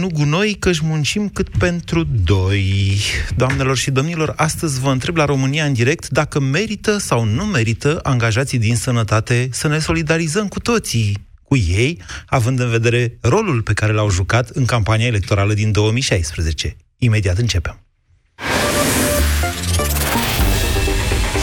nu 0.00 0.08
gunoi, 0.12 0.54
că-și 0.58 0.84
muncim 0.84 1.28
cât 1.28 1.48
pentru 1.58 2.04
doi. 2.24 3.00
Doamnelor 3.36 3.76
și 3.76 3.90
domnilor, 3.90 4.32
astăzi 4.36 4.80
vă 4.80 4.90
întreb 4.90 5.16
la 5.16 5.24
România 5.24 5.64
în 5.64 5.72
direct 5.72 6.08
dacă 6.08 6.40
merită 6.40 6.98
sau 6.98 7.24
nu 7.24 7.44
merită 7.44 8.00
angajații 8.02 8.58
din 8.58 8.76
sănătate 8.76 9.48
să 9.52 9.68
ne 9.68 9.78
solidarizăm 9.78 10.48
cu 10.48 10.60
toții 10.60 11.28
cu 11.42 11.56
ei, 11.56 11.98
având 12.26 12.60
în 12.60 12.70
vedere 12.70 13.18
rolul 13.20 13.62
pe 13.62 13.72
care 13.72 13.92
l-au 13.92 14.10
jucat 14.10 14.48
în 14.48 14.64
campania 14.64 15.06
electorală 15.06 15.54
din 15.54 15.72
2016. 15.72 16.76
Imediat 16.98 17.38
începem. 17.38 17.80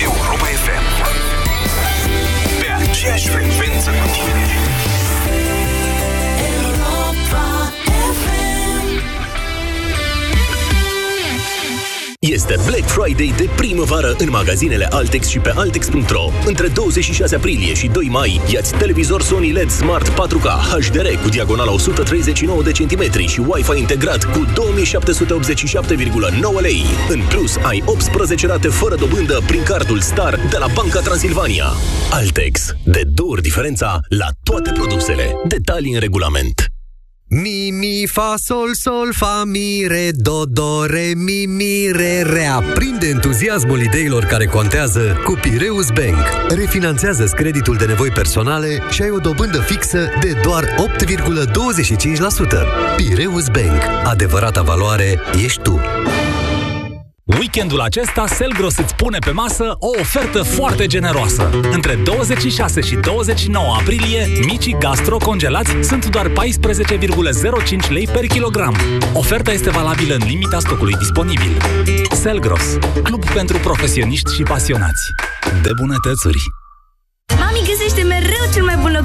Europa 0.02 0.46
FM 0.46 0.86
Pe 2.60 2.90
aceeași 2.90 3.28
Este 12.50 12.62
Black 12.66 12.88
Friday 12.88 13.34
de 13.38 13.50
primăvară 13.56 14.16
în 14.18 14.30
magazinele 14.30 14.88
Altex 14.90 15.28
și 15.28 15.40
pe 15.40 15.52
Altex.ro. 15.56 16.32
Între 16.46 16.68
26 16.68 17.36
aprilie 17.36 17.74
și 17.74 17.88
2 17.88 18.08
mai, 18.10 18.42
iați 18.54 18.74
televizor 18.74 19.22
Sony 19.22 19.52
LED 19.52 19.70
Smart 19.70 20.10
4K 20.10 20.46
HDR 20.72 21.08
cu 21.24 21.30
diagonala 21.30 21.72
139 21.72 22.64
de 22.64 22.72
centimetri 22.72 23.26
și 23.26 23.40
Wi-Fi 23.40 23.80
integrat 23.80 24.24
cu 24.24 24.46
2787,9 24.46 26.62
lei. 26.62 26.84
În 27.10 27.20
plus, 27.30 27.56
ai 27.56 27.84
18 27.86 28.48
rate 28.48 28.68
fără 28.68 28.96
dobândă 28.96 29.40
prin 29.48 29.64
cardul 29.64 30.00
Star 30.00 30.40
de 30.50 30.58
la 30.58 30.68
Banca 30.74 31.00
Transilvania. 31.00 31.66
Altex. 32.12 32.76
De 32.84 33.02
două 33.14 33.32
ori 33.32 33.42
diferența 33.42 34.00
la 34.08 34.28
toate 34.44 34.72
produsele. 34.72 35.36
Detalii 35.48 35.94
în 35.94 36.00
regulament. 36.00 36.77
Mi, 37.30 37.72
mi, 37.72 38.08
fa, 38.08 38.36
sol, 38.38 38.74
sol, 38.74 39.14
fa, 39.14 39.44
mi, 39.46 39.86
re, 39.88 40.12
do, 40.12 40.46
do, 40.46 40.86
re, 40.86 41.14
mi, 41.16 41.46
mi, 41.46 41.92
re, 41.92 42.22
Reaprinde 42.22 43.08
entuziasmul 43.08 43.82
ideilor 43.82 44.24
care 44.24 44.46
contează 44.46 45.22
cu 45.24 45.38
Pireus 45.42 45.88
Bank. 45.90 46.26
Refinanțează 46.50 47.24
creditul 47.36 47.76
de 47.76 47.86
nevoi 47.86 48.10
personale 48.10 48.82
și 48.90 49.02
ai 49.02 49.10
o 49.10 49.18
dobândă 49.18 49.60
fixă 49.60 50.10
de 50.20 50.40
doar 50.44 50.64
8,25%. 50.64 50.68
Pireus 52.96 53.48
Bank. 53.50 53.82
Adevărata 54.04 54.62
valoare 54.62 55.20
ești 55.44 55.62
tu. 55.62 55.80
Weekendul 57.28 57.80
acesta, 57.80 58.28
Selgros 58.28 58.78
îți 58.78 58.96
pune 58.96 59.18
pe 59.18 59.32
masă 59.32 59.76
o 59.80 59.90
ofertă 60.00 60.44
foarte 60.44 60.86
generoasă. 60.86 61.50
Între 61.72 61.96
26 61.96 62.82
și 62.82 62.96
29 62.96 63.76
aprilie, 63.80 64.28
micii 64.46 64.76
gastro 64.80 65.18
congelați 65.18 65.72
sunt 65.82 66.06
doar 66.06 66.28
14,05 66.30 66.34
lei 67.90 68.08
per 68.14 68.26
kilogram. 68.26 68.76
Oferta 69.14 69.52
este 69.52 69.70
valabilă 69.70 70.16
în 70.16 70.28
limita 70.28 70.60
stocului 70.60 70.94
disponibil. 70.94 71.52
Selgros, 72.12 72.78
club 73.04 73.26
pentru 73.30 73.58
profesioniști 73.58 74.34
și 74.34 74.44
pasionați. 74.44 75.02
De 75.62 75.70
bunătățuri! 75.76 76.57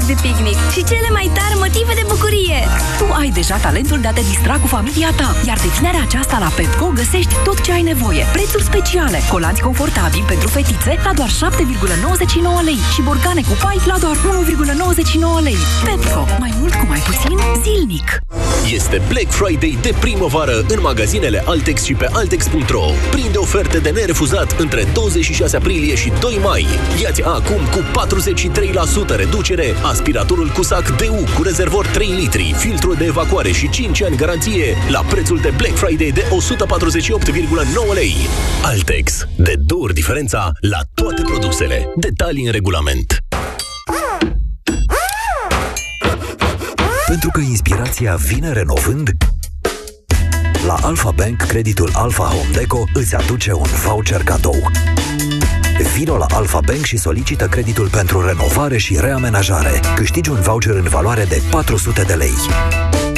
Loc 0.02 0.16
de 0.16 0.28
picnic 0.28 0.58
și 0.74 0.84
cele 0.84 1.08
mai 1.12 1.30
tari 1.34 1.56
motive 1.64 1.92
de 1.94 2.04
bucurie. 2.08 2.58
Tu 2.98 3.06
ai 3.20 3.30
deja 3.30 3.56
talentul 3.56 4.00
de 4.00 4.08
a 4.08 4.12
te 4.12 4.20
distra 4.32 4.54
cu 4.58 4.66
familia 4.66 5.10
ta, 5.16 5.34
iar 5.46 5.58
de 5.64 5.68
vinerea 5.76 6.02
aceasta 6.02 6.38
la 6.38 6.50
Pepco 6.56 6.86
găsești 6.94 7.34
tot 7.44 7.60
ce 7.60 7.72
ai 7.72 7.82
nevoie. 7.82 8.24
Prețuri 8.32 8.68
speciale, 8.70 9.18
colanți 9.30 9.62
confortabili 9.62 10.30
pentru 10.32 10.48
fetițe 10.48 10.92
la 11.04 11.12
doar 11.18 11.28
7,99 11.28 12.64
lei 12.64 12.80
și 12.94 13.02
borcane 13.02 13.42
cu 13.48 13.54
pai 13.62 13.78
la 13.86 13.96
doar 14.04 14.16
1,99 14.16 15.42
lei. 15.42 15.60
Pepco, 15.84 16.22
mai 16.38 16.52
mult 16.60 16.74
cu 16.74 16.86
mai 16.88 17.02
puțin 17.08 17.38
zilnic. 17.64 18.08
Este 18.72 19.02
Black 19.08 19.30
Friday 19.30 19.78
de 19.82 19.94
primăvară 20.00 20.64
în 20.68 20.78
magazinele 20.80 21.42
Altex 21.46 21.82
și 21.82 21.94
pe 21.94 22.08
Altex.ro. 22.12 22.84
Prinde 23.10 23.38
oferte 23.38 23.78
de 23.78 23.90
nerefuzat 23.90 24.58
între 24.58 24.86
26 24.92 25.56
aprilie 25.56 25.94
și 25.94 26.12
2 26.20 26.38
mai. 26.42 26.66
Iați 27.02 27.22
acum 27.22 27.60
cu 27.70 27.80
43% 29.12 29.16
reducere 29.16 29.74
aspiratorul 29.92 30.48
cu 30.48 30.62
sac 30.62 30.96
DU 30.96 31.24
cu 31.36 31.42
rezervor 31.42 31.86
3 31.86 32.08
litri, 32.08 32.54
filtru 32.56 32.94
de 32.94 33.04
evacuare 33.04 33.50
și 33.50 33.68
5 33.68 34.02
ani 34.02 34.16
garanție 34.16 34.76
la 34.88 35.00
prețul 35.00 35.38
de 35.38 35.52
Black 35.56 35.76
Friday 35.76 36.10
de 36.10 36.24
148,9 37.90 37.94
lei. 37.94 38.14
Altex. 38.62 39.26
De 39.36 39.54
două 39.66 39.82
ori 39.82 39.94
diferența 39.94 40.52
la 40.60 40.78
toate 40.94 41.22
produsele. 41.22 41.92
Detalii 41.96 42.44
în 42.44 42.52
regulament. 42.52 43.18
Pentru 47.06 47.30
că 47.32 47.40
inspirația 47.40 48.14
vine 48.14 48.52
renovând, 48.52 49.10
la 50.66 50.76
Alpha 50.82 51.10
Bank, 51.10 51.36
creditul 51.36 51.90
Alpha 51.92 52.24
Home 52.24 52.50
Deco 52.52 52.84
îți 52.94 53.14
aduce 53.14 53.52
un 53.52 53.68
voucher 53.84 54.22
cadou. 54.22 54.70
Vino 55.82 56.16
la 56.16 56.26
Alpha 56.28 56.60
Bank 56.66 56.84
și 56.84 56.96
solicită 56.96 57.46
creditul 57.46 57.88
pentru 57.88 58.26
renovare 58.26 58.78
și 58.78 58.96
reamenajare. 59.00 59.80
Câștigi 59.94 60.30
un 60.30 60.40
voucher 60.40 60.74
în 60.74 60.88
valoare 60.88 61.24
de 61.24 61.42
400 61.50 62.02
de 62.02 62.14
lei. 62.14 62.34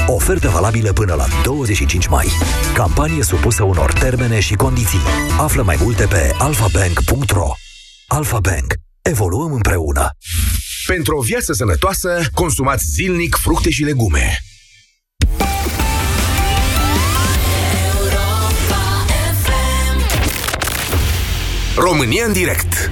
Ofertă 0.06 0.48
valabilă 0.48 0.92
până 0.92 1.14
la 1.14 1.24
25 1.42 2.06
mai. 2.06 2.26
Campanie 2.74 3.22
supusă 3.22 3.62
unor 3.62 3.92
termene 3.92 4.40
și 4.40 4.54
condiții. 4.54 4.98
Află 5.38 5.62
mai 5.62 5.76
multe 5.80 6.06
pe 6.06 6.34
alfabank.ro 6.38 7.48
Alpha 8.06 8.38
Bank. 8.40 8.74
Evoluăm 9.02 9.52
împreună. 9.52 10.08
Pentru 10.86 11.16
o 11.16 11.20
viață 11.20 11.52
sănătoasă, 11.52 12.20
consumați 12.34 12.84
zilnic 12.84 13.34
fructe 13.34 13.70
și 13.70 13.82
legume. 13.82 14.38
România 21.76 22.24
în 22.26 22.32
direct 22.32 22.90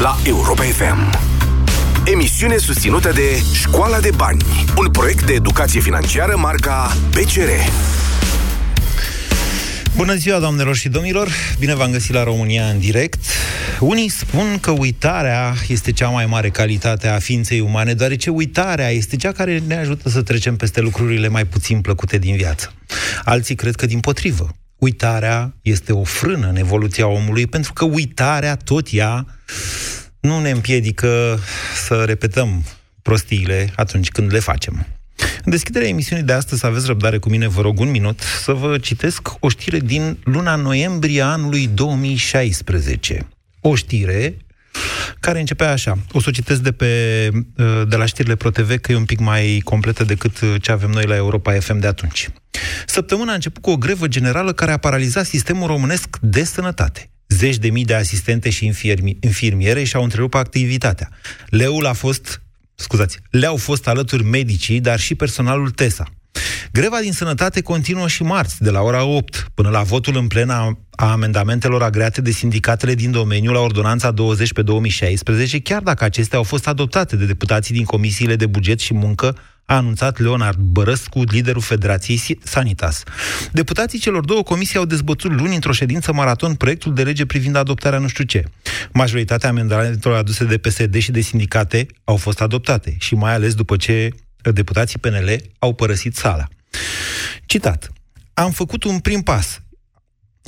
La 0.00 0.18
Europa 0.24 0.62
FM 0.62 1.18
Emisiune 2.04 2.56
susținută 2.56 3.12
de 3.12 3.42
Școala 3.52 4.00
de 4.00 4.10
Bani 4.16 4.44
Un 4.76 4.90
proiect 4.90 5.26
de 5.26 5.32
educație 5.32 5.80
financiară 5.80 6.36
marca 6.36 6.96
PCR 7.10 7.48
Bună 9.96 10.14
ziua, 10.14 10.38
doamnelor 10.38 10.76
și 10.76 10.88
domnilor! 10.88 11.28
Bine 11.58 11.74
v-am 11.74 11.90
găsit 11.90 12.14
la 12.14 12.24
România 12.24 12.64
în 12.64 12.78
direct. 12.78 13.24
Unii 13.80 14.08
spun 14.08 14.58
că 14.60 14.70
uitarea 14.70 15.54
este 15.68 15.92
cea 15.92 16.08
mai 16.08 16.26
mare 16.26 16.50
calitate 16.50 17.08
a 17.08 17.18
ființei 17.18 17.60
umane, 17.60 17.94
deoarece 17.94 18.30
uitarea 18.30 18.88
este 18.88 19.16
cea 19.16 19.32
care 19.32 19.62
ne 19.66 19.76
ajută 19.76 20.08
să 20.08 20.22
trecem 20.22 20.56
peste 20.56 20.80
lucrurile 20.80 21.28
mai 21.28 21.44
puțin 21.44 21.80
plăcute 21.80 22.18
din 22.18 22.36
viață. 22.36 22.72
Alții 23.24 23.54
cred 23.54 23.74
că 23.74 23.86
din 23.86 24.00
potrivă. 24.00 24.54
Uitarea 24.78 25.54
este 25.62 25.92
o 25.92 26.04
frână 26.04 26.48
în 26.48 26.56
evoluția 26.56 27.06
omului, 27.06 27.46
pentru 27.46 27.72
că 27.72 27.84
uitarea, 27.84 28.56
tot 28.56 28.88
ea, 28.90 29.26
nu 30.20 30.40
ne 30.40 30.50
împiedică 30.50 31.38
să 31.86 32.04
repetăm 32.04 32.64
prostiile 33.02 33.72
atunci 33.76 34.08
când 34.08 34.32
le 34.32 34.38
facem. 34.38 34.86
În 35.44 35.50
deschiderea 35.50 35.88
emisiunii 35.88 36.24
de 36.24 36.32
astăzi, 36.32 36.60
să 36.60 36.66
aveți 36.66 36.86
răbdare 36.86 37.18
cu 37.18 37.28
mine, 37.28 37.48
vă 37.48 37.60
rog 37.60 37.80
un 37.80 37.90
minut, 37.90 38.20
să 38.42 38.52
vă 38.52 38.78
citesc 38.78 39.28
o 39.40 39.48
știre 39.48 39.78
din 39.78 40.18
luna 40.24 40.54
noiembrie 40.54 41.22
anului 41.22 41.66
2016. 41.66 43.28
O 43.60 43.74
știre 43.74 44.36
care 45.20 45.38
începea 45.38 45.70
așa. 45.70 45.98
O 46.12 46.20
să 46.20 46.26
o 46.28 46.32
citesc 46.32 46.60
de, 46.60 46.72
pe, 46.72 47.30
de 47.88 47.96
la 47.96 48.04
știrile 48.04 48.34
ProTV, 48.34 48.76
că 48.76 48.92
e 48.92 48.96
un 48.96 49.04
pic 49.04 49.18
mai 49.18 49.60
completă 49.64 50.04
decât 50.04 50.60
ce 50.60 50.72
avem 50.72 50.90
noi 50.90 51.04
la 51.06 51.16
Europa 51.16 51.52
FM 51.52 51.78
de 51.78 51.86
atunci. 51.86 52.28
Săptămâna 52.86 53.30
a 53.30 53.34
început 53.34 53.62
cu 53.62 53.70
o 53.70 53.76
grevă 53.76 54.08
generală 54.08 54.52
care 54.52 54.72
a 54.72 54.76
paralizat 54.76 55.24
sistemul 55.24 55.66
românesc 55.66 56.16
de 56.20 56.44
sănătate. 56.44 57.10
Zeci 57.28 57.56
de 57.56 57.70
mii 57.70 57.84
de 57.84 57.94
asistente 57.94 58.50
și 58.50 58.66
infirmi, 58.66 59.16
infirmiere 59.20 59.84
și-au 59.84 60.02
întrerupt 60.02 60.34
activitatea. 60.34 61.08
Leul 61.48 61.86
a 61.86 61.92
fost 61.92 62.42
scuzați, 62.74 63.18
le-au 63.30 63.56
fost 63.56 63.88
alături 63.88 64.24
medicii, 64.24 64.80
dar 64.80 64.98
și 64.98 65.14
personalul 65.14 65.70
TESA. 65.70 66.04
Greva 66.78 66.98
din 67.00 67.12
sănătate 67.12 67.60
continuă 67.60 68.08
și 68.08 68.22
marți, 68.22 68.62
de 68.62 68.70
la 68.70 68.80
ora 68.80 69.04
8, 69.04 69.50
până 69.54 69.68
la 69.68 69.82
votul 69.82 70.16
în 70.16 70.26
plen 70.26 70.50
a, 70.50 70.78
a 70.90 71.10
amendamentelor 71.10 71.82
agreate 71.82 72.20
de 72.20 72.30
sindicatele 72.30 72.94
din 72.94 73.10
domeniu 73.10 73.52
la 73.52 73.60
ordonanța 73.60 74.10
20 74.10 74.52
pe 74.52 74.62
2016, 74.62 75.60
chiar 75.60 75.82
dacă 75.82 76.04
acestea 76.04 76.38
au 76.38 76.44
fost 76.44 76.68
adoptate 76.68 77.16
de 77.16 77.24
deputații 77.24 77.74
din 77.74 77.84
comisiile 77.84 78.36
de 78.36 78.46
buget 78.46 78.80
și 78.80 78.94
muncă 78.94 79.36
a 79.64 79.76
anunțat 79.76 80.18
Leonard 80.18 80.58
Bărăscu, 80.58 81.22
liderul 81.22 81.60
Federației 81.60 82.38
Sanitas. 82.42 83.02
Deputații 83.52 83.98
celor 83.98 84.24
două 84.24 84.42
comisii 84.42 84.78
au 84.78 84.84
dezbătut 84.84 85.32
luni 85.32 85.54
într-o 85.54 85.72
ședință 85.72 86.12
maraton 86.12 86.54
proiectul 86.54 86.94
de 86.94 87.02
lege 87.02 87.26
privind 87.26 87.56
adoptarea 87.56 87.98
nu 87.98 88.08
știu 88.08 88.24
ce. 88.24 88.44
Majoritatea 88.92 89.48
amendamentelor 89.48 90.16
aduse 90.16 90.44
de 90.44 90.58
PSD 90.58 90.96
și 90.96 91.10
de 91.10 91.20
sindicate 91.20 91.86
au 92.04 92.16
fost 92.16 92.40
adoptate 92.40 92.96
și 92.98 93.14
mai 93.14 93.34
ales 93.34 93.54
după 93.54 93.76
ce 93.76 94.08
deputații 94.52 94.98
PNL 94.98 95.36
au 95.58 95.74
părăsit 95.74 96.16
sala. 96.16 96.48
Citat. 97.46 97.92
Am 98.34 98.50
făcut 98.50 98.84
un 98.84 98.98
prim 98.98 99.20
pas. 99.20 99.62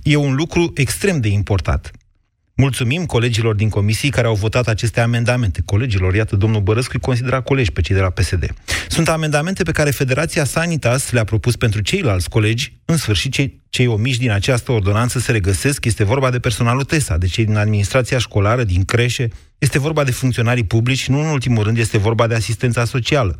E 0.03 0.17
un 0.17 0.35
lucru 0.35 0.73
extrem 0.75 1.21
de 1.21 1.29
important. 1.29 1.91
Mulțumim 2.59 3.07
colegilor 3.07 3.55
din 3.55 3.69
comisii 3.69 4.11
care 4.11 4.27
au 4.27 4.35
votat 4.35 4.69
aceste 4.69 5.01
amendamente. 5.01 5.63
Colegilor, 5.65 6.15
iată, 6.15 6.37
domnul 6.37 6.61
Bărăscu 6.61 6.93
îi 6.95 7.01
considera 7.01 7.41
colegi 7.41 7.73
pe 7.73 7.81
cei 7.81 7.95
de 7.95 8.01
la 8.01 8.11
PSD. 8.11 8.55
Sunt 8.89 9.09
amendamente 9.09 9.63
pe 9.63 9.73
care 9.73 9.91
Federația 9.91 10.45
Sanitas 10.45 11.11
le-a 11.11 11.25
propus 11.25 11.57
pentru 11.57 11.81
ceilalți 11.81 12.29
colegi. 12.29 12.77
În 12.85 12.97
sfârșit, 12.97 13.33
cei, 13.33 13.63
cei 13.69 13.87
omiși 13.87 14.19
din 14.19 14.31
această 14.31 14.73
ordonanță 14.73 15.19
se 15.19 15.33
regăsesc. 15.33 15.85
Este 15.85 16.05
vorba 16.05 16.31
de 16.31 16.39
personalul 16.39 16.85
TESA, 16.85 17.17
de 17.17 17.27
cei 17.27 17.45
din 17.45 17.57
administrația 17.57 18.19
școlară, 18.19 18.65
din 18.65 18.85
creșe. 18.85 19.29
Este 19.59 19.79
vorba 19.79 20.05
de 20.05 20.11
funcționarii 20.11 20.65
publici 20.65 20.99
și, 20.99 21.11
nu 21.11 21.21
în 21.21 21.27
ultimul 21.27 21.65
rând, 21.65 21.79
este 21.79 21.99
vorba 21.99 22.27
de 22.27 22.35
asistența 22.35 22.85
socială 22.85 23.39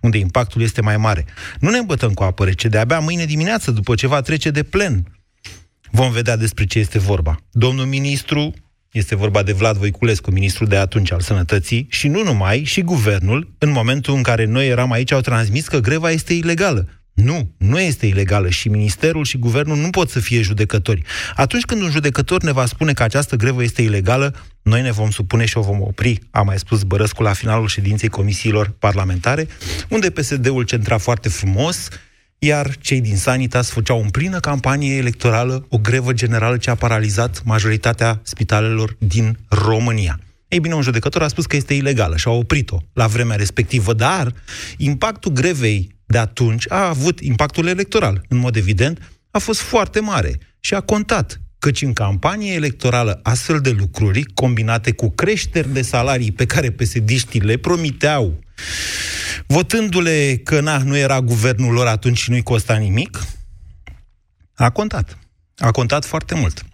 unde 0.00 0.18
impactul 0.18 0.62
este 0.62 0.80
mai 0.80 0.96
mare. 0.96 1.24
Nu 1.60 1.70
ne 1.70 1.78
îmbătăm 1.78 2.12
cu 2.12 2.22
apă 2.22 2.44
rece, 2.44 2.68
de-abia 2.68 2.98
mâine 2.98 3.24
dimineață, 3.24 3.70
după 3.70 3.94
ce 3.94 4.06
va 4.06 4.20
trece 4.20 4.50
de 4.50 4.62
plen, 4.62 5.06
vom 5.90 6.10
vedea 6.12 6.36
despre 6.36 6.64
ce 6.64 6.78
este 6.78 6.98
vorba. 6.98 7.36
Domnul 7.50 7.86
ministru, 7.86 8.54
este 8.92 9.16
vorba 9.16 9.42
de 9.42 9.52
Vlad 9.52 9.76
Voiculescu, 9.76 10.30
ministrul 10.30 10.68
de 10.68 10.76
atunci 10.76 11.12
al 11.12 11.20
sănătății, 11.20 11.86
și 11.90 12.08
nu 12.08 12.22
numai, 12.22 12.64
și 12.64 12.80
guvernul, 12.82 13.54
în 13.58 13.70
momentul 13.70 14.14
în 14.14 14.22
care 14.22 14.44
noi 14.44 14.68
eram 14.68 14.92
aici, 14.92 15.12
au 15.12 15.20
transmis 15.20 15.68
că 15.68 15.78
greva 15.78 16.10
este 16.10 16.34
ilegală. 16.34 16.88
Nu, 17.14 17.54
nu 17.56 17.80
este 17.80 18.06
ilegală 18.06 18.48
și 18.48 18.68
ministerul 18.68 19.24
și 19.24 19.38
guvernul 19.38 19.76
nu 19.76 19.90
pot 19.90 20.10
să 20.10 20.20
fie 20.20 20.42
judecători. 20.42 21.02
Atunci 21.34 21.64
când 21.64 21.82
un 21.82 21.90
judecător 21.90 22.42
ne 22.42 22.52
va 22.52 22.66
spune 22.66 22.92
că 22.92 23.02
această 23.02 23.36
grevă 23.36 23.62
este 23.62 23.82
ilegală, 23.82 24.34
noi 24.64 24.82
ne 24.82 24.90
vom 24.90 25.10
supune 25.10 25.44
și 25.44 25.58
o 25.58 25.60
vom 25.60 25.80
opri, 25.80 26.20
a 26.30 26.42
mai 26.42 26.58
spus 26.58 26.82
Bărăscu 26.82 27.22
la 27.22 27.32
finalul 27.32 27.68
ședinței 27.68 28.08
comisiilor 28.08 28.74
parlamentare, 28.78 29.48
unde 29.88 30.10
PSD-ul 30.10 30.62
centra 30.62 30.98
foarte 30.98 31.28
frumos, 31.28 31.88
iar 32.38 32.76
cei 32.76 33.00
din 33.00 33.16
Sanitas 33.16 33.70
făceau 33.70 34.02
în 34.02 34.08
plină 34.10 34.40
campanie 34.40 34.96
electorală 34.96 35.66
o 35.68 35.78
grevă 35.78 36.12
generală 36.12 36.56
ce 36.56 36.70
a 36.70 36.74
paralizat 36.74 37.42
majoritatea 37.44 38.20
spitalelor 38.22 38.96
din 38.98 39.38
România. 39.48 40.20
Ei 40.48 40.60
bine, 40.60 40.74
un 40.74 40.82
judecător 40.82 41.22
a 41.22 41.28
spus 41.28 41.46
că 41.46 41.56
este 41.56 41.74
ilegală 41.74 42.16
și 42.16 42.28
a 42.28 42.30
oprit-o 42.30 42.78
la 42.92 43.06
vremea 43.06 43.36
respectivă, 43.36 43.92
dar 43.92 44.34
impactul 44.76 45.32
grevei 45.32 45.96
de 46.06 46.18
atunci 46.18 46.70
a 46.70 46.88
avut 46.88 47.20
impactul 47.20 47.66
electoral, 47.66 48.24
în 48.28 48.36
mod 48.36 48.56
evident, 48.56 49.10
a 49.30 49.38
fost 49.38 49.60
foarte 49.60 50.00
mare 50.00 50.38
și 50.60 50.74
a 50.74 50.80
contat 50.80 51.40
căci 51.64 51.82
în 51.82 51.92
campanie 51.92 52.52
electorală 52.52 53.20
astfel 53.22 53.60
de 53.60 53.70
lucruri, 53.70 54.24
combinate 54.24 54.92
cu 54.92 55.10
creșteri 55.10 55.72
de 55.72 55.82
salarii 55.82 56.32
pe 56.32 56.46
care 56.46 56.70
pesediștii 56.70 57.40
le 57.40 57.56
promiteau, 57.56 58.38
votându-le 59.46 60.40
că 60.44 60.60
na, 60.60 60.78
nu 60.78 60.96
era 60.96 61.20
guvernul 61.20 61.72
lor 61.72 61.86
atunci 61.86 62.18
și 62.18 62.30
nu-i 62.30 62.42
costa 62.42 62.76
nimic, 62.76 63.24
a 64.54 64.70
contat. 64.70 65.18
A 65.56 65.70
contat 65.70 66.04
foarte 66.04 66.34
mult. 66.34 66.64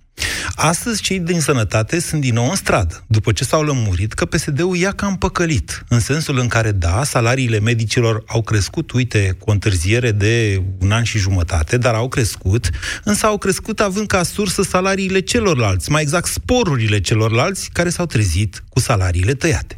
Astăzi, 0.55 1.02
cei 1.02 1.19
din 1.19 1.40
sănătate 1.40 2.00
sunt 2.00 2.20
din 2.20 2.34
nou 2.34 2.49
în 2.49 2.55
stradă, 2.55 3.05
după 3.06 3.32
ce 3.32 3.44
s-au 3.44 3.62
lămurit 3.62 4.12
că 4.12 4.25
PSD-ul 4.25 4.76
ia 4.76 4.93
cam 4.93 5.17
păcălit, 5.17 5.84
în 5.88 6.00
sensul 6.00 6.38
în 6.38 6.49
care, 6.49 6.72
da, 6.72 7.05
salariile 7.05 7.58
medicilor 7.61 8.22
au 8.26 8.43
crescut, 8.43 8.90
uite, 8.93 9.37
cu 9.38 9.50
o 9.50 9.52
întârziere 9.52 10.11
de 10.11 10.62
un 10.78 10.93
an 10.93 11.02
și 11.02 11.19
jumătate, 11.19 11.76
dar 11.76 11.94
au 11.94 12.08
crescut, 12.08 12.70
însă 13.05 13.26
au 13.26 13.38
crescut 13.38 13.81
având 13.81 14.06
ca 14.06 14.22
sursă 14.22 14.62
salariile 14.62 15.20
celorlalți, 15.20 15.90
mai 15.90 16.02
exact 16.02 16.26
sporurile 16.26 17.00
celorlalți 17.00 17.70
care 17.72 17.88
s-au 17.88 18.06
trezit 18.06 18.64
cu 18.69 18.81
salariile 18.81 19.34
tăiate. 19.34 19.76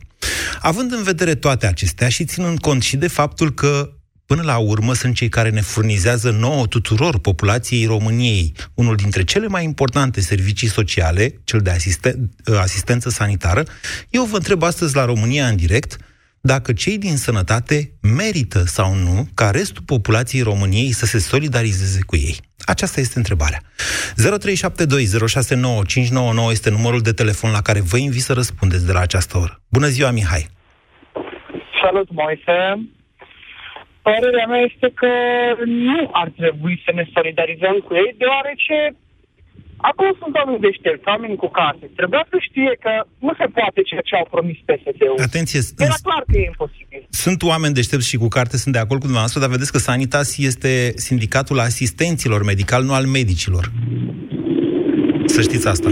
Având 0.61 0.93
în 0.93 1.03
vedere 1.03 1.35
toate 1.35 1.67
acestea 1.67 2.09
și 2.09 2.25
ținând 2.25 2.59
cont 2.59 2.83
și 2.83 2.97
de 2.97 3.09
faptul 3.09 3.55
că 3.55 3.93
până 4.27 4.43
la 4.43 4.59
urmă 4.59 4.95
sunt 4.95 5.15
cei 5.15 5.29
care 5.29 5.51
ne 5.51 5.61
furnizează 5.61 6.31
nouă 6.31 6.67
tuturor 6.67 7.19
populației 7.19 7.87
României 7.87 8.53
unul 8.75 8.97
dintre 8.97 9.25
cele 9.25 9.47
mai 9.47 9.65
importante 9.65 10.21
servicii 10.21 10.69
sociale, 10.69 11.41
cel 11.45 11.61
de 11.61 11.71
asisten- 11.71 12.29
asistență 12.61 13.11
sanitară. 13.11 13.63
Eu 14.11 14.25
vă 14.25 14.37
întreb 14.37 14.63
astăzi 14.63 14.97
la 14.97 15.05
România 15.05 15.47
în 15.47 15.57
direct 15.57 15.97
dacă 16.41 16.73
cei 16.73 16.99
din 16.99 17.17
sănătate 17.17 17.93
merită 18.01 18.59
sau 18.59 18.95
nu 18.95 19.27
ca 19.35 19.51
restul 19.51 19.83
populației 19.87 20.43
României 20.43 20.93
să 20.93 21.07
se 21.07 21.19
solidarizeze 21.19 22.01
cu 22.07 22.17
ei. 22.17 22.37
Aceasta 22.67 23.01
este 23.01 23.19
întrebarea. 23.19 23.61
0372069599 26.49 26.51
este 26.51 26.71
numărul 26.71 27.01
de 27.01 27.13
telefon 27.13 27.51
la 27.51 27.63
care 27.63 27.81
vă 27.81 27.97
invit 27.97 28.23
să 28.23 28.33
răspundeți 28.33 28.87
de 28.87 28.93
la 28.93 29.01
această 29.01 29.39
oră. 29.39 29.61
Bună 29.69 29.87
ziua, 29.87 30.11
Mihai! 30.11 30.47
Salut, 31.83 32.09
Moise! 32.11 32.89
Părerea 34.09 34.47
mea 34.53 34.63
este 34.71 34.89
că 35.01 35.13
nu 35.89 36.01
ar 36.23 36.29
trebui 36.41 36.83
să 36.85 36.91
ne 36.99 37.05
solidarizăm 37.15 37.77
cu 37.87 37.93
ei, 38.03 38.11
deoarece 38.23 38.77
acum 39.89 40.09
sunt 40.21 40.35
oameni 40.41 40.65
deștepți, 40.67 41.09
oameni 41.13 41.37
cu 41.43 41.49
case. 41.59 41.85
Trebuia 42.01 42.25
să 42.33 42.37
știe 42.49 42.73
că 42.85 42.93
nu 43.27 43.33
se 43.41 43.47
poate 43.59 43.81
ceea 43.89 44.05
ce 44.09 44.15
au 44.17 44.27
promis 44.35 44.59
PSD-ul. 44.69 45.25
Atenție! 45.29 45.61
Era 45.89 45.99
clar 46.09 46.23
că 46.31 46.37
e 46.39 46.45
imposibil. 46.53 47.01
Sunt 47.25 47.41
oameni 47.53 47.75
deștepți 47.79 48.09
și 48.13 48.23
cu 48.25 48.29
carte, 48.37 48.57
sunt 48.57 48.75
de 48.75 48.83
acord 48.83 49.01
cu 49.01 49.09
dumneavoastră, 49.11 49.41
dar 49.41 49.51
vedeți 49.57 49.73
că 49.73 49.79
Sanitas 49.79 50.29
este 50.39 50.73
sindicatul 50.97 51.59
asistenților 51.59 52.41
medical, 52.53 52.83
nu 52.89 52.95
al 52.99 53.07
medicilor. 53.19 53.65
Să 55.35 55.41
știți 55.41 55.69
asta. 55.69 55.91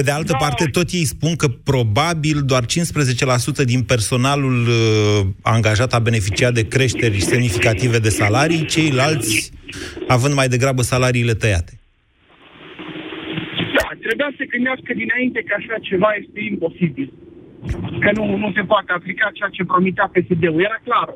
Pe 0.00 0.06
de 0.06 0.18
altă 0.20 0.36
parte, 0.44 0.64
tot 0.78 0.88
ei 1.00 1.06
spun 1.14 1.32
că 1.42 1.48
probabil 1.70 2.38
doar 2.50 2.64
15% 3.62 3.64
din 3.72 3.82
personalul 3.92 4.58
uh, 4.68 4.78
angajat 5.54 5.90
a 5.94 6.06
beneficiat 6.08 6.52
de 6.58 6.68
creșteri 6.74 7.28
semnificative 7.32 7.98
de 8.06 8.12
salarii, 8.20 8.66
ceilalți 8.74 9.34
având 10.16 10.34
mai 10.40 10.48
degrabă 10.54 10.82
salariile 10.92 11.34
tăiate. 11.42 11.72
Da, 13.76 13.86
trebuia 14.04 14.30
să 14.38 14.42
gândească 14.54 14.90
dinainte 15.02 15.40
că 15.46 15.52
așa 15.60 15.76
ceva 15.88 16.10
este 16.22 16.40
imposibil. 16.52 17.08
Că 18.02 18.10
nu, 18.18 18.24
nu 18.42 18.48
se 18.56 18.62
poate 18.72 18.90
aplica 18.92 19.26
ceea 19.36 19.50
ce 19.56 19.70
promitea 19.72 20.12
PSD-ul. 20.14 20.64
Era 20.68 20.78
clar. 20.86 21.08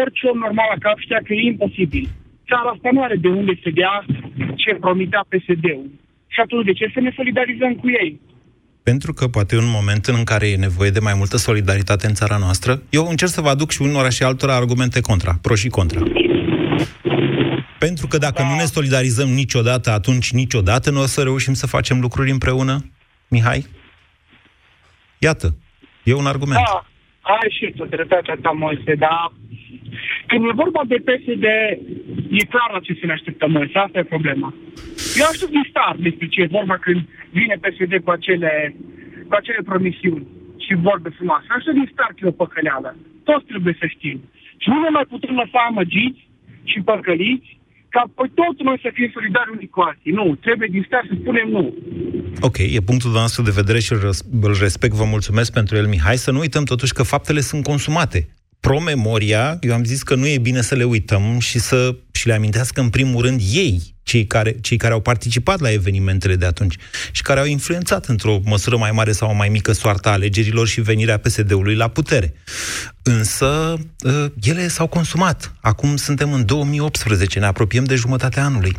Orice 0.00 0.22
om 0.32 0.38
normal 0.46 0.68
la 0.72 0.78
cap 0.84 0.98
știa 1.04 1.20
că 1.26 1.32
e 1.32 1.50
imposibil. 1.54 2.04
Țara 2.48 2.70
asta 2.74 2.88
nu 2.92 3.02
are 3.02 3.16
de 3.24 3.30
unde 3.40 3.54
să 3.62 3.70
dea 3.80 3.94
ce 4.62 4.70
promitea 4.84 5.22
PSD-ul. 5.30 5.90
Și 6.34 6.40
atunci 6.40 6.64
de 6.64 6.72
ce 6.72 6.90
să 6.94 7.00
ne 7.00 7.12
solidarizăm 7.16 7.74
cu 7.74 7.88
ei? 7.88 8.20
Pentru 8.82 9.12
că 9.12 9.28
poate 9.28 9.54
e 9.54 9.58
un 9.58 9.74
moment 9.78 10.06
în 10.06 10.24
care 10.24 10.46
e 10.48 10.56
nevoie 10.56 10.90
de 10.90 11.00
mai 11.00 11.14
multă 11.16 11.36
solidaritate 11.36 12.06
în 12.06 12.14
țara 12.14 12.36
noastră. 12.36 12.82
Eu 12.90 13.06
încerc 13.06 13.30
să 13.30 13.40
vă 13.40 13.48
aduc 13.48 13.70
și 13.70 13.82
unora 13.82 14.08
și 14.08 14.22
altora 14.22 14.54
argumente 14.54 15.00
contra, 15.00 15.32
pro 15.42 15.54
și 15.54 15.68
contra. 15.68 16.00
Pentru 17.78 18.06
că 18.06 18.18
dacă 18.18 18.42
da. 18.42 18.48
nu 18.48 18.54
ne 18.54 18.64
solidarizăm 18.76 19.28
niciodată, 19.28 19.90
atunci 19.90 20.32
niciodată 20.32 20.90
nu 20.90 21.00
o 21.00 21.06
să 21.06 21.22
reușim 21.22 21.52
să 21.52 21.66
facem 21.66 22.00
lucruri 22.00 22.30
împreună, 22.30 22.74
Mihai? 23.28 23.66
Iată, 25.18 25.56
e 26.04 26.14
un 26.14 26.26
argument. 26.26 26.60
Da, 26.66 26.86
ai 27.20 27.56
și 27.58 27.72
tu 27.76 27.84
dreptatea 27.84 28.36
ta, 28.42 28.50
Moise, 28.50 28.94
dar 28.94 29.32
când 30.26 30.44
e 30.44 30.52
vorba 30.54 30.82
de 30.86 30.98
PSD, 31.06 31.44
e 32.30 32.44
clar 32.44 32.70
la 32.72 32.80
ce 32.80 32.92
să 33.00 33.06
ne 33.06 33.12
așteptăm 33.12 33.50
noi, 33.50 33.70
asta 33.74 33.98
e 33.98 34.04
problema. 34.04 34.54
Eu 35.20 35.26
aș 35.30 35.38
din 35.56 35.66
start 35.72 35.98
despre 36.08 36.26
ce 36.32 36.40
e 36.40 36.56
vorba 36.58 36.76
când 36.86 37.00
vine 37.38 37.56
PSD 37.62 37.92
cu 38.04 38.10
acele, 38.16 38.52
cu 39.28 39.34
acele 39.40 39.60
promisiuni 39.70 40.26
și 40.64 40.72
vorbe 40.88 41.08
frumoase. 41.16 41.46
Aș 41.56 41.64
din 41.78 41.88
start 41.92 42.12
că 42.14 42.20
e 42.22 42.34
o 42.34 42.40
păcăleală. 42.42 42.90
Toți 43.28 43.48
trebuie 43.50 43.76
să 43.80 43.86
știm. 43.94 44.18
Și 44.62 44.68
nu 44.72 44.78
ne 44.80 44.90
mai 44.96 45.06
putem 45.12 45.34
lăsa 45.42 45.60
amăgiți 45.68 46.20
și 46.70 46.78
păcăliți 46.90 47.50
ca 47.94 48.02
păi 48.16 48.30
toți 48.40 48.62
noi 48.62 48.78
să 48.84 48.90
fim 48.92 49.10
solidari 49.12 49.50
unii 49.56 49.74
cu 49.74 49.80
alții. 49.80 50.12
Nu, 50.20 50.26
trebuie 50.46 50.68
din 50.70 50.84
start 50.86 51.06
să 51.08 51.14
spunem 51.20 51.48
nu. 51.56 51.64
Ok, 52.40 52.58
e 52.58 52.88
punctul 52.90 53.10
nostru 53.10 53.42
de 53.42 53.58
vedere 53.60 53.80
și 53.80 53.92
îl 54.40 54.54
respect, 54.66 54.94
vă 54.94 55.04
mulțumesc 55.04 55.52
pentru 55.52 55.76
el, 55.76 55.86
Mihai. 55.86 56.16
Să 56.16 56.30
nu 56.30 56.38
uităm 56.38 56.64
totuși 56.64 56.92
că 56.92 57.02
faptele 57.02 57.40
sunt 57.40 57.62
consumate 57.62 58.28
promemoria, 58.68 59.56
eu 59.60 59.72
am 59.74 59.84
zis 59.84 60.02
că 60.02 60.14
nu 60.14 60.26
e 60.26 60.38
bine 60.38 60.60
să 60.60 60.74
le 60.74 60.84
uităm 60.84 61.38
și 61.38 61.58
să 61.58 61.94
și 62.12 62.26
le 62.26 62.34
amintească 62.34 62.80
în 62.80 62.90
primul 62.90 63.22
rând 63.22 63.40
ei, 63.64 63.76
cei 64.02 64.24
care, 64.26 64.52
cei 64.60 64.76
care 64.76 64.92
au 64.92 65.00
participat 65.00 65.60
la 65.60 65.72
evenimentele 65.72 66.34
de 66.34 66.46
atunci 66.46 66.76
și 67.12 67.22
care 67.22 67.40
au 67.40 67.46
influențat 67.46 68.04
într-o 68.04 68.34
măsură 68.44 68.76
mai 68.76 68.90
mare 68.90 69.12
sau 69.12 69.34
mai 69.34 69.48
mică 69.48 69.72
soarta 69.72 70.10
alegerilor 70.10 70.66
și 70.66 70.80
venirea 70.80 71.18
PSD-ului 71.18 71.76
la 71.76 71.88
putere. 71.88 72.28
Însă, 73.04 73.46
ă, 74.04 74.28
ele 74.50 74.66
s-au 74.76 74.88
consumat. 74.88 75.52
Acum 75.62 75.96
suntem 75.96 76.32
în 76.32 76.46
2018, 76.46 77.38
ne 77.38 77.46
apropiem 77.46 77.84
de 77.84 77.94
jumătatea 77.94 78.44
anului. 78.44 78.72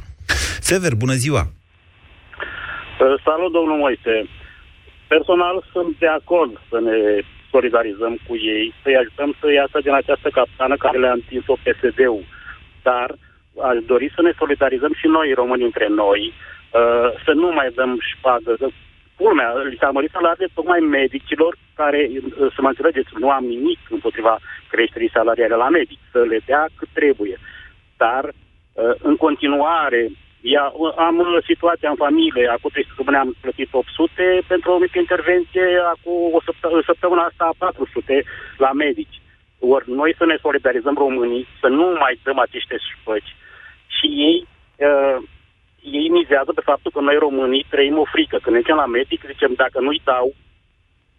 Sever, 0.60 0.96
bună 0.96 1.14
ziua! 1.14 1.44
Salut, 3.26 3.52
domnul 3.52 3.78
Moise! 3.78 4.30
Personal 5.08 5.66
sunt 5.72 5.98
de 6.00 6.08
acord 6.08 6.52
să 6.70 6.78
ne 6.88 6.98
solidarizăm 7.54 8.14
cu 8.28 8.34
ei, 8.36 8.74
să-i 8.82 9.00
ajutăm 9.02 9.30
să 9.40 9.52
iasă 9.52 9.78
din 9.86 9.94
această 10.02 10.30
captană 10.38 10.76
care 10.78 10.98
le-a 10.98 11.20
întins-o 11.22 11.56
PSD-ul. 11.64 12.24
Dar 12.88 13.08
aș 13.70 13.78
dori 13.92 14.08
să 14.16 14.22
ne 14.22 14.34
solidarizăm 14.42 14.94
și 15.02 15.08
noi, 15.08 15.34
români, 15.42 15.70
între 15.70 15.88
noi, 15.88 16.22
uh, 16.34 17.10
să 17.26 17.32
nu 17.42 17.48
mai 17.58 17.70
dăm 17.80 17.92
șpagă. 18.12 18.52
Culmea, 19.20 19.50
li 19.70 19.78
s-a 19.82 19.90
mărit 19.90 20.12
salariile 20.18 20.50
tocmai 20.54 20.80
medicilor 20.80 21.52
care, 21.82 22.10
uh, 22.12 22.52
să 22.56 22.60
mă 22.62 22.68
înțelegeți, 22.68 23.10
nu 23.24 23.30
am 23.30 23.46
nimic 23.46 23.80
împotriva 23.90 24.40
creșterii 24.74 25.16
salariale 25.18 25.56
la 25.56 25.70
medici, 25.70 26.10
să 26.12 26.20
le 26.32 26.40
dea 26.46 26.64
cât 26.78 26.90
trebuie. 26.94 27.38
Dar, 27.98 28.24
uh, 28.28 28.94
în 29.10 29.16
continuare, 29.16 30.02
Ia, 30.46 30.74
am 31.08 31.18
uh, 31.20 31.44
situația 31.46 31.90
în 31.90 31.96
familie, 31.96 32.48
acum 32.48 32.70
300 32.74 33.04
de 33.12 33.16
am 33.16 33.36
plătit 33.42 33.70
800 33.72 34.42
pentru 34.48 34.72
o 34.72 34.78
mică 34.78 35.00
intervenție, 35.00 35.66
acum 35.94 36.34
o 36.38 36.42
săptămână, 36.48 36.82
săptămâna 36.86 37.24
asta 37.24 37.54
400 37.58 38.24
la 38.58 38.72
medici. 38.72 39.22
Ori 39.60 39.92
noi 39.92 40.16
să 40.18 40.26
ne 40.26 40.38
solidarizăm 40.42 40.96
românii, 41.06 41.48
să 41.62 41.68
nu 41.68 41.86
mai 42.00 42.20
dăm 42.24 42.40
aceste 42.40 42.76
șpăci 42.90 43.36
și 43.96 44.08
ei, 44.28 44.48
uh, 44.88 45.18
ei 45.82 46.08
mizează 46.10 46.52
pe 46.54 46.68
faptul 46.70 46.92
că 46.92 47.00
noi 47.00 47.18
românii 47.26 47.66
trăim 47.70 47.98
o 47.98 48.06
frică. 48.14 48.38
Când 48.42 48.56
ne 48.56 48.74
la 48.74 48.86
medic, 48.86 49.22
zicem, 49.26 49.54
dacă 49.56 49.80
nu-i 49.80 50.02
dau, 50.04 50.28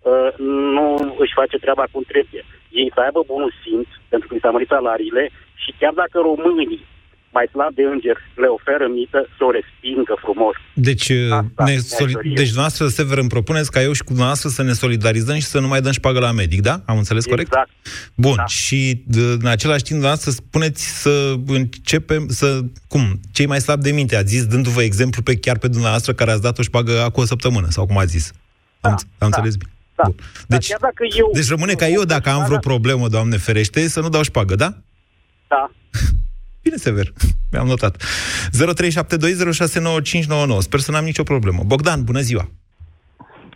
uh, 0.02 0.31
nu 0.76 1.14
își 1.19 1.37
face 1.40 1.57
treaba 1.59 1.85
cum 1.93 2.02
trebuie. 2.12 2.45
Ei 2.71 2.90
să 2.95 3.00
aibă 3.00 3.21
bunul 3.26 3.52
simț, 3.62 3.88
pentru 4.09 4.28
că 4.28 4.35
îi 4.35 4.40
s-a 4.40 4.50
mărit 4.50 4.69
salariile 4.69 5.31
și 5.54 5.75
chiar 5.78 5.93
dacă 5.93 6.19
românii 6.19 6.85
mai 7.38 7.46
slab 7.54 7.72
de 7.78 7.82
înger 7.92 8.16
le 8.42 8.46
oferă 8.58 8.86
mită, 8.98 9.18
să 9.36 9.42
o 9.48 9.50
respingă 9.58 10.14
frumos. 10.24 10.54
Deci, 10.88 11.08
ne 11.68 11.76
soli... 11.96 12.12
deci 12.38 12.50
dumneavoastră, 12.52 12.86
Sever, 12.88 13.18
îmi 13.18 13.28
propuneți 13.36 13.70
ca 13.70 13.80
eu 13.82 13.92
și 13.92 14.00
cu 14.02 14.08
dumneavoastră 14.16 14.48
să 14.48 14.62
ne 14.62 14.72
solidarizăm 14.72 15.36
și 15.44 15.50
să 15.54 15.58
nu 15.60 15.68
mai 15.68 15.80
dăm 15.80 15.92
șpagă 16.00 16.18
la 16.18 16.32
medic, 16.32 16.60
da? 16.60 16.74
Am 16.86 16.96
înțeles 16.96 17.24
corect? 17.24 17.48
Exact. 17.52 17.70
Bun, 18.14 18.36
Da. 18.36 18.44
și 18.46 19.02
d- 19.12 19.38
în 19.40 19.46
același 19.56 19.82
timp, 19.86 19.98
dumneavoastră, 20.00 20.30
spuneți 20.30 20.82
să 21.02 21.34
începem 21.46 22.22
să... 22.28 22.60
Cum? 22.88 23.20
Cei 23.32 23.46
mai 23.46 23.60
slabi 23.60 23.82
de 23.82 23.90
minte, 23.92 24.16
ați 24.16 24.28
zis, 24.34 24.44
dându-vă 24.46 24.82
exemplu 24.82 25.22
pe 25.22 25.36
chiar 25.36 25.58
pe 25.58 25.68
dumneavoastră 25.68 26.12
care 26.12 26.30
ați 26.30 26.42
dat 26.42 26.58
o 26.58 26.62
șpagă 26.62 27.00
acum 27.02 27.22
o 27.22 27.26
săptămână, 27.26 27.66
sau 27.70 27.86
cum 27.86 27.98
ați 27.98 28.10
zis. 28.10 28.30
Am, 28.80 28.90
Da, 28.90 28.90
am 28.90 28.98
da. 29.18 29.26
înțeles 29.26 29.56
bine. 29.56 29.70
Da. 29.94 30.02
Bun. 30.02 30.14
Dar 30.16 30.58
Deci, 30.58 30.68
chiar 30.68 30.78
dacă 30.80 31.04
eu... 31.18 31.30
deci 31.32 31.48
rămâne 31.48 31.72
ca 31.72 31.86
eu, 31.88 32.02
dacă 32.04 32.30
am 32.30 32.44
vreo 32.44 32.58
problemă, 32.58 33.08
Doamne 33.08 33.36
ferește, 33.36 33.88
să 33.88 34.00
nu 34.00 34.08
dau 34.08 34.22
șpagă, 34.22 34.54
da? 34.54 34.76
Da. 35.48 35.70
Bine, 36.64 36.76
Sever. 36.76 37.06
Mi-am 37.52 37.66
notat. 37.66 37.97
0372069599. 37.97 38.00
Sper 40.59 40.80
să 40.80 40.90
n-am 40.90 41.04
nicio 41.04 41.23
problemă. 41.23 41.62
Bogdan, 41.66 42.04
bună 42.04 42.21
ziua. 42.21 42.49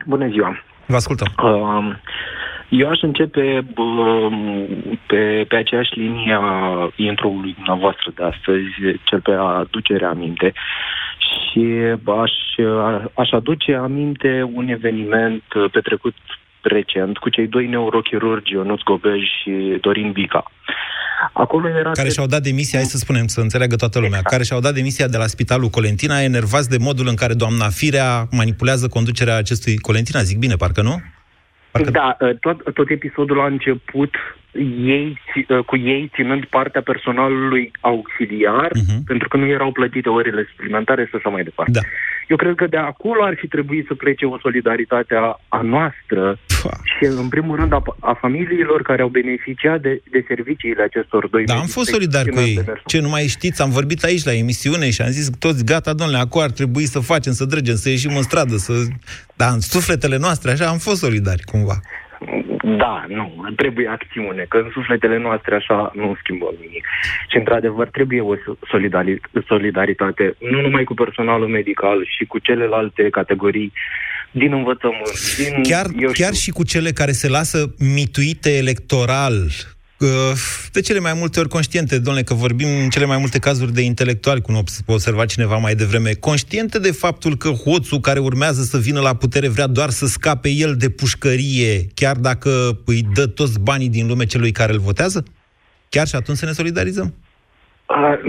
Bună 0.06 0.28
ziua! 0.28 0.62
Vă 0.86 0.96
ascultăm. 0.96 1.28
Um, 1.42 2.00
Eu 2.68 2.88
aș 2.88 3.02
începe 3.02 3.66
um, 3.76 4.66
pe, 5.06 5.44
pe 5.48 5.56
aceeași 5.56 5.98
linie 5.98 6.38
a 6.40 6.88
intro-ului 6.96 7.54
dumneavoastră 7.54 8.12
de 8.14 8.24
astăzi, 8.24 8.98
cel 9.04 9.20
pe 9.20 9.32
aducerea 9.32 10.08
aminte. 10.08 10.52
Și 11.18 11.64
aș, 12.22 12.32
aș 13.14 13.30
aduce 13.30 13.74
aminte 13.74 14.50
un 14.54 14.68
eveniment 14.68 15.42
petrecut 15.72 16.14
recent 16.60 17.18
cu 17.18 17.28
cei 17.28 17.46
doi 17.46 17.66
neurochirurgi, 17.66 18.52
Ionuț 18.52 18.82
Gobej 18.82 19.22
și 19.42 19.78
Dorin 19.80 20.12
Bica. 20.12 20.50
Acolo 21.32 21.68
era... 21.68 21.90
Care 21.90 22.08
și-au 22.08 22.26
dat 22.26 22.42
demisia, 22.42 22.78
hai 22.78 22.88
să 22.88 22.96
spunem, 22.96 23.26
să 23.26 23.40
înțeleagă 23.40 23.76
toată 23.76 23.98
lumea, 23.98 24.22
care 24.22 24.42
și-au 24.42 24.60
dat 24.60 24.74
demisia 24.74 25.08
de 25.08 25.16
la 25.16 25.26
Spitalul 25.26 25.68
Colentina, 25.68 26.22
enervați 26.22 26.68
de 26.68 26.76
modul 26.80 27.06
în 27.08 27.14
care 27.14 27.34
doamna 27.34 27.68
Firea 27.68 28.26
manipulează 28.30 28.88
conducerea 28.88 29.36
acestui 29.36 29.78
Colentina. 29.78 30.20
Zic 30.22 30.38
bine, 30.38 30.54
parcă 30.54 30.82
nu? 30.82 31.00
Parcă... 31.70 31.90
Da, 31.90 32.16
tot, 32.40 32.74
tot 32.74 32.90
episodul 32.90 33.40
a 33.40 33.46
început 33.46 34.14
ei, 34.84 35.18
ți- 35.32 35.62
cu 35.66 35.76
ei 35.76 36.10
ținând 36.14 36.44
partea 36.44 36.82
personalului 36.82 37.70
auxiliar, 37.80 38.70
Mhm. 38.74 39.04
pentru 39.04 39.28
că 39.28 39.36
nu 39.36 39.46
erau 39.46 39.72
plătite 39.72 40.08
orele 40.08 40.46
suplimentare 40.50 41.04
și 41.04 41.14
așa 41.14 41.28
mai 41.28 41.42
departe. 41.42 41.72
Da. 41.72 41.80
Eu 42.28 42.36
cred 42.36 42.54
că 42.54 42.66
de 42.66 42.76
acolo 42.76 43.22
ar 43.24 43.34
fi 43.36 43.46
trebuit 43.48 43.86
să 43.86 43.94
plece 43.94 44.24
o 44.24 44.38
solidaritate 44.38 45.14
a, 45.14 45.40
a 45.48 45.60
noastră 45.60 46.38
Pua. 46.62 46.70
și, 46.84 47.04
în 47.04 47.28
primul 47.28 47.56
rând, 47.56 47.72
a, 47.72 47.82
a 48.00 48.12
familiilor 48.20 48.82
care 48.82 49.02
au 49.02 49.08
beneficiat 49.08 49.80
de, 49.80 50.02
de 50.10 50.24
serviciile 50.28 50.82
acestor 50.82 51.28
doi 51.28 51.44
Da, 51.44 51.52
am 51.52 51.58
medici 51.58 51.74
fost 51.74 51.88
solidar 51.90 52.22
cu 52.22 52.28
excepțional 52.28 52.58
ei. 52.58 52.64
de 52.64 52.70
mers. 52.70 52.82
Ce, 52.86 53.00
nu 53.00 53.08
mai 53.08 53.26
știți? 53.26 53.62
Am 53.62 53.70
vorbit 53.70 54.02
aici 54.02 54.24
la 54.24 54.32
emisiune 54.34 54.90
și 54.90 55.02
am 55.02 55.08
zis 55.10 55.30
toți, 55.38 55.64
gata, 55.64 55.92
domnule, 55.92 56.18
acum 56.18 56.40
ar 56.40 56.50
trebui 56.50 56.84
să 56.84 56.98
facem, 57.00 57.32
să 57.32 57.44
dregem, 57.44 57.74
să 57.74 57.88
ieșim 57.88 58.16
în 58.16 58.22
stradă, 58.22 58.56
să... 58.56 58.72
Da, 59.36 59.46
în 59.48 59.60
sufletele 59.60 60.16
noastre, 60.16 60.50
așa, 60.50 60.66
am 60.66 60.78
fost 60.78 60.96
solidari, 61.00 61.42
cumva. 61.42 61.80
Da, 62.76 63.04
nu, 63.08 63.44
trebuie 63.56 63.88
acțiune, 63.88 64.46
că 64.48 64.56
în 64.56 64.70
sufletele 64.72 65.18
noastre 65.18 65.54
așa 65.54 65.92
nu 65.94 66.16
schimbăm 66.20 66.54
nimic. 66.60 66.86
Și 67.30 67.36
într-adevăr 67.36 67.88
trebuie 67.88 68.20
o 68.20 68.34
solidari- 68.72 69.20
solidaritate, 69.46 70.34
nu 70.38 70.60
numai 70.60 70.84
cu 70.84 70.94
personalul 70.94 71.48
medical, 71.48 72.06
și 72.16 72.24
cu 72.24 72.38
celelalte 72.38 73.10
categorii 73.10 73.72
din 74.30 74.52
învățământ. 74.52 75.36
Din, 75.36 75.62
Chiar, 75.62 75.86
eu 75.98 76.10
chiar 76.10 76.34
știu, 76.34 76.44
și 76.44 76.50
cu 76.50 76.64
cele 76.64 76.90
care 76.90 77.12
se 77.12 77.28
lasă 77.28 77.74
mituite 77.78 78.56
electoral, 78.56 79.34
uh, 79.34 79.77
de 80.72 80.80
cele 80.80 80.98
mai 80.98 81.14
multe 81.14 81.40
ori 81.40 81.48
conștiente, 81.48 81.98
domnule, 81.98 82.24
că 82.24 82.34
vorbim 82.34 82.68
în 82.82 82.88
cele 82.88 83.04
mai 83.04 83.18
multe 83.18 83.38
cazuri 83.38 83.72
de 83.72 83.80
intelectuali, 83.80 84.40
cum 84.40 84.56
a 84.56 84.62
observat 84.86 85.26
cineva 85.26 85.56
mai 85.56 85.74
devreme, 85.74 86.12
conștiente 86.12 86.78
de 86.78 86.90
faptul 86.90 87.36
că 87.36 87.48
hoțul 87.48 88.00
care 88.00 88.18
urmează 88.18 88.62
să 88.62 88.78
vină 88.78 89.00
la 89.00 89.14
putere 89.14 89.48
vrea 89.48 89.66
doar 89.66 89.90
să 89.90 90.06
scape 90.06 90.48
el 90.48 90.76
de 90.76 90.88
pușcărie, 90.88 91.86
chiar 91.94 92.16
dacă 92.16 92.80
îi 92.84 93.06
dă 93.14 93.26
toți 93.26 93.58
banii 93.58 93.88
din 93.88 94.06
lume 94.06 94.24
celui 94.24 94.52
care 94.52 94.72
îl 94.72 94.78
votează? 94.78 95.24
Chiar 95.88 96.08
și 96.08 96.14
atunci 96.14 96.38
să 96.38 96.44
ne 96.44 96.52
solidarizăm? 96.52 97.14
A, 97.90 98.20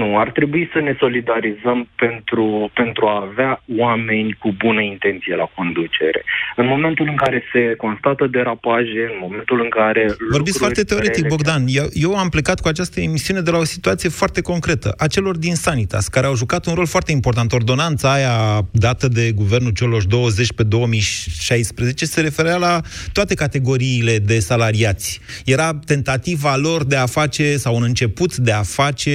nu, 0.00 0.18
ar 0.18 0.30
trebui 0.30 0.70
să 0.72 0.78
ne 0.80 0.96
solidarizăm 0.98 1.88
pentru, 1.96 2.70
pentru 2.74 3.06
a 3.06 3.28
avea 3.30 3.62
oameni 3.78 4.36
cu 4.38 4.54
bună 4.58 4.80
intenție 4.80 5.34
la 5.36 5.50
conducere. 5.54 6.24
În 6.56 6.66
momentul 6.66 7.06
în 7.08 7.16
care 7.16 7.42
se 7.52 7.74
constată 7.76 8.26
derapaje, 8.26 9.02
în 9.12 9.18
momentul 9.20 9.60
în 9.60 9.68
care... 9.68 10.02
Vorbiți 10.06 10.36
lucruri 10.36 10.58
foarte 10.58 10.82
teoretic, 10.82 11.22
rele- 11.22 11.34
Bogdan. 11.34 11.62
Eu, 11.68 11.86
eu 11.92 12.16
am 12.16 12.28
plecat 12.28 12.60
cu 12.60 12.68
această 12.68 13.00
emisiune 13.00 13.40
de 13.40 13.50
la 13.50 13.58
o 13.58 13.64
situație 13.64 14.08
foarte 14.08 14.40
concretă, 14.40 14.94
a 14.96 15.06
celor 15.06 15.36
din 15.36 15.54
Sanitas, 15.54 16.08
care 16.08 16.26
au 16.26 16.34
jucat 16.34 16.66
un 16.66 16.74
rol 16.74 16.86
foarte 16.86 17.12
important. 17.12 17.52
Ordonanța 17.52 18.12
aia 18.12 18.66
dată 18.72 19.08
de 19.08 19.32
guvernul 19.34 19.72
celor 19.72 20.04
20 20.06 20.52
pe 20.52 20.62
2016 20.62 22.04
se 22.04 22.20
referea 22.20 22.56
la 22.56 22.80
toate 23.12 23.34
categoriile 23.34 24.18
de 24.18 24.38
salariați. 24.38 25.20
Era 25.44 25.78
tentativa 25.86 26.56
lor 26.56 26.84
de 26.84 26.96
a 26.96 27.06
face, 27.06 27.56
sau 27.56 27.74
un 27.74 27.82
început 27.82 28.36
de 28.36 28.52
a 28.52 28.62
face, 28.62 29.07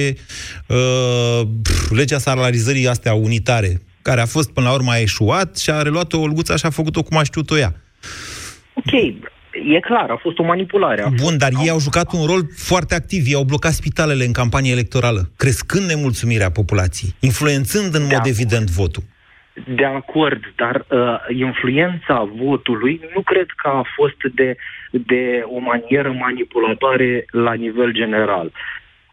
uh, 0.68 1.40
pf, 1.62 1.90
legea 1.90 2.18
salarizării 2.18 2.88
astea 2.88 3.14
unitare, 3.14 3.82
care 4.02 4.20
a 4.20 4.26
fost 4.26 4.52
până 4.52 4.66
la 4.68 4.74
urmă 4.74 4.90
a 4.92 5.00
eșuat 5.00 5.56
și 5.56 5.70
a 5.70 5.82
reluat-o 5.82 6.20
Olguța 6.20 6.56
și 6.56 6.66
a 6.66 6.70
făcut-o 6.70 7.02
cum 7.02 7.16
a 7.16 7.22
știut-o 7.22 7.58
ea. 7.58 7.72
Ok, 8.74 8.92
e 9.74 9.80
clar, 9.80 10.10
a 10.10 10.16
fost 10.16 10.38
o 10.38 10.42
manipulare. 10.42 11.02
A 11.02 11.08
Bun, 11.08 11.38
dar 11.38 11.50
ei 11.62 11.70
au 11.70 11.80
jucat 11.80 12.12
un 12.12 12.26
rol 12.26 12.42
foarte 12.56 12.94
activ. 12.94 13.26
Ei 13.26 13.34
au 13.34 13.42
blocat 13.44 13.72
spitalele 13.72 14.24
în 14.24 14.32
campanie 14.32 14.72
electorală, 14.72 15.30
crescând 15.36 15.86
nemulțumirea 15.88 16.50
populației, 16.50 17.14
influențând 17.20 17.94
în 17.94 18.02
mod 18.02 18.22
Da. 18.22 18.28
evident 18.34 18.70
votul. 18.70 19.02
De 19.76 19.84
acord, 19.84 20.40
dar 20.56 20.84
uh, 20.88 21.36
influența 21.38 22.28
votului 22.44 23.00
nu 23.14 23.20
cred 23.20 23.46
că 23.62 23.68
a 23.68 23.82
fost 23.96 24.34
de, 24.34 24.56
de 24.90 25.42
o 25.56 25.58
manieră 25.58 26.12
manipulatoare 26.12 27.24
la 27.30 27.52
nivel 27.52 27.92
general. 27.92 28.52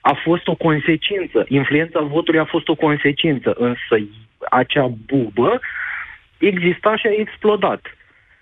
A 0.02 0.14
fost 0.24 0.48
o 0.48 0.56
consecință. 0.56 1.46
Influența 1.48 2.00
votului 2.02 2.40
a 2.40 2.46
fost 2.46 2.68
o 2.68 2.76
consecință, 2.76 3.54
însă 3.58 3.94
acea 4.50 4.88
bubă 5.06 5.60
exista 6.38 6.96
și 6.98 7.08
a 7.08 7.12
explodat. 7.18 7.82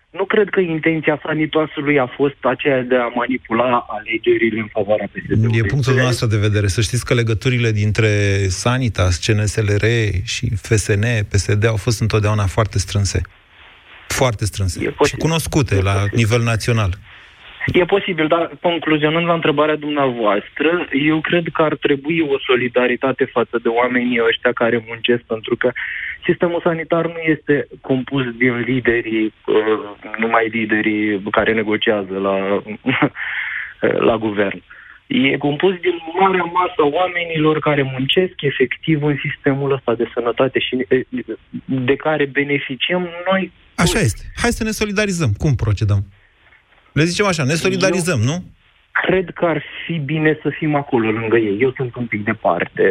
Nu 0.10 0.26
cred 0.26 0.50
că 0.50 0.60
intenția 0.60 1.20
sanitoasului 1.26 2.00
a 2.00 2.08
fost 2.16 2.36
aceea 2.42 2.82
de 2.82 2.96
a 2.96 3.08
manipula 3.08 3.86
alegerile 3.90 4.60
în 4.60 4.68
favoarea 4.72 5.10
PSD-ului. 5.12 5.58
E 5.58 5.62
punctul 5.64 5.94
nostru 5.94 6.28
de 6.28 6.38
vedere. 6.38 6.68
Să 6.68 6.82
știți 6.82 7.06
că 7.06 7.14
legăturile 7.14 7.72
dintre 7.72 8.08
Sanitas, 8.48 9.18
CNSLR 9.26 9.86
și 10.24 10.50
FSN, 10.56 11.04
PSD 11.32 11.66
au 11.66 11.76
fost 11.76 12.02
întotdeauna 12.02 12.46
foarte 12.46 12.78
strânse. 12.80 13.22
Foarte 14.08 14.46
strânse. 14.46 14.80
E 14.80 14.84
Și 14.84 14.90
posibil. 14.92 15.22
cunoscute 15.24 15.76
E 15.76 15.82
la 15.82 15.92
posibil. 15.94 16.18
nivel 16.18 16.42
național. 16.42 16.94
E 17.66 17.86
posibil, 17.86 18.28
dar 18.28 18.52
concluzionând 18.62 19.26
la 19.26 19.34
întrebarea 19.34 19.76
dumneavoastră, 19.76 20.88
eu 20.92 21.22
cred 21.22 21.48
că 21.54 21.62
ar 21.62 21.76
trebui 21.76 22.20
o 22.20 22.40
solidaritate 22.40 23.26
față 23.26 23.60
de 23.62 23.68
oamenii 23.68 24.22
ăștia 24.28 24.52
care 24.52 24.84
muncesc, 24.88 25.22
pentru 25.22 25.56
că 25.56 25.72
sistemul 26.26 26.62
sanitar 26.64 27.06
nu 27.06 27.20
este 27.26 27.68
compus 27.82 28.26
din 28.38 28.60
liderii, 28.60 29.34
uh, 29.46 30.16
numai 30.18 30.48
liderii 30.48 31.22
care 31.32 31.54
negociază 31.54 32.18
la, 32.18 32.64
la 34.10 34.18
guvern. 34.18 34.62
E 35.08 35.38
compus 35.38 35.74
din 35.80 35.98
marea 36.20 36.44
masă 36.44 36.76
a 36.78 36.90
oamenilor 37.00 37.60
care 37.60 37.82
muncesc 37.82 38.34
efectiv 38.42 39.04
în 39.04 39.18
sistemul 39.26 39.72
ăsta 39.72 39.94
de 39.96 40.10
sănătate 40.14 40.60
și 40.60 40.86
eh, 40.88 41.06
de 41.66 41.96
care 41.96 42.26
beneficiem 42.26 43.10
noi. 43.32 43.52
Așa 43.76 44.00
este. 44.00 44.22
Hai 44.36 44.52
să 44.52 44.64
ne 44.64 44.72
solidarizăm. 44.72 45.34
Cum 45.38 45.56
procedăm? 45.56 46.06
Le 47.00 47.06
zicem 47.06 47.26
așa, 47.26 47.44
ne 47.44 47.54
solidarizăm, 47.54 48.20
nu? 48.20 48.44
cred 49.06 49.30
că 49.34 49.46
ar 49.46 49.64
fi 49.86 49.98
bine 49.98 50.40
să 50.42 50.50
fim 50.58 50.76
acolo 50.76 51.10
lângă 51.12 51.38
ei. 51.38 51.58
Eu 51.60 51.74
sunt 51.76 51.96
un 51.96 52.06
pic 52.06 52.24
departe 52.24 52.84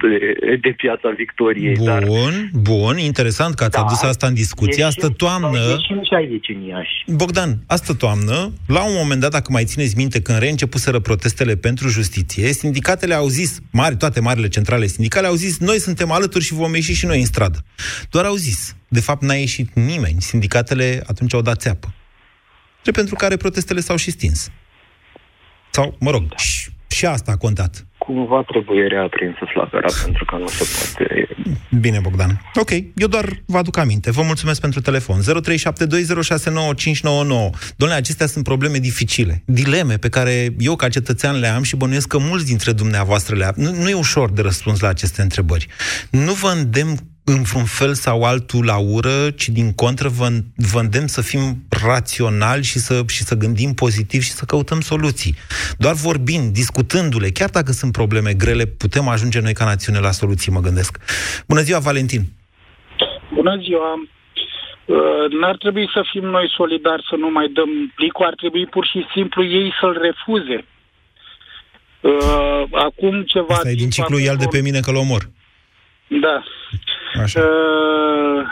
de, 0.00 0.56
de 0.60 0.70
piața 0.70 1.08
Victoriei. 1.16 1.74
Bun, 1.74 1.84
dar... 1.84 2.04
bun, 2.52 2.98
interesant 2.98 3.54
că 3.54 3.64
ați 3.64 3.76
Da. 3.76 3.80
adus 3.80 4.02
asta 4.02 4.26
în 4.26 4.34
discuție. 4.34 4.84
Astă 4.84 5.08
toamnă... 5.08 5.58
Ieșim 5.58 6.02
și 6.02 6.14
aici 6.14 6.48
în 6.54 6.62
Iași. 6.62 7.04
Bogdan, 7.06 7.50
astă 7.66 7.94
toamnă, 7.94 8.52
la 8.66 8.84
un 8.84 8.94
moment 9.00 9.20
dat, 9.20 9.30
dacă 9.30 9.52
mai 9.52 9.64
țineți 9.64 9.96
minte, 9.96 10.22
când 10.22 10.38
reîncepuseră 10.38 10.98
protestele 10.98 11.54
pentru 11.56 11.88
justiție, 11.88 12.46
sindicatele 12.46 13.14
au 13.14 13.26
zis, 13.26 13.60
mari, 13.72 13.96
toate 13.96 14.20
marile 14.20 14.48
centrale 14.48 14.86
sindicale 14.86 15.26
au 15.26 15.34
zis, 15.34 15.58
noi 15.58 15.78
suntem 15.78 16.10
alături 16.10 16.44
și 16.44 16.54
vom 16.54 16.74
ieși 16.74 16.94
și 16.94 17.06
noi 17.06 17.18
în 17.18 17.26
stradă. 17.26 17.58
Doar 18.10 18.24
au 18.24 18.34
zis. 18.34 18.76
De 18.88 19.00
fapt, 19.00 19.22
n-a 19.22 19.34
ieșit 19.34 19.74
nimeni. 19.74 20.16
Sindicatele 20.18 21.02
atunci 21.06 21.34
au 21.34 21.42
dat 21.42 21.60
țeapă. 21.60 21.94
Drept 22.82 22.96
pentru 22.98 23.14
care 23.14 23.36
protestele 23.36 23.80
s-au 23.80 23.96
și 23.96 24.10
stins. 24.10 24.50
Sau, 25.70 25.96
mă 26.00 26.10
rog, 26.10 26.22
și, 26.36 26.70
și 26.88 27.06
asta 27.06 27.32
a 27.32 27.36
contat. 27.36 27.84
Cumva 27.98 28.42
trebuie 28.42 28.86
reaprinsă 28.86 29.38
flacăra, 29.52 29.88
pentru 30.04 30.24
că 30.24 30.36
nu 30.36 30.46
se 30.48 30.64
poate... 30.74 31.28
Bine, 31.80 31.98
Bogdan. 32.02 32.40
Ok, 32.54 32.70
eu 32.94 33.06
doar 33.08 33.42
vă 33.46 33.58
aduc 33.58 33.76
aminte. 33.76 34.10
Vă 34.10 34.22
mulțumesc 34.22 34.60
pentru 34.60 34.80
telefon. 34.80 35.20
0372069599. 35.20 35.24
Domnule, 37.76 37.98
acestea 37.98 38.26
sunt 38.26 38.44
probleme 38.44 38.78
dificile, 38.78 39.42
dileme 39.44 39.96
pe 39.96 40.08
care 40.08 40.54
eu 40.58 40.76
ca 40.76 40.88
cetățean 40.88 41.38
le 41.38 41.46
am 41.46 41.62
și 41.62 41.76
bănuiesc 41.76 42.08
că 42.08 42.18
mulți 42.18 42.46
dintre 42.46 42.72
dumneavoastră 42.72 43.36
le 43.36 43.44
am. 43.44 43.54
Nu, 43.56 43.74
nu 43.74 43.88
e 43.88 43.94
ușor 43.94 44.30
de 44.30 44.42
răspuns 44.42 44.80
la 44.80 44.88
aceste 44.88 45.22
întrebări. 45.22 45.66
Nu 46.10 46.32
vă 46.32 46.48
îndemn 46.48 46.96
în 47.24 47.42
vreun 47.42 47.64
fel 47.64 47.94
sau 47.94 48.22
altul 48.24 48.64
la 48.64 48.76
ură, 48.78 49.30
ci 49.30 49.48
din 49.48 49.72
contră 49.72 50.08
vă, 50.08 50.28
vă 50.72 50.78
îndemn 50.80 51.06
să 51.06 51.22
fim 51.22 51.64
raționali 51.86 52.62
și 52.62 52.78
să, 52.78 53.02
și 53.08 53.22
să 53.22 53.34
gândim 53.34 53.72
pozitiv 53.74 54.22
și 54.22 54.30
să 54.30 54.44
căutăm 54.44 54.80
soluții. 54.80 55.34
Doar 55.78 55.94
vorbind, 55.94 56.52
discutându-le, 56.52 57.28
chiar 57.30 57.50
dacă 57.50 57.72
sunt 57.72 57.92
probleme 57.92 58.32
grele, 58.34 58.64
putem 58.64 59.08
ajunge 59.08 59.40
noi 59.40 59.52
ca 59.52 59.64
națiune 59.64 59.98
la 59.98 60.10
soluții, 60.10 60.52
mă 60.52 60.60
gândesc. 60.60 60.98
Bună 61.48 61.60
ziua, 61.60 61.78
Valentin! 61.78 62.22
Bună 63.34 63.56
ziua! 63.62 63.90
Uh, 64.84 64.96
N-ar 65.40 65.56
trebui 65.56 65.90
să 65.94 66.04
fim 66.12 66.24
noi 66.24 66.52
solidari 66.56 67.02
să 67.10 67.16
nu 67.16 67.30
mai 67.30 67.48
dăm 67.54 67.68
plicul, 67.94 68.26
ar 68.26 68.34
trebui 68.34 68.66
pur 68.66 68.86
și 68.86 69.06
simplu 69.14 69.44
ei 69.44 69.72
să-l 69.80 70.00
refuze. 70.08 70.64
Uh, 72.00 72.62
Acum 72.86 73.22
ceva 73.22 73.54
Asta 73.54 73.68
e 73.70 73.74
din 73.74 73.78
timp 73.78 73.92
ciclu 73.92 74.14
acum 74.14 74.26
ial 74.26 74.36
de 74.36 74.44
vor- 74.44 74.52
pe 74.56 74.60
mine 74.62 74.80
că-l 74.80 74.96
omor. 74.96 75.22
Da. 76.20 76.42
Așa. 77.22 77.40
Uh, 77.40 78.46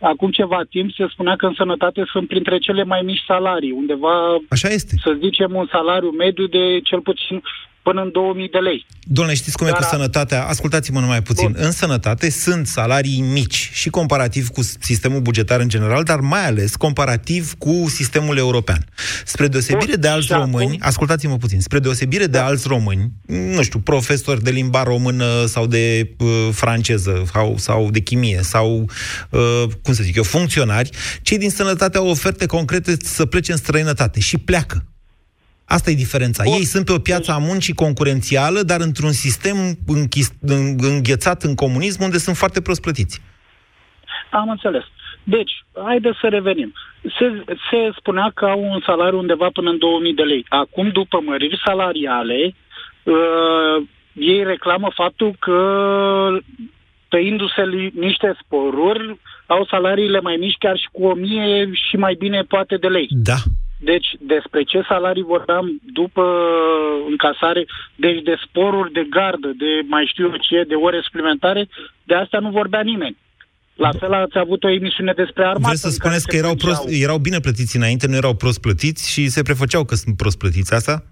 Acum 0.00 0.30
ceva 0.30 0.60
timp 0.70 0.92
se 0.92 1.06
spunea 1.10 1.36
că 1.36 1.46
în 1.46 1.54
sănătate 1.56 2.02
sunt 2.06 2.28
printre 2.28 2.58
cele 2.58 2.84
mai 2.84 3.00
mici 3.04 3.24
salarii, 3.26 3.70
undeva, 3.70 4.36
Așa 4.48 4.68
este. 4.68 4.94
să 5.02 5.16
zicem, 5.22 5.54
un 5.54 5.66
salariu 5.70 6.10
mediu 6.10 6.46
de 6.46 6.80
cel 6.80 7.00
puțin 7.00 7.42
până 7.86 8.00
în 8.02 8.10
2000 8.12 8.48
de 8.48 8.58
lei. 8.58 8.86
Domnule, 9.06 9.36
știți 9.36 9.56
cum 9.56 9.66
e 9.66 9.70
Dar 9.70 9.78
cu 9.78 9.84
a- 9.84 9.88
sănătatea? 9.96 10.44
Ascultați-mă 10.44 11.00
numai 11.00 11.22
puțin. 11.22 11.50
Bun. 11.52 11.62
În 11.64 11.70
sănătate 11.72 12.30
sunt 12.30 12.66
salarii 12.66 13.20
mici 13.20 13.70
și 13.72 13.88
comparativ 13.90 14.48
cu 14.48 14.60
sistemul 14.80 15.20
bugetar 15.20 15.60
în 15.60 15.68
general, 15.68 16.02
dar 16.02 16.20
mai 16.20 16.46
ales 16.46 16.76
comparativ 16.76 17.54
cu 17.58 17.84
sistemul 17.88 18.36
european. 18.36 18.84
Spre 19.24 19.48
deosebire 19.48 19.90
Bun, 19.92 20.00
de 20.00 20.08
alți 20.08 20.26
și 20.26 20.32
acum- 20.32 20.40
români, 20.52 20.78
ascultați-mă 20.80 21.36
puțin, 21.36 21.60
spre 21.60 21.78
deosebire 21.78 22.26
de 22.26 22.38
alți 22.38 22.68
români, 22.68 23.10
nu 23.26 23.62
știu, 23.62 23.78
profesori 23.78 24.42
de 24.42 24.50
limba 24.50 24.82
română 24.82 25.44
sau 25.46 25.66
de 25.66 26.10
uh, 26.18 26.48
franceză 26.52 27.22
sau, 27.32 27.54
sau 27.58 27.90
de 27.90 28.00
chimie 28.00 28.40
sau, 28.42 28.90
uh, 29.30 29.64
cum 29.82 29.94
să 29.94 30.02
zic 30.02 30.16
eu, 30.16 30.22
funcționari, 30.22 30.90
cei 31.22 31.38
din 31.38 31.50
sănătate 31.50 31.96
au 31.96 32.08
oferte 32.08 32.46
concrete 32.46 32.96
să 33.02 33.26
plece 33.26 33.52
în 33.52 33.58
străinătate 33.58 34.20
și 34.20 34.38
pleacă. 34.38 34.84
Asta 35.66 35.90
e 35.90 35.94
diferența. 35.94 36.42
Bun. 36.44 36.52
Ei 36.52 36.64
sunt 36.64 36.84
pe 36.84 36.92
o 36.92 36.98
piață 36.98 37.32
a 37.32 37.38
muncii 37.38 37.74
concurențială, 37.74 38.60
dar 38.62 38.80
într-un 38.80 39.12
sistem 39.12 39.56
închis, 39.86 40.32
în- 40.40 40.76
înghețat 40.78 41.42
în 41.42 41.54
comunism, 41.54 42.02
unde 42.02 42.18
sunt 42.18 42.36
foarte 42.36 42.60
prost 42.60 42.80
plătiți. 42.80 43.20
Am 44.30 44.48
înțeles. 44.48 44.82
Deci, 45.22 45.52
haideți 45.84 46.18
să 46.20 46.26
revenim. 46.28 46.72
Se, 47.02 47.44
se 47.70 47.76
spunea 47.98 48.30
că 48.34 48.44
au 48.44 48.62
un 48.62 48.80
salariu 48.86 49.18
undeva 49.18 49.48
până 49.52 49.70
în 49.70 49.78
2000 49.78 50.14
de 50.14 50.22
lei. 50.22 50.44
Acum, 50.48 50.88
după 50.90 51.20
măriri 51.24 51.60
salariale, 51.64 52.54
uh, 53.02 53.86
ei 54.12 54.42
reclamă 54.44 54.90
faptul 54.94 55.36
că 55.38 55.58
tăindu-se 57.08 57.62
li- 57.66 57.92
niște 57.98 58.36
sporuri, 58.42 59.18
au 59.46 59.66
salariile 59.70 60.20
mai 60.20 60.36
mici 60.40 60.56
chiar 60.58 60.76
și 60.78 60.88
cu 60.92 61.02
1000 61.04 61.70
și 61.88 61.96
mai 61.96 62.14
bine 62.18 62.42
poate 62.42 62.76
de 62.76 62.86
lei. 62.86 63.06
Da. 63.10 63.36
Deci, 63.90 64.08
despre 64.20 64.62
ce 64.62 64.78
salarii 64.88 65.32
vorbeam 65.34 65.80
după 66.00 66.24
încasare, 67.08 67.62
deci 67.96 68.20
de 68.22 68.34
sporuri 68.44 68.92
de 68.92 69.06
gardă, 69.10 69.48
de 69.64 69.70
mai 69.86 70.04
știu 70.12 70.24
eu 70.24 70.36
ce, 70.36 70.64
de 70.68 70.74
ore 70.74 71.00
suplimentare, 71.02 71.68
de 72.04 72.14
asta 72.14 72.38
nu 72.38 72.50
vorbea 72.50 72.80
nimeni. 72.80 73.16
La 73.74 73.90
fel 74.00 74.12
ați 74.12 74.38
avut 74.38 74.64
o 74.64 74.70
emisiune 74.70 75.12
despre 75.16 75.42
armată. 75.42 75.66
Vreți 75.66 75.80
să 75.80 75.86
în 75.86 75.96
care 75.96 76.14
spuneți 76.14 76.26
că 76.26 76.34
se 76.36 76.42
erau, 76.42 76.54
plângeau. 76.54 76.82
prost, 76.82 77.02
erau 77.02 77.18
bine 77.18 77.40
plătiți 77.40 77.76
înainte, 77.76 78.06
nu 78.06 78.16
erau 78.16 78.34
prost 78.34 78.60
plătiți 78.60 79.10
și 79.12 79.28
se 79.28 79.42
prefăceau 79.42 79.84
că 79.84 79.94
sunt 79.94 80.16
prost 80.16 80.38
plătiți. 80.38 80.74
Asta? 80.74 81.04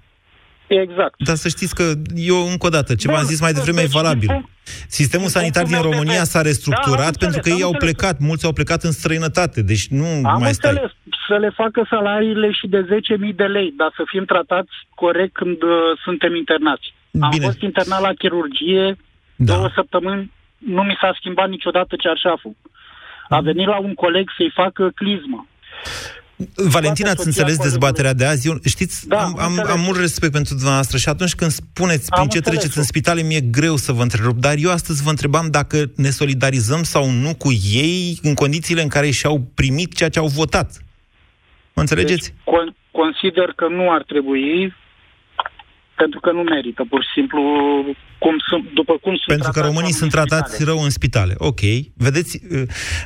Exact. 0.80 1.14
Dar 1.24 1.36
să 1.36 1.48
știți 1.48 1.74
că 1.74 1.92
eu, 2.14 2.36
încă 2.50 2.66
o 2.66 2.68
dată, 2.68 2.94
ce 2.94 3.06
Da, 3.06 3.12
v-am 3.12 3.24
zis 3.24 3.40
mai 3.40 3.52
devreme, 3.52 3.78
e 3.78 3.82
deci, 3.82 3.90
din 3.92 4.00
valabil. 4.02 4.28
punct- 4.28 4.48
Sistemul 4.88 5.26
din 5.26 5.34
sanitar 5.36 5.62
din 5.62 5.72
punctul 5.72 5.80
meu 5.82 5.90
de 5.90 5.96
România 5.96 6.20
vedere- 6.22 6.32
s-a 6.34 6.42
Da, 6.42 6.48
restructurat 6.48 7.06
am 7.14 7.20
pentru 7.24 7.40
că 7.40 7.48
înțeles, 7.48 7.58
ei 7.58 7.62
am 7.62 7.68
au 7.68 7.72
înțeles. 7.72 7.94
plecat, 7.94 8.16
mulți 8.28 8.44
au 8.48 8.52
plecat 8.52 8.82
în 8.82 8.92
străinătate, 9.00 9.62
deci 9.62 9.86
nu 9.88 10.06
Am 10.34 10.40
mai 10.40 10.52
stai. 10.54 10.70
înțeles. 10.70 10.92
Să 11.28 11.36
le 11.44 11.50
facă 11.60 11.86
salariile 11.94 12.50
și 12.58 12.66
de 12.74 12.80
10.000 12.92 13.32
de 13.42 13.44
lei, 13.56 13.74
dar 13.76 13.90
să 13.96 14.02
fim 14.06 14.24
tratați 14.24 14.72
corect 14.94 15.32
când 15.40 15.62
uh, 15.62 15.70
suntem 16.04 16.34
internați. 16.34 16.86
Am 17.20 17.30
Bine. 17.30 17.44
fost 17.44 17.60
internat 17.60 18.00
la 18.00 18.12
chirurgie 18.22 18.96
Da. 19.36 19.52
două 19.54 19.68
săptămâni, 19.74 20.32
nu 20.58 20.82
mi 20.82 20.96
s-a 21.00 21.12
schimbat 21.18 21.48
niciodată 21.48 21.96
cearșaful. 21.96 22.54
A 23.28 23.40
venit 23.40 23.66
la 23.66 23.78
un 23.78 23.94
coleg 23.94 24.26
să-i 24.36 24.52
facă 24.54 24.90
clismă. 24.94 25.46
Valentina, 26.54 27.08
ați 27.08 27.16
Toată 27.16 27.28
înțeles 27.30 27.54
soția 27.54 27.70
dezbaterea 27.70 28.12
de 28.12 28.24
azi? 28.24 28.48
Eu, 28.48 28.58
știți, 28.64 29.08
Da, 29.08 29.22
am, 29.22 29.24
am 29.24 29.38
am, 29.38 29.50
înțeles. 29.52 29.70
am 29.70 29.80
mult 29.80 29.98
respect 29.98 30.32
pentru 30.32 30.54
dumneavoastră 30.54 30.98
și 30.98 31.08
atunci 31.08 31.34
când 31.34 31.50
spuneți 31.50 32.10
prin 32.10 32.20
Am 32.22 32.28
ce 32.28 32.36
înțeles-o. 32.36 32.50
treceți 32.60 32.78
în 32.78 32.84
spitale, 32.84 33.22
mi-e 33.22 33.40
greu 33.40 33.76
să 33.76 33.92
vă 33.92 34.02
întrerup, 34.02 34.36
dar 34.38 34.54
eu 34.58 34.70
astăzi 34.70 35.02
vă 35.02 35.10
întrebam 35.10 35.46
dacă 35.50 35.90
ne 35.96 36.10
solidarizăm 36.10 36.82
sau 36.82 37.10
nu 37.10 37.34
cu 37.34 37.52
ei 37.72 38.18
în 38.22 38.34
condițiile 38.34 38.82
în 38.82 38.88
care 38.88 39.10
și-au 39.10 39.50
primit 39.54 39.94
ceea 39.94 40.08
ce 40.08 40.18
au 40.18 40.26
votat. 40.26 40.82
Mă 41.74 41.82
înțelegeți? 41.82 42.28
Deci, 42.28 42.34
con- 42.44 42.76
consider 42.90 43.52
că 43.56 43.66
nu 43.68 43.92
ar 43.92 44.02
trebui 44.02 44.74
pentru 46.02 46.20
că 46.20 46.30
nu 46.32 46.42
merită, 46.42 46.82
pur 46.92 47.00
și 47.02 47.12
simplu, 47.18 47.40
cum 48.18 48.34
sunt, 48.48 48.64
după 48.74 48.94
cum 49.04 49.14
sunt 49.16 49.32
Pentru 49.34 49.50
că 49.50 49.58
tratați 49.58 49.68
românii 49.70 49.98
sunt 50.00 50.12
oamenii 50.14 50.20
în 50.20 50.28
tratați 50.28 50.54
spitale. 50.54 50.70
rău 50.70 50.84
în 50.86 50.90
spitale. 50.98 51.34
Ok. 51.50 51.62
Vedeți, 52.06 52.32
uh, 52.50 52.62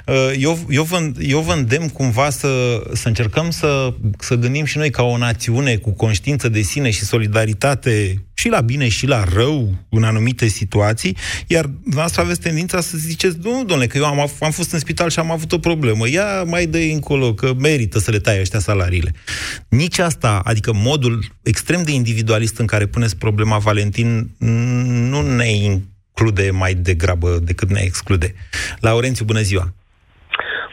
uh, 0.07 0.31
eu, 0.47 0.55
eu, 0.79 0.83
vă, 0.83 0.99
eu 1.35 1.41
vă 1.41 1.53
îndemn 1.53 1.89
cumva 1.89 2.29
să, 2.31 2.51
să 2.93 3.09
încercăm 3.09 3.51
să, 3.51 3.71
să 4.19 4.35
gândim 4.35 4.65
și 4.65 4.79
noi 4.79 4.91
ca 4.91 5.03
o 5.03 5.17
națiune 5.17 5.77
cu 5.77 5.91
conștiință 6.05 6.49
de 6.49 6.61
sine 6.61 6.91
și 6.91 7.11
solidaritate 7.13 8.26
și 8.39 8.49
la 8.49 8.61
bine 8.61 8.89
și 8.89 9.07
la 9.07 9.25
rău 9.35 9.69
în 9.91 10.05
anumite 10.05 10.47
situații, 10.47 11.17
iar 11.47 11.65
dumneavoastră 11.65 12.23
aveți 12.23 12.41
tendința 12.41 12.81
să 12.81 12.97
ziceți, 12.97 13.37
nu, 13.43 13.51
domnule, 13.51 13.87
că 13.87 13.99
eu 13.99 14.05
am, 14.05 14.21
am 14.41 14.51
fost 14.51 14.73
în 14.73 14.79
spital 14.79 15.09
și 15.11 15.19
am 15.19 15.31
avut 15.31 15.53
o 15.53 15.59
problemă, 15.59 16.09
ia 16.09 16.43
mai 16.43 16.67
dă 16.67 16.79
încolo, 16.79 17.33
că 17.35 17.53
merită 17.61 17.99
să 17.99 18.11
le 18.11 18.19
tai 18.19 18.41
ăștia 18.41 18.59
salariile. 18.59 19.11
Nici 19.69 19.99
asta, 19.99 20.41
adică 20.45 20.73
modul 20.75 21.19
extrem 21.43 21.83
de 21.83 21.93
individualist 21.93 22.59
în 22.59 22.67
care 22.67 22.87
puneți 22.87 23.19
problema, 23.19 23.59
Valentin, 23.59 24.27
nu 25.11 25.21
ne 25.37 25.49
include 25.49 26.51
mai 26.51 26.75
degrabă 26.75 27.39
decât 27.43 27.69
ne 27.69 27.81
exclude. 27.83 28.35
Laurențiu, 28.81 29.25
bună 29.25 29.41
ziua! 29.41 29.73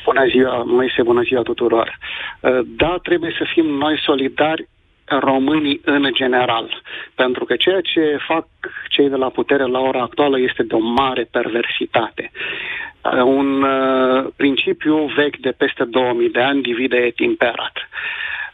Bună 0.06 0.26
ziua, 0.30 0.64
Moise, 0.64 1.02
bună 1.04 1.22
ziua 1.22 1.42
tuturor. 1.42 1.98
Uh, 2.40 2.60
Da, 2.78 3.00
trebuie 3.04 3.32
să 3.38 3.46
fim 3.54 3.66
noi 3.66 3.96
solidari 4.06 4.68
românii 5.06 5.82
în 5.86 6.10
general, 6.14 6.82
pentru 7.16 7.46
că 7.46 7.56
ceea 7.56 7.82
ce 7.82 8.18
fac 8.28 8.48
cei 8.90 9.10
de 9.10 9.16
la 9.16 9.30
putere 9.30 9.64
la 9.64 9.80
ora 9.80 10.02
actuală 10.02 10.40
este 10.40 10.64
de 10.64 10.76
o 10.76 10.80
mare 10.80 11.28
perversitate. 11.32 12.32
Uh, 12.34 13.22
Un 13.24 13.64
uh, 13.64 14.26
principiu 14.36 15.06
vechi 15.16 15.38
de 15.38 15.52
peste 15.52 15.84
2000 15.84 16.30
de 16.30 16.42
ani, 16.42 16.62
divide 16.62 16.98
et 16.98 17.20
imperat. 17.20 17.74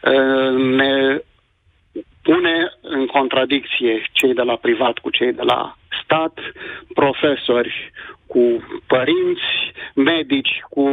Uh, 0.02 0.52
Ne 0.52 1.22
pune 2.30 2.56
în 2.80 3.06
contradicție 3.06 3.92
cei 4.12 4.34
de 4.34 4.42
la 4.42 4.56
privat 4.56 4.98
cu 4.98 5.10
cei 5.10 5.32
de 5.32 5.42
la 5.52 5.60
stat, 6.02 6.34
profesori 6.94 7.72
cu 8.32 8.42
părinți, 8.86 9.48
medici 9.94 10.54
cu 10.74 10.84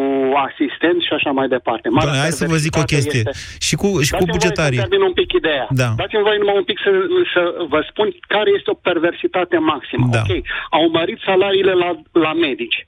asistenți 0.47 1.05
și 1.07 1.13
așa 1.17 1.31
mai 1.31 1.47
departe. 1.47 1.87
Marea 1.89 2.03
Doamne, 2.05 2.21
hai 2.21 2.31
să 2.41 2.45
vă 2.53 2.55
zic 2.65 2.73
o 2.75 2.79
perversitate 2.79 2.95
chestie. 2.95 3.21
este- 3.25 3.65
Și 3.67 3.75
cu, 3.81 3.87
și 4.07 4.11
cu 4.11 4.17
Dați-mi 4.17 4.31
voie 4.31 4.37
bugetarii. 4.37 4.77
să 4.79 4.83
termin 4.87 5.07
un 5.09 5.13
pic 5.21 5.29
ideea. 5.41 5.65
Da. 5.81 5.89
Dați-mi 6.01 6.25
voie 6.27 6.37
numai 6.43 6.57
un 6.61 6.67
pic 6.71 6.79
să, 6.85 6.91
să 7.33 7.41
vă 7.73 7.79
spun 7.89 8.07
care 8.35 8.49
este 8.57 8.69
o 8.69 8.81
perversitate 8.89 9.57
maximă. 9.57 10.07
Da. 10.11 10.21
Ok, 10.21 10.31
au 10.77 10.85
mărit 10.97 11.19
salariile 11.29 11.73
la, 11.83 11.89
la 12.25 12.33
medici, 12.33 12.79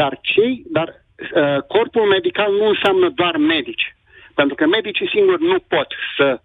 dar 0.00 0.12
cei, 0.32 0.52
dar 0.76 0.88
uh, 0.90 1.58
corpul 1.74 2.06
medical 2.16 2.50
nu 2.60 2.66
înseamnă 2.72 3.06
doar 3.20 3.36
medici. 3.36 3.86
Pentru 4.38 4.54
că 4.58 4.64
medicii 4.66 5.08
singuri 5.14 5.42
nu 5.52 5.58
pot 5.74 5.88
să 6.16 6.40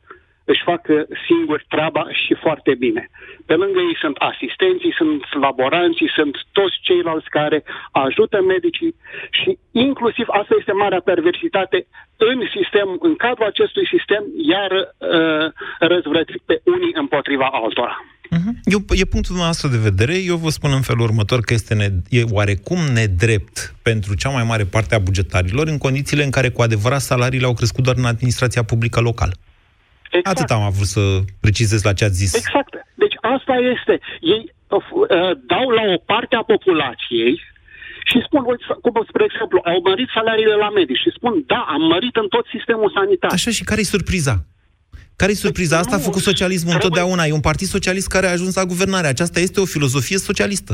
își 0.52 0.68
fac 0.70 0.82
singuri 1.28 1.66
treaba 1.74 2.04
și 2.24 2.34
foarte 2.44 2.72
bine. 2.84 3.04
Pe 3.50 3.56
lângă 3.62 3.80
ei 3.90 3.98
sunt 4.04 4.16
asistenții, 4.32 4.98
sunt 5.00 5.22
laboranții, 5.46 6.12
sunt 6.18 6.34
toți 6.58 6.78
ceilalți 6.88 7.30
care 7.38 7.60
ajută 8.06 8.38
medicii 8.54 8.94
și 9.40 9.50
inclusiv 9.72 10.26
asta 10.40 10.54
este 10.60 10.74
marea 10.84 11.02
perversitate 11.12 11.78
în 12.32 12.40
sistem, 12.56 12.88
în 13.08 13.14
cadrul 13.24 13.52
acestui 13.52 13.86
sistem, 13.94 14.24
iar 14.54 14.72
uh, 14.78 15.46
răzvrătit 15.92 16.42
pe 16.50 16.56
unii 16.76 16.94
împotriva 17.04 17.48
altora. 17.52 17.98
Uh-huh. 18.36 18.54
Eu, 18.64 18.80
e 18.90 19.06
punctul 19.06 19.36
nostru 19.36 19.68
de 19.68 19.78
vedere. 19.90 20.16
Eu 20.32 20.36
vă 20.36 20.50
spun 20.50 20.72
în 20.74 20.82
felul 20.82 21.04
următor 21.10 21.40
că 21.40 21.54
este 21.54 21.74
ne, 21.74 21.88
e 22.10 22.24
oarecum 22.32 22.78
nedrept 22.94 23.76
pentru 23.82 24.16
cea 24.16 24.30
mai 24.30 24.44
mare 24.44 24.66
parte 24.66 24.96
a 24.96 25.00
bugetarilor 25.00 25.68
în 25.68 25.78
condițiile 25.78 26.24
în 26.24 26.30
care 26.30 26.50
cu 26.50 26.62
adevărat 26.62 27.02
salariile 27.02 27.46
au 27.46 27.54
crescut 27.54 27.84
doar 27.84 27.96
în 27.98 28.06
administrația 28.06 28.64
publică 28.64 29.00
locală. 29.00 29.34
Exact. 30.10 30.38
Atât 30.38 30.50
am 30.50 30.72
vrut 30.78 30.92
să 30.98 31.04
precizez 31.46 31.84
la 31.84 31.94
ce 31.94 32.04
ați 32.06 32.20
zis. 32.24 32.34
Exact. 32.36 32.74
Deci 33.04 33.16
asta 33.36 33.56
este. 33.74 34.00
Ei 34.34 34.54
uh, 34.68 35.32
dau 35.52 35.68
la 35.70 35.84
o 35.96 35.98
parte 36.12 36.36
a 36.36 36.44
populației 36.54 37.34
și 38.10 38.18
spun, 38.26 38.44
uite, 38.48 38.64
cum, 38.82 39.06
spre 39.08 39.24
exemplu, 39.30 39.62
au 39.72 39.80
mărit 39.84 40.10
salariile 40.14 40.58
la 40.66 40.70
medici 40.70 41.04
și 41.06 41.12
spun, 41.18 41.34
da, 41.46 41.62
am 41.76 41.82
mărit 41.94 42.16
în 42.16 42.28
tot 42.28 42.46
sistemul 42.56 42.92
sanitar. 42.96 43.32
Așa 43.32 43.52
și 43.52 43.64
care 43.64 43.80
e 43.82 43.96
surpriza? 43.96 44.36
Care 45.16 45.32
e 45.32 45.46
surpriza? 45.48 45.78
Asta 45.78 45.96
a 45.96 46.08
făcut 46.10 46.22
socialismul 46.32 46.74
trebuie... 46.74 46.90
întotdeauna. 46.90 47.24
E 47.26 47.40
un 47.40 47.48
partid 47.50 47.68
socialist 47.68 48.08
care 48.08 48.26
a 48.28 48.32
ajuns 48.38 48.56
la 48.56 48.66
guvernare. 48.66 49.08
Aceasta 49.08 49.40
este 49.40 49.60
o 49.60 49.72
filozofie 49.74 50.18
socialistă. 50.18 50.74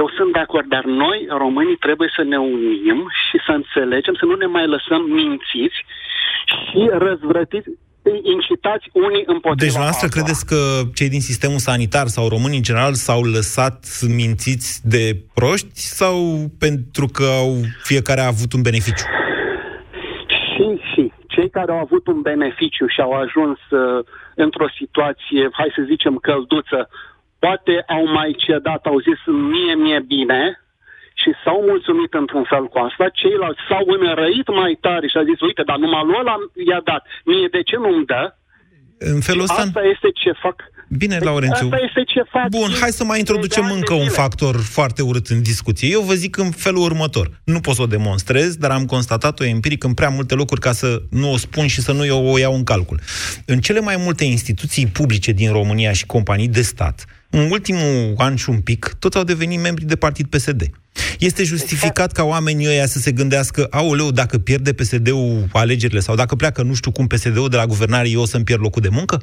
Eu 0.00 0.06
sunt 0.16 0.32
de 0.32 0.38
acord, 0.38 0.68
dar 0.68 0.84
noi, 0.84 1.18
românii, 1.44 1.76
trebuie 1.76 2.10
să 2.16 2.22
ne 2.22 2.38
unim 2.38 2.98
și 3.24 3.36
să 3.46 3.52
înțelegem, 3.60 4.14
să 4.14 4.24
nu 4.24 4.34
ne 4.34 4.46
mai 4.46 4.66
lăsăm 4.66 5.02
mințiți 5.02 5.80
și 6.64 6.80
răzvrătiți 6.92 7.68
incitați 8.22 8.86
unii 8.92 9.22
împotriva 9.26 9.72
Deci, 9.72 9.82
noastră 9.82 10.08
credeți 10.08 10.46
că 10.46 10.60
cei 10.94 11.08
din 11.08 11.20
sistemul 11.20 11.58
sanitar 11.58 12.06
sau 12.06 12.28
românii 12.28 12.56
în 12.56 12.62
general 12.62 12.94
s-au 12.94 13.22
lăsat 13.22 13.78
mințiți 14.16 14.88
de 14.88 15.16
proști 15.34 15.80
sau 16.00 16.16
pentru 16.58 17.06
că 17.06 17.24
au, 17.24 17.54
fiecare 17.82 18.20
a 18.20 18.26
avut 18.26 18.52
un 18.52 18.62
beneficiu? 18.62 19.06
Și, 20.40 20.66
și. 20.92 21.12
Cei 21.26 21.50
care 21.50 21.70
au 21.70 21.78
avut 21.78 22.06
un 22.06 22.20
beneficiu 22.20 22.86
și 22.86 23.00
au 23.00 23.12
ajuns 23.12 23.58
uh, 23.70 24.04
într-o 24.34 24.68
situație, 24.80 25.48
hai 25.52 25.70
să 25.76 25.82
zicem, 25.86 26.14
călduță, 26.16 26.88
poate 27.38 27.84
au 27.86 28.04
mai 28.12 28.34
cedat, 28.38 28.82
au 28.86 28.98
zis 28.98 29.20
mie, 29.52 29.74
mie 29.74 30.00
bine, 30.06 30.60
și 31.20 31.30
s-au 31.42 31.58
mulțumit 31.70 32.12
într-un 32.22 32.44
fel 32.52 32.64
cu 32.72 32.78
asta, 32.86 33.04
ceilalți 33.20 33.66
s-au 33.68 33.84
înrăit 33.96 34.48
mai 34.60 34.74
tare 34.86 35.06
și 35.08 35.18
au 35.18 35.28
zis, 35.30 35.40
uite, 35.48 35.62
dar 35.70 35.78
numai 35.84 36.04
lui 36.08 36.18
ăla 36.22 36.36
i-a 36.70 36.80
dat, 36.90 37.02
mie 37.30 37.48
de 37.56 37.62
ce 37.68 37.76
nu-mi 37.84 38.08
dă? 38.12 38.22
În 39.12 39.20
felul 39.28 39.46
ăsta... 39.48 39.62
Asta 39.66 39.82
este 39.94 40.08
ce 40.22 40.32
fac 40.44 40.56
Bine, 40.88 41.14
deci, 41.14 41.24
Laurențiu. 41.24 41.66
Asta 41.66 41.80
este 41.86 42.02
ce 42.06 42.22
fac. 42.30 42.48
Bun, 42.48 42.70
hai 42.80 42.90
să 42.90 43.04
mai 43.04 43.18
introducem 43.18 43.70
încă 43.70 43.94
un 43.94 44.08
factor 44.08 44.56
foarte 44.56 45.02
urât 45.02 45.26
în 45.26 45.42
discuție. 45.42 45.88
Eu 45.88 46.00
vă 46.00 46.14
zic 46.14 46.36
în 46.36 46.50
felul 46.50 46.82
următor. 46.82 47.40
Nu 47.44 47.60
pot 47.60 47.74
să 47.74 47.82
o 47.82 47.86
demonstrez, 47.86 48.56
dar 48.56 48.70
am 48.70 48.84
constatat-o 48.84 49.44
empiric 49.44 49.84
în 49.84 49.94
prea 49.94 50.08
multe 50.08 50.34
locuri 50.34 50.60
ca 50.60 50.72
să 50.72 51.02
nu 51.10 51.32
o 51.32 51.36
spun 51.36 51.66
și 51.66 51.80
să 51.80 51.92
nu 51.92 52.04
eu 52.06 52.26
o 52.26 52.38
iau 52.38 52.54
în 52.54 52.64
calcul. 52.64 53.00
În 53.44 53.58
cele 53.60 53.80
mai 53.80 53.96
multe 53.98 54.24
instituții 54.24 54.86
publice 54.86 55.32
din 55.32 55.52
România 55.52 55.92
și 55.92 56.06
companii 56.06 56.48
de 56.48 56.62
stat, 56.62 57.04
în 57.30 57.50
ultimul 57.50 58.14
an 58.16 58.36
și 58.36 58.50
un 58.50 58.60
pic, 58.60 58.96
toți 58.98 59.16
au 59.16 59.24
devenit 59.24 59.60
membri 59.60 59.84
de 59.84 59.96
partid 59.96 60.26
PSD. 60.26 60.62
Este 61.18 61.42
justificat 61.44 62.12
ca 62.12 62.24
oamenii 62.24 62.68
ăia 62.68 62.86
să 62.86 62.98
se 62.98 63.12
gândească, 63.12 63.66
aoleu, 63.70 64.10
dacă 64.10 64.38
pierde 64.38 64.72
PSD-ul 64.72 65.46
alegerile 65.52 66.00
sau 66.00 66.14
dacă 66.14 66.34
pleacă 66.34 66.62
nu 66.62 66.74
știu 66.74 66.90
cum 66.90 67.06
PSD-ul 67.06 67.48
de 67.48 67.56
la 67.56 67.66
guvernare, 67.66 68.08
eu 68.08 68.20
o 68.20 68.24
să-mi 68.24 68.44
pierd 68.44 68.62
locul 68.62 68.82
de 68.82 68.88
muncă? 68.92 69.16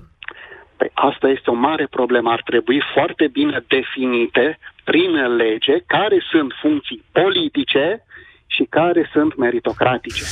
Păi 0.77 0.91
asta 0.93 1.27
este 1.27 1.49
o 1.49 1.53
mare 1.53 1.87
problemă. 1.89 2.31
Ar 2.31 2.41
trebui 2.45 2.81
foarte 2.93 3.27
bine 3.31 3.63
definite 3.67 4.59
prin 4.83 5.11
lege 5.35 5.75
care 5.85 6.17
sunt 6.31 6.51
funcții 6.61 7.03
politice 7.11 8.03
și 8.47 8.63
care 8.69 9.09
sunt 9.13 9.35
meritocratice. 9.37 10.23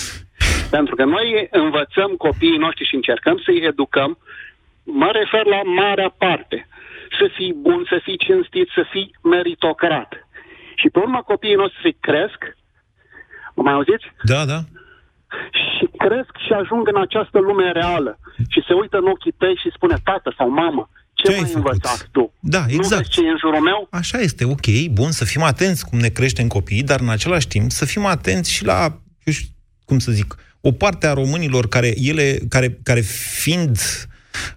Pentru 0.69 0.95
că 0.95 1.03
noi 1.03 1.47
învățăm 1.51 2.11
copiii 2.17 2.57
noștri 2.57 2.87
și 2.87 2.95
încercăm 2.95 3.41
să-i 3.45 3.65
educăm, 3.71 4.17
mă 4.83 5.09
refer 5.13 5.45
la 5.45 5.61
marea 5.63 6.15
parte, 6.17 6.67
să 7.19 7.29
fii 7.35 7.53
bun, 7.53 7.85
să 7.89 7.99
fii 8.03 8.17
cinstit, 8.17 8.67
să 8.73 8.83
fii 8.91 9.15
meritocrat. 9.23 10.22
Și 10.83 10.89
pe 10.89 10.99
urma 10.99 11.21
copiii 11.31 11.61
noștri 11.63 11.97
cresc, 12.07 12.39
mă 13.55 13.61
mai 13.63 13.73
auziți? 13.73 14.05
Da, 14.31 14.45
da. 14.51 14.59
Și 15.63 15.85
cresc 15.97 16.33
și 16.45 16.53
ajung 16.61 16.83
în 16.93 16.99
această 17.05 17.39
lume 17.39 17.71
reală. 17.71 18.19
Și 18.51 18.59
se 18.67 18.73
uită 18.81 18.97
în 18.97 19.07
ochii 19.13 19.37
tăi 19.41 19.59
și 19.61 19.75
spune, 19.75 19.97
tată 20.03 20.33
sau 20.37 20.49
mamă, 20.49 20.89
ce, 21.13 21.31
ce 21.31 21.37
ai 21.37 21.51
învățat 21.53 22.09
tu? 22.11 22.33
Da, 22.39 22.63
exact. 22.67 23.03
Nu 23.03 23.13
ce 23.13 23.21
e 23.25 23.29
în 23.29 23.37
jurul 23.39 23.63
meu? 23.69 23.87
Așa 23.91 24.17
este, 24.17 24.45
ok, 24.45 24.67
bun, 24.91 25.11
să 25.11 25.25
fim 25.25 25.43
atenți 25.43 25.85
cum 25.85 25.99
ne 25.99 26.07
creștem 26.07 26.47
copiii, 26.47 26.83
dar 26.83 26.99
în 26.99 27.09
același 27.09 27.47
timp 27.47 27.71
să 27.71 27.85
fim 27.85 28.05
atenți 28.05 28.51
și 28.51 28.65
la, 28.65 28.79
eu 29.23 29.33
știu, 29.33 29.47
cum 29.85 29.99
să 29.99 30.11
zic, 30.11 30.35
o 30.61 30.71
parte 30.71 31.07
a 31.07 31.13
românilor 31.13 31.67
care, 31.67 31.93
ele, 31.97 32.37
care, 32.49 32.79
care 32.83 32.99
fiind 33.41 33.77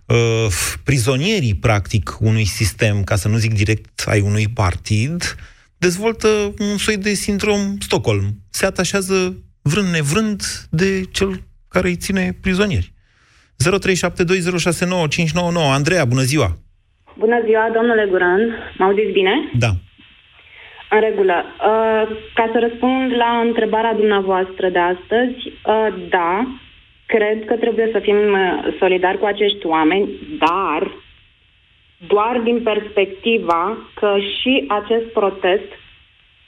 uh, 0.06 0.46
prizonierii, 0.84 1.54
practic, 1.54 2.16
unui 2.20 2.44
sistem, 2.44 3.04
ca 3.04 3.16
să 3.16 3.28
nu 3.28 3.36
zic 3.36 3.54
direct 3.54 4.04
ai 4.06 4.20
unui 4.20 4.48
partid, 4.48 5.36
dezvoltă 5.78 6.28
un 6.58 6.76
soi 6.76 6.96
de 6.96 7.08
sindrom 7.08 7.58
Stockholm. 7.78 8.24
Se 8.50 8.66
atașează 8.66 9.36
vrând 9.62 9.88
nevrând 9.88 10.42
de 10.70 11.02
cel 11.12 11.40
care 11.68 11.88
îi 11.88 11.96
ține 11.96 12.36
prizonieri. 12.42 12.92
0372069599. 13.64 13.68
Andreea, 15.72 16.04
bună 16.04 16.22
ziua! 16.22 16.56
Bună 17.18 17.42
ziua, 17.44 17.70
domnule 17.74 18.06
Guran. 18.10 18.40
Mă 18.78 18.84
auziți 18.84 19.12
bine? 19.12 19.50
Da. 19.58 19.70
În 20.90 21.00
regulă. 21.00 21.44
Uh, 21.44 22.02
ca 22.34 22.50
să 22.52 22.58
răspund 22.58 23.12
la 23.22 23.40
întrebarea 23.46 23.94
dumneavoastră 23.94 24.68
de 24.68 24.78
astăzi, 24.78 25.36
uh, 25.46 25.88
da, 26.08 26.58
cred 27.06 27.44
că 27.44 27.54
trebuie 27.54 27.88
să 27.92 27.98
fim 27.98 28.16
uh, 28.16 28.76
solidari 28.78 29.18
cu 29.18 29.26
acești 29.26 29.66
oameni, 29.66 30.08
dar 30.38 30.90
doar 31.96 32.40
din 32.44 32.62
perspectiva 32.62 33.76
că 33.94 34.16
și 34.40 34.64
acest 34.68 35.04
protest 35.04 35.70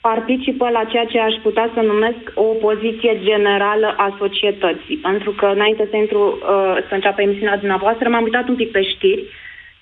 participă 0.01 0.69
la 0.69 0.83
ceea 0.83 1.05
ce 1.05 1.19
aș 1.19 1.33
putea 1.41 1.69
să 1.73 1.79
numesc 1.79 2.31
o 2.33 2.43
poziție 2.43 3.19
generală 3.23 3.93
a 3.97 4.15
societății. 4.17 4.97
Pentru 4.97 5.31
că 5.31 5.45
înainte 5.45 5.87
să 5.89 5.95
intru, 5.95 6.21
uh, 6.27 6.77
să 6.87 6.93
înceapă 6.93 7.21
emisiunea 7.21 7.57
dumneavoastră, 7.57 8.09
m-am 8.09 8.23
uitat 8.23 8.47
un 8.47 8.55
pic 8.55 8.71
pe 8.71 8.83
știri 8.83 9.23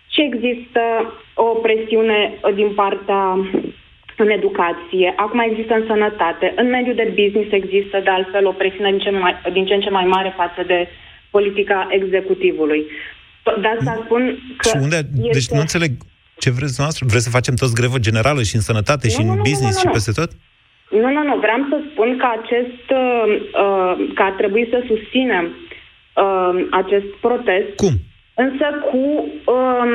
și 0.09 0.21
există 0.21 0.81
o 1.33 1.43
presiune 1.43 2.33
din 2.55 2.69
partea 2.73 3.37
în 4.17 4.29
educație, 4.29 5.13
acum 5.15 5.39
există 5.39 5.73
în 5.73 5.85
sănătate, 5.87 6.53
în 6.55 6.69
mediul 6.69 6.95
de 6.95 7.13
business 7.15 7.51
există 7.51 7.99
de 7.99 8.09
altfel 8.09 8.47
o 8.47 8.51
presiune 8.51 8.89
din 8.89 8.99
ce, 8.99 9.09
mai, 9.09 9.35
din 9.51 9.65
ce 9.65 9.73
în 9.73 9.81
ce 9.81 9.89
mai 9.89 10.05
mare 10.05 10.33
față 10.35 10.63
de 10.67 10.87
politica 11.31 11.87
executivului. 11.89 12.85
De 13.61 13.67
asta 13.77 14.01
spun 14.05 14.21
că... 14.57 14.69
Și 14.69 14.75
unde? 14.81 14.95
Este... 14.95 15.29
Deci 15.31 15.49
nu 15.49 15.59
înțeleg 15.59 15.91
ce 16.37 16.49
vreți 16.51 16.79
noastră? 16.79 17.05
Vreți 17.09 17.23
să 17.23 17.29
facem 17.29 17.55
toți 17.55 17.77
grevă 17.79 17.97
generală 18.07 18.41
și 18.41 18.55
în 18.55 18.61
sănătate 18.61 19.07
nu, 19.07 19.13
și 19.13 19.21
în 19.21 19.27
nu, 19.27 19.41
business 19.47 19.77
nu, 19.77 19.83
nu, 19.83 19.89
nu. 19.89 19.89
și 19.89 19.95
peste 19.97 20.11
tot? 20.19 20.31
Nu, 21.01 21.09
nu, 21.15 21.21
nu. 21.29 21.35
Vreau 21.45 21.61
să 21.69 21.77
spun 21.91 22.09
că 22.21 22.27
acest, 22.39 22.83
uh, 23.03 23.25
uh, 23.63 23.93
că 24.15 24.21
ar 24.29 24.33
trebui 24.41 24.67
să 24.71 24.77
susținem 24.91 25.45
uh, 26.23 26.67
acest 26.81 27.09
protest. 27.25 27.69
Cum? 27.75 27.93
Însă 28.45 28.67
cu, 28.89 29.03
um, 29.55 29.91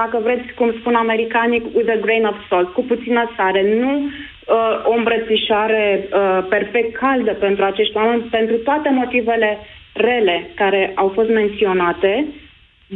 dacă 0.00 0.18
vreți, 0.22 0.52
cum 0.58 0.74
spun 0.80 0.94
americanii, 0.94 1.62
with 1.74 1.90
a 1.96 1.98
grain 2.06 2.24
of 2.24 2.36
salt, 2.48 2.72
cu 2.72 2.82
puțină 2.82 3.30
sare, 3.36 3.62
nu 3.82 3.92
uh, 4.02 4.74
o 4.84 4.92
îmbrățișare 4.96 6.08
uh, 6.08 6.46
perfect 6.48 6.96
caldă 6.96 7.32
pentru 7.32 7.64
acești 7.64 7.96
oameni, 7.96 8.22
pentru 8.22 8.56
toate 8.56 8.90
motivele 8.90 9.58
rele 9.92 10.50
care 10.54 10.92
au 10.94 11.08
fost 11.14 11.28
menționate, 11.28 12.26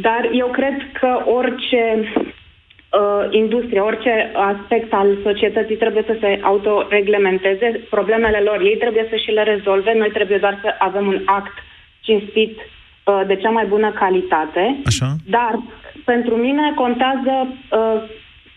dar 0.01 0.29
eu 0.31 0.47
cred 0.47 0.77
că 0.99 1.21
orice 1.25 1.83
uh, 2.03 3.27
industrie, 3.29 3.79
orice 3.79 4.31
aspect 4.33 4.93
al 4.93 5.17
societății 5.23 5.75
trebuie 5.75 6.03
să 6.05 6.15
se 6.19 6.39
autoreglementeze, 6.43 7.85
problemele 7.89 8.39
lor 8.39 8.61
ei 8.61 8.77
trebuie 8.77 9.07
să 9.09 9.15
și 9.15 9.31
le 9.31 9.43
rezolve, 9.43 9.93
noi 9.97 10.09
trebuie 10.09 10.37
doar 10.37 10.59
să 10.61 10.75
avem 10.79 11.07
un 11.07 11.21
act 11.25 11.53
cinstit 11.99 12.57
uh, 12.59 13.21
de 13.27 13.35
cea 13.35 13.49
mai 13.49 13.65
bună 13.65 13.91
calitate. 13.91 14.81
Așa. 14.85 15.15
Dar 15.29 15.59
pentru 16.05 16.35
mine 16.35 16.71
contează 16.75 17.33
uh, 17.71 18.01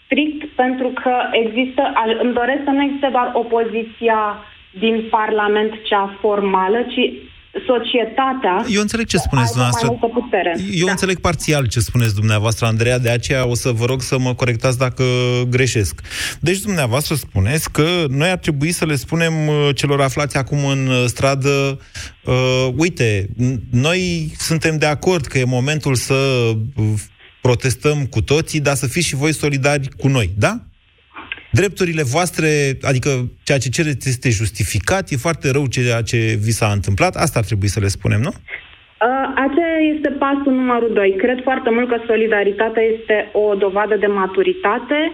strict 0.05 0.49
pentru 0.55 0.89
că 0.89 1.15
există, 1.33 1.93
îmi 2.23 2.33
doresc 2.33 2.61
să 2.65 2.71
nu 2.71 2.83
existe 2.83 3.09
doar 3.11 3.31
opoziția 3.33 4.45
din 4.79 5.05
Parlament 5.11 5.73
cea 5.83 6.17
formală, 6.21 6.83
ci 6.83 7.13
societatea 7.67 8.65
Eu 8.69 8.81
înțeleg 8.81 9.07
ce 9.07 9.17
spuneți 9.17 9.49
aibă 9.49 9.61
mai 9.61 9.71
dumneavoastră. 9.71 9.87
multă 9.89 10.21
putere. 10.21 10.57
Eu 10.73 10.85
da. 10.85 10.91
înțeleg 10.91 11.19
parțial 11.21 11.67
ce 11.69 11.81
spuneți 11.81 12.15
dumneavoastră, 12.15 12.67
Andreea, 12.67 12.99
de 12.99 13.11
aceea 13.11 13.47
o 13.47 13.55
să 13.55 13.71
vă 13.71 13.85
rog 13.85 14.03
să 14.03 14.19
mă 14.19 14.35
corectați 14.35 14.79
dacă 14.79 15.05
greșesc. 15.49 16.01
Deci 16.41 16.59
dumneavoastră 16.59 17.15
spuneți 17.15 17.71
că 17.71 18.05
noi 18.09 18.29
ar 18.31 18.39
trebui 18.39 18.73
să 18.73 18.85
le 18.87 18.95
spunem 18.97 19.47
uh, 19.49 19.69
celor 19.75 20.01
aflați 20.01 20.37
acum 20.37 20.65
în 20.65 20.87
uh, 20.87 21.05
stradă, 21.07 21.81
uh, 22.25 22.69
uite, 22.77 23.29
n- 23.43 23.61
noi 23.71 24.33
suntem 24.39 24.79
de 24.79 24.87
acord 24.87 25.27
că 25.27 25.39
e 25.39 25.45
momentul 25.45 25.95
să 25.95 26.15
uh, 26.77 26.85
protestăm 27.43 28.07
cu 28.07 28.23
toții, 28.23 28.61
dar 28.61 28.75
să 28.75 28.87
fiți 28.87 29.07
și 29.07 29.15
voi 29.15 29.35
solidari 29.35 29.89
cu 29.89 30.09
noi, 30.09 30.31
da? 30.37 30.61
Drepturile 31.53 32.03
voastre, 32.03 32.49
adică 32.83 33.11
ceea 33.47 33.59
ce 33.59 33.69
cereți 33.69 34.09
este 34.09 34.31
justificat, 34.31 35.05
e 35.11 35.27
foarte 35.27 35.51
rău 35.51 35.67
ceea 35.67 36.03
ce 36.03 36.17
vi 36.45 36.59
s-a 36.61 36.71
întâmplat, 36.79 37.15
asta 37.17 37.39
ar 37.39 37.45
trebui 37.45 37.69
să 37.69 37.81
le 37.81 37.95
spunem, 37.97 38.21
nu? 38.21 38.33
Uh, 38.33 39.27
Aceea 39.47 39.79
este 39.95 40.09
pasul 40.25 40.53
numărul 40.53 40.93
2. 40.93 41.15
Cred 41.25 41.39
foarte 41.43 41.71
mult 41.71 41.89
că 41.89 41.99
solidaritatea 42.07 42.83
este 42.83 43.17
o 43.33 43.55
dovadă 43.55 43.97
de 43.97 44.07
maturitate 44.07 45.13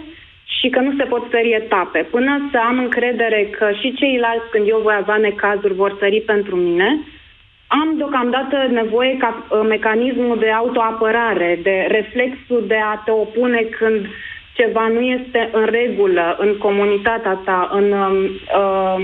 și 0.59 0.69
că 0.69 0.81
nu 0.81 0.93
se 0.99 1.05
pot 1.13 1.23
sări 1.31 1.59
etape. 1.63 2.01
Până 2.17 2.49
să 2.51 2.59
am 2.69 2.79
încredere 2.79 3.41
că 3.59 3.67
și 3.81 3.95
ceilalți, 4.01 4.51
când 4.51 4.65
eu 4.69 4.81
voi 4.83 4.97
avea 4.99 5.17
necazuri, 5.17 5.75
vor 5.75 5.97
sări 6.01 6.21
pentru 6.33 6.57
mine, 6.57 6.89
am 7.67 7.89
deocamdată 7.97 8.57
nevoie 8.71 9.17
ca 9.17 9.31
uh, 9.51 9.65
mecanismul 9.69 10.39
de 10.39 10.51
autoapărare, 10.51 11.59
de 11.63 11.87
reflexul 11.89 12.65
de 12.67 12.79
a 12.93 12.95
te 13.05 13.11
opune 13.11 13.61
când 13.79 14.07
ceva 14.59 14.85
nu 14.97 15.01
este 15.17 15.41
în 15.59 15.67
regulă 15.79 16.27
în 16.45 16.51
comunitatea 16.65 17.35
ta, 17.49 17.61
în 17.79 17.87
um, 18.05 18.17
um, 18.61 19.03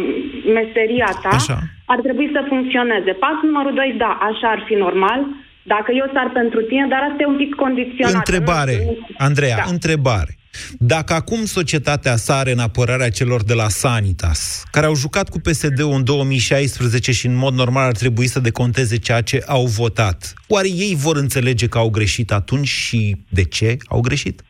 meseria 0.58 1.10
ta, 1.22 1.32
Așa. 1.40 1.58
ar 1.92 1.98
trebui 2.06 2.28
să 2.34 2.40
funcționeze. 2.52 3.10
Pasul 3.24 3.48
numărul 3.50 3.74
2, 3.74 3.94
da, 4.04 4.12
așa 4.30 4.48
ar 4.56 4.60
fi 4.68 4.74
normal, 4.86 5.20
dacă 5.62 5.90
eu 6.00 6.06
sar 6.16 6.28
pentru 6.40 6.60
tine, 6.70 6.86
dar 6.92 7.00
asta 7.08 7.20
e 7.22 7.32
un 7.34 7.36
pic 7.42 7.54
condiționat. 7.54 8.14
Întrebare, 8.14 8.74
Nu- 8.84 8.98
Andreea, 9.28 9.56
Da. 9.56 9.70
întrebare. 9.76 10.32
Dacă 10.78 11.12
acum 11.14 11.44
societatea 11.44 12.16
sare 12.16 12.52
în 12.52 12.58
apărarea 12.58 13.10
celor 13.10 13.42
de 13.44 13.54
la 13.54 13.68
Sanitas, 13.68 14.64
care 14.70 14.86
au 14.86 14.94
jucat 14.94 15.28
cu 15.28 15.38
PSD-ul 15.38 15.92
în 15.94 16.04
2016 16.04 17.12
și 17.12 17.26
în 17.26 17.34
mod 17.36 17.54
normal 17.54 17.86
ar 17.86 17.92
trebui 17.92 18.26
să 18.26 18.40
deconteze 18.40 18.96
ceea 18.98 19.20
ce 19.20 19.42
au 19.46 19.64
votat, 19.64 20.32
oare 20.48 20.68
ei 20.68 20.94
vor 20.96 21.16
înțelege 21.16 21.66
că 21.66 21.78
au 21.78 21.90
greșit 21.90 22.32
atunci 22.32 22.68
și 22.68 23.16
de 23.28 23.44
ce 23.44 23.76
au 23.88 24.00
greșit? 24.00 24.42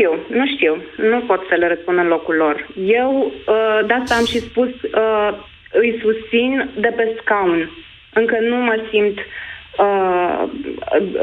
Nu 0.00 0.16
știu, 0.16 0.36
nu 0.38 0.46
știu. 0.46 0.82
Nu 1.10 1.18
pot 1.20 1.40
să 1.48 1.54
le 1.54 1.68
răspund 1.68 1.98
în 1.98 2.06
locul 2.06 2.34
lor. 2.34 2.66
Eu, 2.86 3.32
uh, 3.46 3.86
de 3.86 3.92
asta 3.92 4.14
am 4.14 4.24
și 4.24 4.38
spus, 4.38 4.68
uh, 4.68 5.30
îi 5.72 5.98
susțin 6.02 6.70
de 6.78 6.92
pe 6.96 7.16
scaun. 7.20 7.70
Încă 8.14 8.36
nu 8.40 8.56
mă 8.56 8.76
simt 8.90 9.18
uh, 9.18 10.42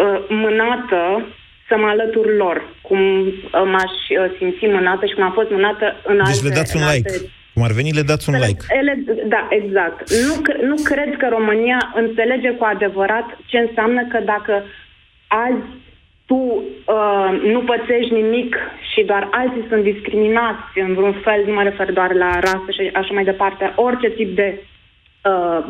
uh, 0.04 0.20
mânată 0.30 1.26
să 1.68 1.78
mă 1.78 1.88
alătur 1.88 2.36
lor, 2.36 2.64
cum 2.82 3.00
uh, 3.28 3.32
m-aș 3.52 3.94
uh, 4.10 4.36
simți 4.38 4.66
mânată 4.66 5.06
și 5.06 5.14
cum 5.14 5.24
am 5.24 5.32
fost 5.32 5.50
mânată 5.50 5.96
în 6.04 6.20
alte... 6.20 6.32
Deci 6.32 6.50
le 6.50 6.56
dați 6.56 6.76
un 6.76 6.82
în 6.82 6.88
like. 6.94 7.10
alte- 7.12 7.26
Cum 7.54 7.64
ar 7.64 7.72
veni, 7.72 7.92
le 7.92 8.02
dați 8.02 8.30
un 8.30 8.36
like. 8.46 8.64
ele, 8.80 8.94
da, 9.28 9.48
exact. 9.50 10.10
Nu, 10.28 10.42
cre- 10.42 10.60
nu 10.62 10.76
cred 10.84 11.18
că 11.18 11.28
România 11.30 11.92
înțelege 11.96 12.50
cu 12.50 12.64
adevărat 12.64 13.38
ce 13.46 13.58
înseamnă 13.58 14.02
că 14.12 14.20
dacă 14.26 14.64
azi 15.28 15.64
tu 16.30 16.40
uh, 16.96 17.30
nu 17.54 17.60
pățești 17.72 18.14
nimic 18.22 18.52
și 18.94 19.02
doar 19.10 19.24
alții 19.32 19.66
sunt 19.70 19.84
discriminați 19.92 20.68
în 20.86 20.94
vreun 20.98 21.16
fel, 21.26 21.40
nu 21.48 21.54
mă 21.54 21.64
refer 21.64 21.92
doar 22.00 22.12
la 22.24 22.32
rasă 22.40 22.70
și 22.78 22.84
așa 22.94 23.14
mai 23.14 23.24
departe, 23.32 23.74
orice 23.76 24.10
tip 24.10 24.36
de 24.36 24.48
uh, 25.32 25.62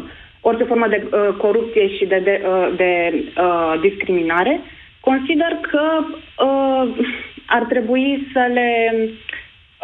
orice 0.42 0.64
formă 0.64 0.88
de 0.88 1.00
uh, 1.06 1.36
corupție 1.38 1.86
și 1.98 2.06
de, 2.06 2.20
de, 2.24 2.36
uh, 2.48 2.68
de 2.82 2.92
uh, 3.46 3.74
discriminare, 3.82 4.60
consider 5.00 5.52
că 5.72 5.84
uh, 6.46 7.06
ar 7.58 7.64
trebui 7.70 8.28
să 8.34 8.42
le 8.54 8.70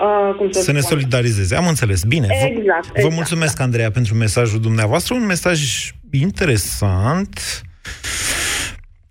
uh, 0.05 0.36
cum 0.38 0.51
să, 0.51 0.59
Să 0.62 0.71
ne 0.71 0.79
spun? 0.79 0.91
solidarizeze. 0.97 1.55
Am 1.55 1.67
înțeles. 1.67 2.03
Bine. 2.03 2.27
Vă- 2.27 2.47
Exact, 2.47 2.86
Vă 2.86 2.91
exact, 2.95 3.13
mulțumesc, 3.15 3.62
Andreea, 3.62 3.91
pentru 3.91 4.15
mesajul 4.15 4.59
dumneavoastră. 4.59 5.13
Un 5.15 5.25
mesaj 5.25 5.59
interesant 6.21 7.62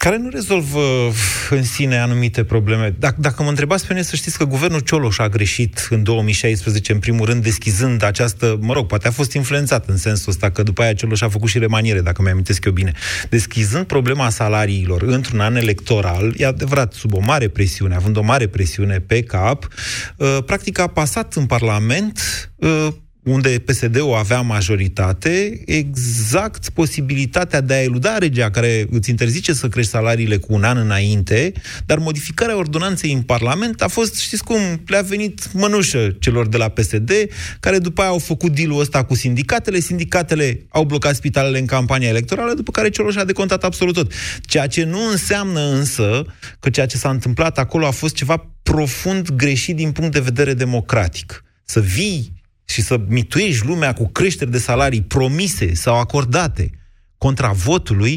care 0.02 0.16
nu 0.16 0.28
rezolvă 0.28 1.12
în 1.50 1.62
sine 1.62 1.98
anumite 1.98 2.44
probleme. 2.44 2.94
Dacă, 2.98 3.14
dacă 3.18 3.42
mă 3.42 3.48
întrebați 3.48 3.86
pe 3.86 3.92
mine, 3.92 4.04
să 4.04 4.16
știți 4.16 4.38
că 4.38 4.44
guvernul 4.44 4.80
Cioloș 4.80 5.18
a 5.18 5.28
greșit 5.28 5.86
în 5.90 6.02
2016, 6.02 6.92
în 6.92 6.98
primul 6.98 7.26
rând, 7.26 7.42
deschizând 7.42 8.02
această, 8.02 8.58
mă 8.60 8.72
rog, 8.72 8.86
poate 8.86 9.08
a 9.08 9.10
fost 9.10 9.32
influențat 9.32 9.88
în 9.88 9.96
sensul 9.96 10.30
ăsta, 10.30 10.50
că 10.50 10.62
după 10.62 10.82
aia 10.82 10.94
Cioloș 10.94 11.20
a 11.20 11.28
făcut 11.28 11.48
și 11.48 11.58
remaniere, 11.58 12.00
dacă 12.00 12.22
mi-amintesc 12.22 12.64
eu 12.64 12.72
bine. 12.72 12.92
Deschizând 13.28 13.86
problema 13.86 14.30
salariilor 14.30 15.02
într-un 15.02 15.40
an 15.40 15.56
electoral, 15.56 16.34
e 16.36 16.46
adevărat, 16.46 16.92
sub 16.92 17.14
o 17.14 17.20
mare 17.20 17.48
presiune, 17.48 17.94
având 17.94 18.16
o 18.16 18.22
mare 18.22 18.46
presiune 18.46 18.98
pe 18.98 19.22
cap, 19.22 19.68
uh, 20.16 20.38
practic 20.46 20.78
a 20.78 20.86
pasat 20.86 21.34
în 21.34 21.46
Parlament 21.46 22.20
uh, 22.56 22.88
unde 23.22 23.58
PSD-ul 23.58 24.14
avea 24.14 24.40
majoritate, 24.40 25.62
exact 25.66 26.68
posibilitatea 26.68 27.60
de 27.60 27.74
a 27.74 27.82
eluda 27.82 28.16
legea 28.18 28.50
care 28.50 28.86
îți 28.90 29.10
interzice 29.10 29.52
să 29.52 29.68
crești 29.68 29.90
salariile 29.90 30.36
cu 30.36 30.52
un 30.52 30.64
an 30.64 30.76
înainte, 30.76 31.52
dar 31.86 31.98
modificarea 31.98 32.56
ordonanței 32.56 33.12
în 33.12 33.22
Parlament 33.22 33.82
a 33.82 33.88
fost, 33.88 34.18
știți 34.18 34.44
cum, 34.44 34.60
le-a 34.86 35.00
venit 35.00 35.52
mănușă 35.52 36.16
celor 36.20 36.48
de 36.48 36.56
la 36.56 36.68
PSD, 36.68 37.12
care 37.60 37.78
după 37.78 38.00
aia 38.00 38.10
au 38.10 38.18
făcut 38.18 38.54
deal 38.54 38.78
ăsta 38.78 39.04
cu 39.04 39.14
sindicatele, 39.14 39.80
sindicatele 39.80 40.66
au 40.68 40.84
blocat 40.84 41.14
spitalele 41.14 41.58
în 41.58 41.66
campania 41.66 42.08
electorală, 42.08 42.54
după 42.54 42.70
care 42.70 42.90
Cioloș 42.90 43.16
a 43.16 43.24
decontat 43.24 43.64
absolut 43.64 43.94
tot. 43.94 44.12
Ceea 44.40 44.66
ce 44.66 44.84
nu 44.84 45.10
înseamnă 45.10 45.60
însă 45.60 46.24
că 46.60 46.70
ceea 46.70 46.86
ce 46.86 46.96
s-a 46.96 47.10
întâmplat 47.10 47.58
acolo 47.58 47.86
a 47.86 47.90
fost 47.90 48.14
ceva 48.14 48.50
profund 48.62 49.30
greșit 49.30 49.76
din 49.76 49.92
punct 49.92 50.12
de 50.12 50.20
vedere 50.20 50.54
democratic. 50.54 51.44
Să 51.64 51.80
vii 51.80 52.41
și 52.72 52.80
să 52.80 52.96
mituiești 53.08 53.66
lumea 53.66 53.92
cu 53.92 54.10
creșteri 54.12 54.50
de 54.50 54.58
salarii 54.58 55.02
promise 55.02 55.74
sau 55.74 56.00
acordate 56.00 56.70
contra 57.18 57.50
votului, 57.68 58.14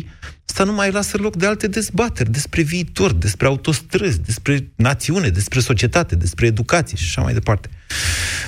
asta 0.48 0.64
nu 0.64 0.74
mai 0.74 0.92
lasă 0.92 1.18
loc 1.22 1.36
de 1.36 1.48
alte 1.48 1.68
dezbateri 1.68 2.30
despre 2.30 2.62
viitor, 2.62 3.14
despre 3.14 3.48
autostrăzi, 3.48 4.22
despre 4.22 4.56
națiune, 4.78 5.28
despre 5.28 5.60
societate, 5.60 6.16
despre 6.16 6.46
educație 6.46 6.98
și 6.98 7.06
așa 7.08 7.22
mai 7.22 7.34
departe. 7.34 7.70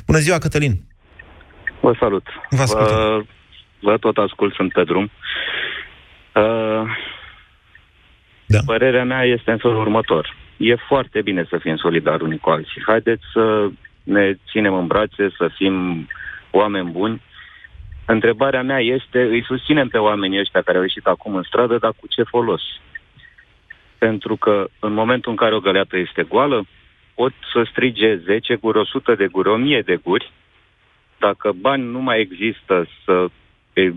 Bună 0.06 0.18
ziua, 0.18 0.38
Cătălin! 0.38 0.74
Vă 1.82 1.96
salut. 2.00 2.26
Vă 2.50 2.62
ascultăm. 2.62 2.96
Vă, 2.96 3.24
vă 3.80 3.98
tot 3.98 4.18
ascult, 4.18 4.54
sunt 4.54 4.72
pe 4.74 4.84
drum. 4.84 5.04
Uh, 6.36 6.84
da. 8.46 8.60
Părerea 8.66 9.04
mea 9.04 9.24
este 9.24 9.52
în 9.52 9.58
felul 9.58 9.80
următor. 9.80 10.36
E 10.58 10.76
foarte 10.76 11.22
bine 11.22 11.46
să 11.50 11.58
fim 11.62 11.76
solidari 11.76 12.24
unii 12.24 12.38
cu 12.38 12.50
alții. 12.50 12.84
Haideți 12.86 13.24
să 13.34 13.70
ne 14.08 14.34
ținem 14.52 14.74
în 14.74 14.88
brațe, 14.88 15.30
să 15.38 15.50
fim 15.56 16.08
oameni 16.52 16.90
buni. 16.90 17.22
Întrebarea 18.06 18.64
mea 18.64 18.80
este, 18.80 19.22
îi 19.22 19.44
susținem 19.44 19.88
pe 19.88 19.98
oamenii 19.98 20.40
ăștia 20.40 20.62
care 20.62 20.78
au 20.78 20.84
ieșit 20.84 21.06
acum 21.06 21.36
în 21.36 21.44
stradă, 21.44 21.78
dar 21.78 21.94
cu 22.00 22.08
ce 22.08 22.24
folos? 22.24 22.62
Pentru 23.98 24.36
că 24.36 24.68
în 24.80 24.94
momentul 24.94 25.32
în 25.32 25.38
care 25.38 25.56
o 25.56 25.60
găleată 25.60 25.98
este 25.98 26.24
goală, 26.24 26.66
pot 27.16 27.34
să 27.54 27.68
strige 27.72 28.16
10 28.16 28.56
guri, 28.56 28.78
100 28.78 29.16
de 29.16 29.28
guri, 29.28 29.50
1000 29.50 29.82
de 29.82 29.96
guri, 30.04 30.32
dacă 31.20 31.52
bani 31.62 31.84
nu 31.84 32.00
mai 32.00 32.20
există 32.20 32.88
să 33.06 33.26
e, 33.74 33.92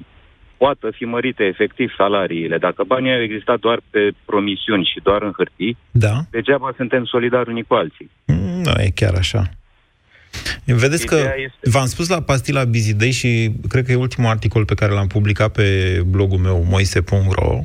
poată 0.56 0.90
fi 0.90 1.04
mărite 1.04 1.44
efectiv 1.44 1.94
salariile, 1.96 2.58
dacă 2.58 2.84
banii 2.84 3.12
au 3.12 3.20
existat 3.20 3.58
doar 3.58 3.80
pe 3.90 4.10
promisiuni 4.24 4.84
și 4.84 5.00
doar 5.02 5.22
în 5.22 5.32
hârtii, 5.36 5.76
Da. 5.90 6.14
degeaba 6.30 6.72
suntem 6.76 7.04
solidari 7.04 7.50
unii 7.50 7.62
cu 7.62 7.74
alții. 7.74 8.10
Nu 8.64 8.70
e 8.76 8.90
chiar 8.94 9.14
așa. 9.14 9.42
Vedeți 10.64 11.06
că 11.06 11.14
Ideea 11.14 11.34
este- 11.38 11.70
v-am 11.70 11.86
spus 11.86 12.08
la 12.08 12.20
Pastila 12.22 12.64
Bizidei 12.64 13.10
și 13.10 13.52
cred 13.68 13.84
că 13.84 13.92
e 13.92 13.94
ultimul 13.94 14.30
articol 14.30 14.64
pe 14.64 14.74
care 14.74 14.92
l-am 14.92 15.06
publicat 15.06 15.52
pe 15.52 16.00
blogul 16.06 16.38
meu 16.38 16.66
moise.ro. 16.68 17.60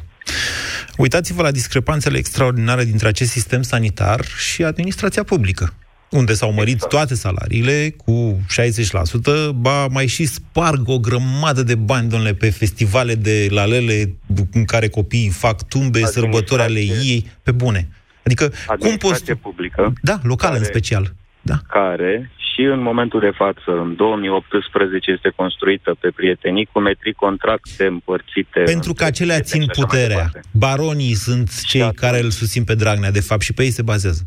Uitați-vă 0.97 1.41
la 1.41 1.51
discrepanțele 1.51 2.17
extraordinare 2.17 2.83
dintre 2.83 3.07
acest 3.07 3.31
sistem 3.31 3.61
sanitar 3.61 4.25
și 4.25 4.63
administrația 4.63 5.23
publică, 5.23 5.73
unde 6.09 6.33
s-au 6.33 6.51
mărit 6.53 6.87
toate 6.87 7.15
salariile 7.15 7.95
cu 8.05 8.39
60%, 8.49 9.51
ba 9.55 9.87
mai 9.87 10.07
și 10.07 10.25
sparg 10.25 10.87
o 10.89 10.99
grămadă 10.99 11.63
de 11.63 11.75
bani, 11.75 12.09
domnule, 12.09 12.33
pe 12.33 12.49
festivale 12.49 13.15
de 13.15 13.47
lalele 13.49 14.15
în 14.51 14.65
care 14.65 14.87
copiii 14.87 15.29
fac 15.29 15.67
tumbe, 15.67 16.05
sărbători 16.05 16.61
ale 16.61 16.79
ei, 16.79 17.31
pe 17.43 17.51
bune. 17.51 17.87
Adică, 18.25 18.43
cum 18.47 18.55
poți... 18.57 18.71
Administrație 18.71 19.35
publică, 19.35 19.93
Da, 20.01 20.19
locală 20.23 20.53
în 20.53 20.59
Care- 20.59 20.71
special. 20.71 21.13
Da. 21.41 21.59
care 21.67 22.31
și 22.55 22.61
în 22.61 22.81
momentul 22.81 23.19
de 23.19 23.29
față, 23.35 23.71
în 23.83 23.95
2018, 23.95 25.11
este 25.11 25.29
construită 25.35 25.95
pe 25.99 26.11
prietenii 26.15 26.67
cu 26.71 26.79
metri 26.79 27.13
contracte 27.13 27.85
împărțite. 27.85 28.59
Pentru 28.65 28.93
că 28.93 29.03
acelea 29.03 29.39
țin 29.39 29.65
puterea. 29.73 30.29
Baronii 30.53 31.13
sunt 31.13 31.49
cei 31.67 31.89
care 31.93 32.19
îl 32.19 32.29
susțin 32.29 32.63
pe 32.63 32.75
Dragnea, 32.75 33.11
de 33.11 33.19
fapt, 33.19 33.41
și 33.41 33.53
pe 33.53 33.63
ei 33.63 33.69
se 33.69 33.81
bazează. 33.81 34.21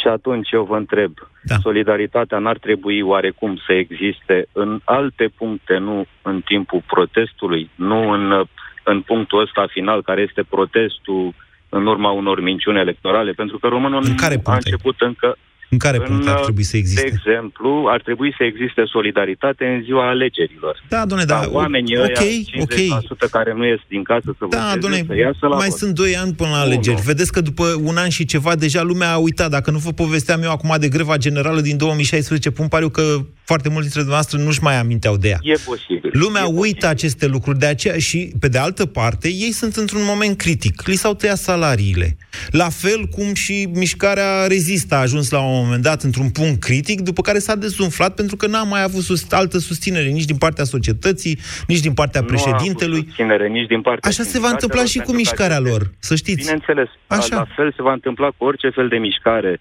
Și 0.00 0.08
atunci 0.08 0.50
eu 0.50 0.64
vă 0.64 0.76
întreb, 0.76 1.12
Da. 1.42 1.56
solidaritatea 1.62 2.38
n-ar 2.38 2.58
trebui 2.58 3.00
oarecum 3.00 3.56
să 3.66 3.72
existe 3.72 4.46
în 4.52 4.80
alte 4.84 5.30
puncte, 5.36 5.76
nu 5.76 6.06
în 6.22 6.40
timpul 6.44 6.82
protestului, 6.86 7.70
nu 7.74 8.10
în 8.10 8.30
uh, 8.30 8.46
în 8.84 9.00
punctul 9.00 9.40
ăsta 9.40 9.66
final, 9.70 10.02
care 10.02 10.20
este 10.28 10.42
protestul 10.48 11.34
în 11.68 11.86
urma 11.86 12.10
unor 12.10 12.40
minciuni 12.40 12.78
electorale, 12.78 13.32
pentru 13.32 13.58
că 13.58 13.66
românul 13.66 14.02
În 14.04 14.14
care 14.16 14.34
a 14.34 14.38
punct 14.38 14.48
ai? 14.48 14.54
început 14.64 15.00
încă 15.00 15.36
În 15.72 15.78
care 15.78 15.98
punct 15.98 16.28
ar 16.28 16.40
trebui 16.40 16.62
să 16.62 16.76
existe? 16.76 17.00
De 17.02 17.12
exemplu, 17.16 17.86
ar 17.88 18.00
trebui 18.02 18.34
să 18.38 18.44
existe 18.44 18.82
solidaritate 18.86 19.64
în 19.64 19.82
ziua 19.82 20.08
alegerilor. 20.08 20.82
Da, 20.88 21.00
domnule, 21.06 21.24
Ca 21.32 21.40
da, 21.40 21.48
oamenii 21.50 21.96
ok, 21.98 22.04
ăia, 22.04 23.00
50% 23.26 23.30
care 23.30 23.52
nu 23.54 23.66
ies 23.66 23.80
din 23.88 24.02
casă 24.02 24.28
să 24.38 24.44
Da, 24.50 24.58
voteze, 24.58 24.78
domnule, 24.78 25.04
să 25.06 25.16
iasă 25.16 25.46
la 25.46 25.56
mai 25.56 25.68
vot. 25.68 25.78
sunt 25.78 25.94
doi 25.94 26.16
ani 26.16 26.32
până 26.34 26.50
la 26.50 26.60
alegeri. 26.60 27.00
Vedeți 27.04 27.32
că 27.32 27.40
după 27.40 27.64
un 27.82 27.96
an 27.96 28.08
și 28.08 28.24
ceva, 28.24 28.56
deja 28.56 28.82
lumea 28.82 29.12
a 29.12 29.16
uitat. 29.16 29.50
Dacă 29.50 29.70
nu 29.70 29.78
vă 29.78 29.92
povesteam 29.92 30.42
eu 30.42 30.50
acum 30.50 30.74
de 30.80 30.88
greva 30.88 31.16
generală 31.16 31.60
din 31.60 31.76
2016, 31.76 32.50
pun 32.50 32.68
pariu 32.68 32.88
că 32.88 33.02
foarte 33.50 33.68
mulți 33.68 33.82
dintre 33.88 34.00
dumneavoastră 34.00 34.38
nu-și 34.38 34.62
mai 34.62 34.76
aminteau 34.78 35.16
de 35.16 35.28
ea. 35.28 35.38
E 35.42 35.54
posibil. 35.64 35.99
Lumea 36.12 36.46
uită 36.46 36.86
aceste 36.86 37.26
lucruri, 37.26 37.58
de 37.58 37.66
aceea 37.66 37.98
și, 37.98 38.32
pe 38.40 38.48
de 38.48 38.58
altă 38.58 38.86
parte, 38.86 39.28
ei 39.28 39.50
sunt 39.52 39.74
într-un 39.76 40.00
moment 40.04 40.36
critic. 40.36 40.86
Li 40.86 40.94
s-au 40.94 41.14
tăiat 41.14 41.36
salariile. 41.36 42.16
La 42.50 42.68
fel 42.68 43.04
cum 43.04 43.34
și 43.34 43.68
mișcarea 43.74 44.46
Rezista 44.46 44.96
a 44.96 45.00
ajuns 45.00 45.30
la 45.30 45.40
un 45.40 45.62
moment 45.64 45.82
dat 45.82 46.02
într-un 46.02 46.30
punct 46.30 46.60
critic, 46.60 47.00
după 47.00 47.22
care 47.22 47.38
s-a 47.38 47.54
dezumflat 47.56 48.14
pentru 48.14 48.36
că 48.36 48.46
n-a 48.46 48.62
mai 48.62 48.82
avut 48.82 49.02
sus- 49.02 49.32
altă 49.32 49.58
susținere 49.58 50.08
nici 50.08 50.24
din 50.24 50.36
partea 50.36 50.64
societății, 50.64 51.38
nici 51.66 51.80
din 51.80 51.92
partea 51.92 52.20
Nu 52.20 52.26
a 52.26 52.30
avut 52.32 52.44
președintelui. 52.44 53.04
susținere 53.06 53.48
nici 53.48 53.66
din 53.66 53.80
partea 53.80 54.10
Așa 54.10 54.22
se 54.22 54.38
va 54.38 54.48
întâmpla 54.48 54.84
și 54.84 54.98
cu 54.98 55.04
pentru 55.04 55.12
că 55.12 55.18
mișcarea 55.18 55.56
aceste- 55.56 55.70
lor, 55.70 55.90
să 55.98 56.14
știți. 56.14 56.40
Bineînțeles, 56.40 56.88
Așa. 57.06 57.36
la 57.36 57.46
fel 57.56 57.72
se 57.76 57.82
va 57.82 57.92
întâmpla 57.92 58.28
cu 58.36 58.44
orice 58.44 58.68
fel 58.68 58.88
de 58.88 58.96
mișcare 58.96 59.60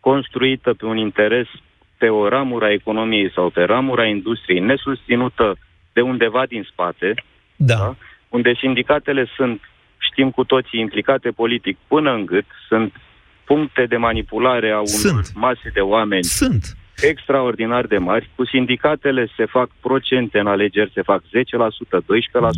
construită 0.00 0.74
pe 0.78 0.84
un 0.84 0.96
interes 0.96 1.46
pe 1.98 2.06
o 2.08 2.28
ramură 2.28 2.64
a 2.64 2.72
economiei 2.72 3.30
sau 3.34 3.50
pe 3.50 3.62
ramura 3.62 4.04
industriei 4.06 4.60
nesusținută 4.60 5.56
de 5.98 6.04
undeva 6.04 6.46
din 6.46 6.66
spate, 6.72 7.14
da. 7.56 7.96
unde 8.28 8.52
sindicatele 8.58 9.26
sunt, 9.36 9.60
știm 9.98 10.30
cu 10.30 10.44
toții, 10.44 10.80
implicate 10.80 11.30
politic 11.30 11.76
până 11.86 12.10
în 12.12 12.24
gât, 12.26 12.44
sunt 12.68 12.92
puncte 13.44 13.86
de 13.88 13.96
manipulare 13.96 14.70
a 14.70 14.76
unor 14.76 14.86
Sunt. 14.86 15.30
mase 15.34 15.70
de 15.72 15.80
oameni 15.80 16.24
Sunt. 16.24 16.76
Extraordinar 17.00 17.86
de 17.86 17.96
mari. 17.98 18.30
Cu 18.36 18.46
sindicatele 18.46 19.28
se 19.36 19.44
fac 19.44 19.70
procente 19.80 20.38
în 20.38 20.46
alegeri, 20.46 20.90
se 20.94 21.02
fac 21.02 21.22
10%, 21.22 21.26
12%. 21.26 21.30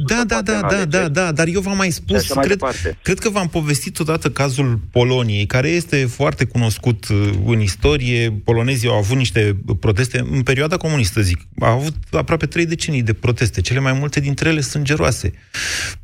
Da, 0.06 0.22
da, 0.26 0.34
poate 0.34 0.52
în 0.52 0.60
da, 0.60 0.66
da, 0.66 0.66
alegeri. 0.66 0.90
da, 0.90 1.08
da, 1.08 1.32
dar 1.32 1.46
eu 1.46 1.60
v-am 1.60 1.76
mai 1.76 1.86
Și 1.86 1.92
spus, 1.92 2.16
așa 2.16 2.34
mai 2.34 2.44
cred, 2.44 2.58
departe. 2.58 2.98
cred 3.02 3.18
că 3.18 3.28
v-am 3.30 3.48
povestit 3.48 3.98
odată 3.98 4.30
cazul 4.30 4.78
Poloniei, 4.92 5.46
care 5.46 5.68
este 5.68 5.96
foarte 6.06 6.44
cunoscut 6.44 7.08
uh, 7.08 7.30
în 7.46 7.60
istorie. 7.60 8.30
Polonezii 8.44 8.88
au 8.88 8.96
avut 8.96 9.16
niște 9.16 9.56
proteste 9.80 10.18
în 10.30 10.42
perioada 10.42 10.76
comunistă, 10.76 11.20
zic. 11.20 11.38
Au 11.60 11.72
avut 11.78 11.94
aproape 12.12 12.46
trei 12.46 12.66
decenii 12.66 13.02
de 13.02 13.12
proteste, 13.12 13.60
cele 13.60 13.80
mai 13.80 13.92
multe 13.92 14.20
dintre 14.20 14.48
ele 14.48 14.60
sângeroase. 14.60 15.32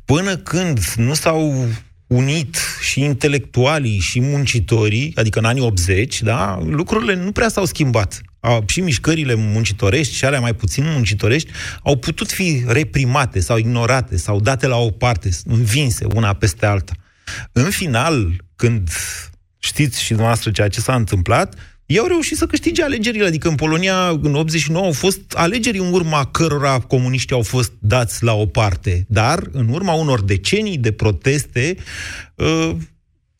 Până 0.05 0.35
când 0.35 0.79
nu 0.95 1.13
s-au 1.13 1.67
unit 2.07 2.57
și 2.81 3.01
intelectualii 3.01 3.99
și 3.99 4.21
muncitorii, 4.21 5.11
adică 5.15 5.39
în 5.39 5.45
anii 5.45 5.61
80, 5.61 6.21
da, 6.21 6.59
lucrurile 6.65 7.15
nu 7.15 7.31
prea 7.31 7.47
s-au 7.49 7.65
schimbat. 7.65 8.21
Au, 8.39 8.63
și 8.67 8.81
mișcările 8.81 9.33
muncitorești 9.33 10.15
și 10.15 10.25
alea 10.25 10.39
mai 10.39 10.53
puțin 10.53 10.83
muncitorești 10.85 11.51
au 11.83 11.97
putut 11.97 12.31
fi 12.31 12.63
reprimate 12.67 13.39
sau 13.39 13.57
ignorate 13.57 14.17
sau 14.17 14.39
date 14.39 14.67
la 14.67 14.77
o 14.77 14.89
parte, 14.89 15.29
învinse 15.45 16.05
una 16.05 16.33
peste 16.33 16.65
alta. 16.65 16.93
În 17.51 17.69
final, 17.69 18.43
când 18.55 18.89
știți 19.59 20.01
și 20.01 20.07
dumneavoastră 20.07 20.51
ceea 20.51 20.67
ce 20.67 20.79
s-a 20.79 20.95
întâmplat, 20.95 21.55
ei 21.87 21.99
au 21.99 22.05
reușit 22.05 22.37
să 22.37 22.45
câștige 22.45 22.83
alegerile. 22.83 23.25
Adică 23.25 23.47
în 23.47 23.55
Polonia, 23.55 24.09
în 24.09 24.35
89, 24.35 24.85
au 24.85 24.91
fost 24.91 25.21
alegeri 25.33 25.77
în 25.77 25.93
urma 25.93 26.25
cărora 26.25 26.79
comuniștii 26.79 27.35
au 27.35 27.41
fost 27.41 27.71
dați 27.79 28.23
la 28.23 28.33
o 28.33 28.45
parte. 28.45 29.05
Dar, 29.09 29.43
în 29.51 29.67
urma 29.69 29.93
unor 29.93 30.23
decenii 30.23 30.77
de 30.77 30.91
proteste, 30.91 31.75
uh, 32.35 32.75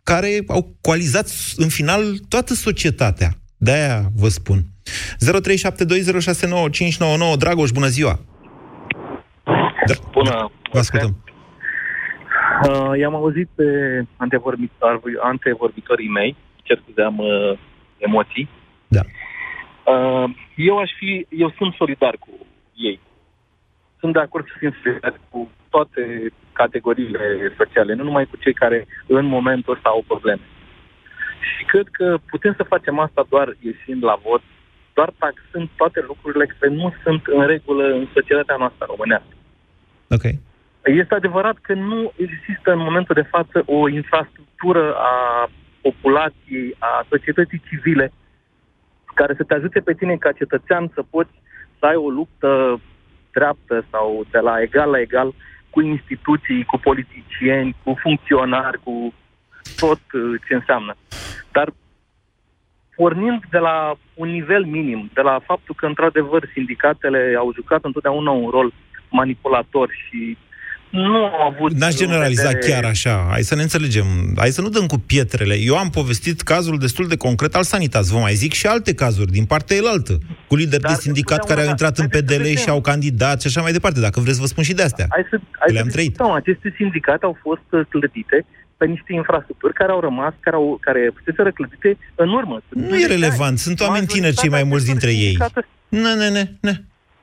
care 0.03 0.43
au 0.47 0.75
coalizat 0.81 1.29
în 1.55 1.67
final 1.67 2.17
toată 2.27 2.53
societatea. 2.53 3.37
De-aia 3.57 4.11
vă 4.15 4.29
spun. 4.29 4.65
0372069599 7.33 7.37
Dragoș, 7.37 7.69
bună 7.69 7.87
ziua! 7.87 8.19
Da, 9.85 9.93
Bună! 10.11 10.51
Vă 10.71 10.79
ascultăm. 10.79 11.15
Uh, 12.69 12.97
i-am 12.99 13.15
auzit 13.15 13.49
pe 13.55 13.63
antevorbitor, 14.17 15.01
antevorbitorii 15.21 16.09
mei, 16.09 16.35
cer 16.63 16.79
scuze, 16.81 17.01
am 17.01 17.17
uh, 17.17 17.57
emoții. 17.97 18.49
Da. 18.87 19.01
Uh, 19.93 20.29
eu 20.55 20.77
aș 20.77 20.91
fi, 20.97 21.27
eu 21.29 21.53
sunt 21.57 21.73
solidar 21.73 22.15
cu 22.19 22.29
ei. 22.75 22.99
Sunt 23.99 24.13
de 24.13 24.19
acord 24.19 24.45
să 24.45 24.53
fim 24.57 24.75
solidari 24.83 25.19
cu 25.29 25.51
toate 25.69 26.33
categoriile 26.51 27.53
sociale, 27.57 27.93
nu 27.93 28.03
numai 28.03 28.25
cu 28.25 28.35
cei 28.35 28.53
care 28.53 28.87
în 29.07 29.25
momentul 29.25 29.73
ăsta 29.73 29.89
au 29.89 30.03
probleme. 30.07 30.41
Și 31.57 31.65
cred 31.65 31.87
că 31.91 32.17
putem 32.29 32.53
să 32.57 32.63
facem 32.63 32.99
asta 32.99 33.25
doar 33.29 33.55
ieșind 33.59 34.03
la 34.03 34.19
vot, 34.23 34.41
doar 34.97 35.11
taxând 35.17 35.67
toate 35.75 35.99
lucrurile 36.07 36.45
care 36.45 36.73
nu 36.73 36.93
sunt 37.03 37.21
în 37.25 37.45
regulă 37.53 37.83
în 37.97 38.07
societatea 38.13 38.55
noastră 38.55 38.85
românească. 38.89 39.33
Ok. 40.09 40.25
Este 40.83 41.13
adevărat 41.15 41.57
că 41.61 41.73
nu 41.73 42.11
există 42.25 42.71
în 42.71 42.81
momentul 42.87 43.15
de 43.15 43.29
față 43.35 43.57
o 43.65 43.89
infrastructură 43.89 44.83
a 44.95 45.15
populației, 45.81 46.75
a 46.79 47.05
societății 47.09 47.61
civile, 47.67 48.11
care 49.13 49.33
să 49.37 49.43
te 49.43 49.53
ajute 49.53 49.79
pe 49.79 49.93
tine 49.93 50.15
ca 50.15 50.31
cetățean 50.31 50.91
să 50.93 51.01
poți 51.09 51.33
să 51.79 51.85
ai 51.85 51.95
o 51.95 52.09
luptă 52.09 52.81
dreaptă 53.31 53.85
sau 53.91 54.25
de 54.31 54.39
la 54.39 54.61
egal 54.61 54.89
la 54.89 54.99
egal 54.99 55.33
cu 55.69 55.81
instituții, 55.81 56.63
cu 56.63 56.77
politicieni, 56.77 57.75
cu 57.83 57.95
funcționari, 58.01 58.79
cu 58.83 59.13
tot 59.79 60.01
uh, 60.13 60.41
ce 60.47 60.53
înseamnă. 60.53 60.95
Dar 61.51 61.67
pornind 62.99 63.41
de 63.55 63.57
la 63.57 63.77
un 64.13 64.29
nivel 64.37 64.63
minim, 64.65 65.09
de 65.13 65.21
la 65.21 65.35
faptul 65.45 65.75
că, 65.77 65.85
într-adevăr, 65.85 66.41
sindicatele 66.53 67.21
au 67.37 67.51
jucat 67.55 67.79
întotdeauna 67.83 68.31
un 68.31 68.49
rol 68.49 68.73
manipulator 69.09 69.89
și 70.07 70.37
nu 70.89 71.15
au 71.25 71.47
avut... 71.55 71.71
N-aș 71.71 71.91
în 71.91 71.97
generaliza 71.97 72.47
vedere- 72.49 72.71
chiar 72.71 72.83
așa. 72.85 73.27
Hai 73.29 73.41
să 73.41 73.55
ne 73.55 73.61
înțelegem. 73.61 74.05
Hai 74.37 74.49
să 74.49 74.61
nu 74.61 74.69
dăm 74.69 74.85
cu 74.85 74.97
pietrele. 74.97 75.55
Eu 75.59 75.77
am 75.77 75.89
povestit 75.89 76.41
cazul 76.41 76.77
destul 76.77 77.07
de 77.07 77.17
concret 77.17 77.55
al 77.55 77.63
Sanitas. 77.63 78.09
Vă 78.09 78.17
mai 78.19 78.33
zic 78.33 78.53
și 78.53 78.67
alte 78.67 78.93
cazuri 78.93 79.31
din 79.31 79.45
partea 79.45 79.75
elaltă. 79.77 80.17
Cu 80.47 80.55
lideri 80.55 80.81
de 80.81 80.93
sindicat 80.93 81.45
care 81.45 81.61
au 81.61 81.67
intrat 81.67 81.97
în 81.97 82.07
PDL 82.07 82.43
și 82.63 82.69
au 82.69 82.81
candidat 82.81 83.41
și 83.41 83.47
așa 83.47 83.61
mai 83.61 83.71
departe. 83.71 83.99
Dacă 83.99 84.19
vreți, 84.19 84.39
vă 84.39 84.45
spun 84.45 84.63
și 84.63 84.73
de 84.73 84.83
astea. 84.83 85.05
Hai 85.09 85.25
să, 85.29 85.39
hai 85.59 85.73
Le-am 85.73 85.85
să 85.85 85.91
trăit. 85.91 86.07
discutăm. 86.09 86.33
Aceste 86.35 86.73
sindicate 86.75 87.25
au 87.25 87.37
fost 87.41 87.67
uh, 87.69 87.81
clădite 87.89 88.45
pe 88.77 88.85
niște 88.85 89.13
infrastructuri 89.13 89.73
care 89.73 89.91
au 89.91 89.99
rămas, 89.99 90.33
care, 90.39 90.55
au, 90.55 90.77
care 90.81 91.11
fusese 91.15 91.51
clădite 91.51 91.97
în 92.15 92.29
urmă. 92.29 92.61
Nu 92.69 92.95
e 92.97 93.05
relevant. 93.05 93.57
Sunt 93.59 93.79
oameni 93.79 94.07
tineri 94.07 94.35
cei 94.35 94.49
mai 94.49 94.63
mulți 94.63 94.85
dintre 94.85 95.11
ei. 95.13 95.37
Ne, 95.89 96.13
ne, 96.13 96.29
ne, 96.29 96.43
ne. 96.59 96.73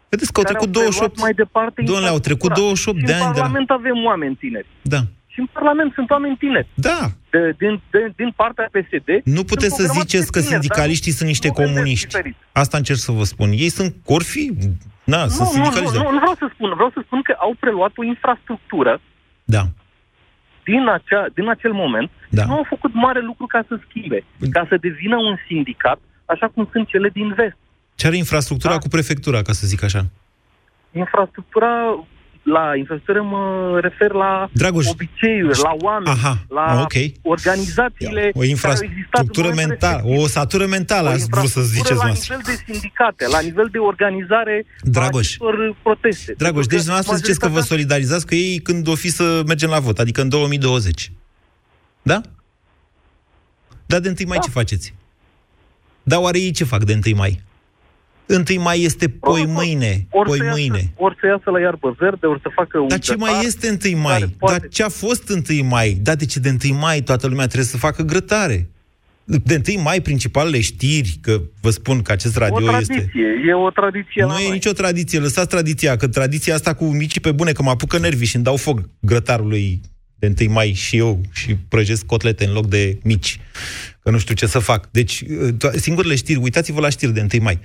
Vedeți 0.08 0.32
că 0.32 0.38
au 0.40 0.44
care 0.44 0.54
trecut 0.58 0.76
au 0.76 0.82
preluat 0.82 1.14
28. 1.16 1.18
mai 1.20 1.32
departe 1.32 1.82
Domnule, 1.82 2.08
au 2.08 2.18
trecut 2.18 2.50
infrastructura. 2.50 2.54
28 2.54 2.98
și 2.98 3.04
de 3.04 3.12
în 3.12 3.18
ani 3.20 3.32
de 3.34 3.38
la... 3.38 3.44
Parlament 3.44 3.70
avem 3.70 4.04
oameni 4.10 4.34
tineri. 4.44 4.66
Da. 4.94 5.00
Și 5.32 5.38
în 5.40 5.48
Parlament 5.52 5.92
sunt 5.98 6.10
oameni 6.10 6.36
tineri. 6.36 6.68
Da. 6.74 7.00
De, 7.30 7.40
din, 7.62 7.72
de, 7.90 8.00
din 8.20 8.30
partea 8.40 8.66
PSD. 8.76 9.08
Nu 9.36 9.42
puteți 9.52 9.74
să 9.78 9.82
sunt 9.82 9.88
o 9.88 9.92
grămadă 9.92 10.00
ziceți 10.00 10.24
de 10.26 10.32
că 10.34 10.38
tineri, 10.38 10.52
sindicaliștii 10.52 11.10
dar 11.10 11.18
sunt 11.18 11.28
niște 11.32 11.48
nu 11.48 11.52
gândesc 11.54 11.72
comuniști. 11.74 12.06
diferit. 12.06 12.36
Asta 12.52 12.76
încerc 12.80 12.98
să 13.08 13.12
vă 13.18 13.24
spun. 13.32 13.48
Ei 13.64 13.68
sunt, 13.78 13.90
or 14.14 14.22
fi, 14.32 14.44
na, 15.12 15.20
sunt 15.36 15.38
Nu, 15.38 15.44
nu, 15.44 15.44
nu, 15.44 15.52
sindicaliști. 15.54 15.96
nu, 15.96 16.02
dar- 16.02 16.12
nu 16.16 16.20
vreau 16.24 16.36
să 16.42 16.46
spun. 16.54 16.68
Vreau 16.80 16.90
să 16.96 17.00
spun 17.06 17.20
că 17.28 17.32
au 17.46 17.52
preluat 17.62 17.92
o 18.00 18.04
infrastructură 18.14 18.92
Da. 19.56 19.62
Din, 20.64 20.88
acea, 20.88 21.26
din 21.34 21.48
acel 21.48 21.72
moment 21.72 22.10
Da. 22.30 22.42
și 22.42 22.48
nu 22.48 22.54
au 22.54 22.66
făcut 22.68 22.94
mare 22.94 23.20
lucru 23.20 23.46
ca 23.46 23.64
să 23.68 23.78
schimbe, 23.88 24.24
ca 24.50 24.66
să 24.68 24.76
devină 24.80 25.16
un 25.16 25.36
sindicat, 25.46 25.98
așa 26.24 26.46
cum 26.48 26.68
sunt 26.72 26.88
cele 26.88 27.08
din 27.08 27.32
vest. 27.34 27.56
Ce 27.94 28.06
are 28.06 28.16
infrastructura 28.16 28.72
Da. 28.72 28.78
cu 28.78 28.88
prefectura, 28.88 29.42
ca 29.42 29.52
să 29.52 29.66
zic 29.66 29.82
așa? 29.82 30.02
Infrastructura, 30.92 31.70
la 32.44 32.76
infrastructură 32.76 33.22
mă 33.22 33.78
refer 33.80 34.10
la 34.12 34.48
Dragoș, 34.52 34.86
obiceiuri, 34.88 35.58
la 35.62 35.74
oameni, 35.82 36.16
Aha, 36.16 36.38
la 36.48 36.80
ok. 36.82 36.92
organizațiile 37.22 38.30
O 38.34 38.44
infrastructură 38.44 39.52
mentală, 39.54 40.02
o 40.06 40.26
satură 40.26 40.66
mentală, 40.66 41.08
aș 41.08 41.20
vrut 41.30 41.48
să 41.48 41.60
ziceți 41.60 41.94
la 41.94 42.04
noastră. 42.04 42.34
nivel 42.36 42.54
de 42.54 42.62
sindicate, 42.72 43.26
la 43.28 43.40
nivel 43.40 43.68
de 43.72 43.78
organizare 43.78 44.66
Dragoș. 44.82 45.10
a 45.10 45.18
acestor 45.18 45.76
proteste. 45.82 46.34
Dragoș, 46.38 46.66
deci 46.66 46.68
Pentru 46.68 46.76
că 46.76 46.82
dumneavoastră 46.82 47.16
ziceți 47.16 47.38
că 47.38 47.46
vă 47.46 47.52
majoritatea- 47.52 47.76
solidarizați 47.76 48.26
cu 48.26 48.34
ei 48.34 48.58
când 48.58 48.88
o 48.88 48.94
fi 48.94 49.08
să 49.08 49.42
mergem 49.46 49.70
la 49.70 49.78
vot, 49.78 49.98
adică 49.98 50.20
în 50.20 50.28
2020. 50.28 51.12
Da? 52.02 52.20
Dar 53.86 54.00
de 54.00 54.08
1 54.08 54.28
mai 54.28 54.38
ce 54.42 54.50
faceți? 54.50 54.94
Dar 56.02 56.18
oare 56.20 56.38
ei 56.38 56.50
ce 56.50 56.64
fac 56.64 56.84
de 56.84 56.98
1 57.06 57.16
mai? 57.16 57.42
1 58.26 58.62
mai 58.62 58.82
este 58.82 59.08
poi 59.08 59.44
mâine, 59.46 60.06
ori 60.10 60.28
poi 60.28 60.38
să, 60.38 60.44
iasă, 60.44 60.58
mâine. 60.58 60.92
ori 60.96 61.16
să 61.20 61.26
iasă 61.26 61.50
la 61.50 61.60
iarbă 61.60 61.96
verde, 61.98 62.26
ori 62.26 62.40
să 62.42 62.48
facă 62.54 62.78
un 62.78 62.88
Dar 62.88 62.98
ce 62.98 63.14
mai 63.16 63.30
grătar 63.30 63.44
este 63.46 63.78
1 63.92 64.00
mai? 64.00 64.12
care 64.18 64.30
poate- 64.38 64.58
Dar 64.58 64.68
ce 64.68 64.82
a 64.82 64.88
fost 64.88 65.28
1 65.28 65.64
mai? 65.68 65.98
Da, 66.02 66.14
de 66.14 66.24
ce 66.26 66.38
de 66.40 66.56
1 66.70 66.78
mai 66.78 67.00
toată 67.00 67.26
lumea 67.26 67.44
trebuie 67.44 67.66
să 67.68 67.76
facă 67.76 68.02
grătare? 68.02 68.68
De 69.26 69.54
întâi 69.54 69.76
mai 69.82 70.00
principalele 70.00 70.60
știri, 70.60 71.18
că 71.20 71.40
vă 71.60 71.70
spun 71.70 72.02
că 72.02 72.12
acest 72.12 72.36
radio 72.36 72.64
o 72.64 72.68
tradiție, 72.68 72.94
este... 72.94 73.18
e 73.48 73.54
o 73.54 73.70
tradiție 73.70 74.22
Nu 74.22 74.28
la 74.28 74.40
e 74.40 74.42
noi. 74.42 74.52
nicio 74.52 74.70
tradiție, 74.72 75.18
lăsați 75.18 75.48
tradiția, 75.48 75.96
că 75.96 76.08
tradiția 76.08 76.54
asta 76.54 76.74
cu 76.74 76.84
micii 76.84 77.20
pe 77.20 77.32
bune, 77.32 77.52
că 77.52 77.62
mă 77.62 77.70
apucă 77.70 77.98
nervii 77.98 78.26
și 78.26 78.34
îmi 78.34 78.44
dau 78.44 78.56
foc 78.56 78.80
grătarului 79.00 79.80
de 80.18 80.34
1 80.40 80.52
mai 80.52 80.72
și 80.72 80.96
eu 80.96 81.20
și 81.32 81.54
prăjesc 81.68 82.06
cotlete 82.06 82.44
în 82.46 82.52
loc 82.52 82.66
de 82.66 82.98
mici, 83.02 83.40
că 84.04 84.10
nu 84.10 84.18
știu 84.18 84.34
ce 84.34 84.46
să 84.46 84.58
fac. 84.58 84.90
Deci, 84.90 85.24
to- 85.56 85.76
singurele 85.76 86.14
știri, 86.14 86.38
uitați-vă 86.38 86.80
la 86.80 86.88
știri 86.88 87.12
de 87.12 87.26
1 87.32 87.42
mai. 87.42 87.58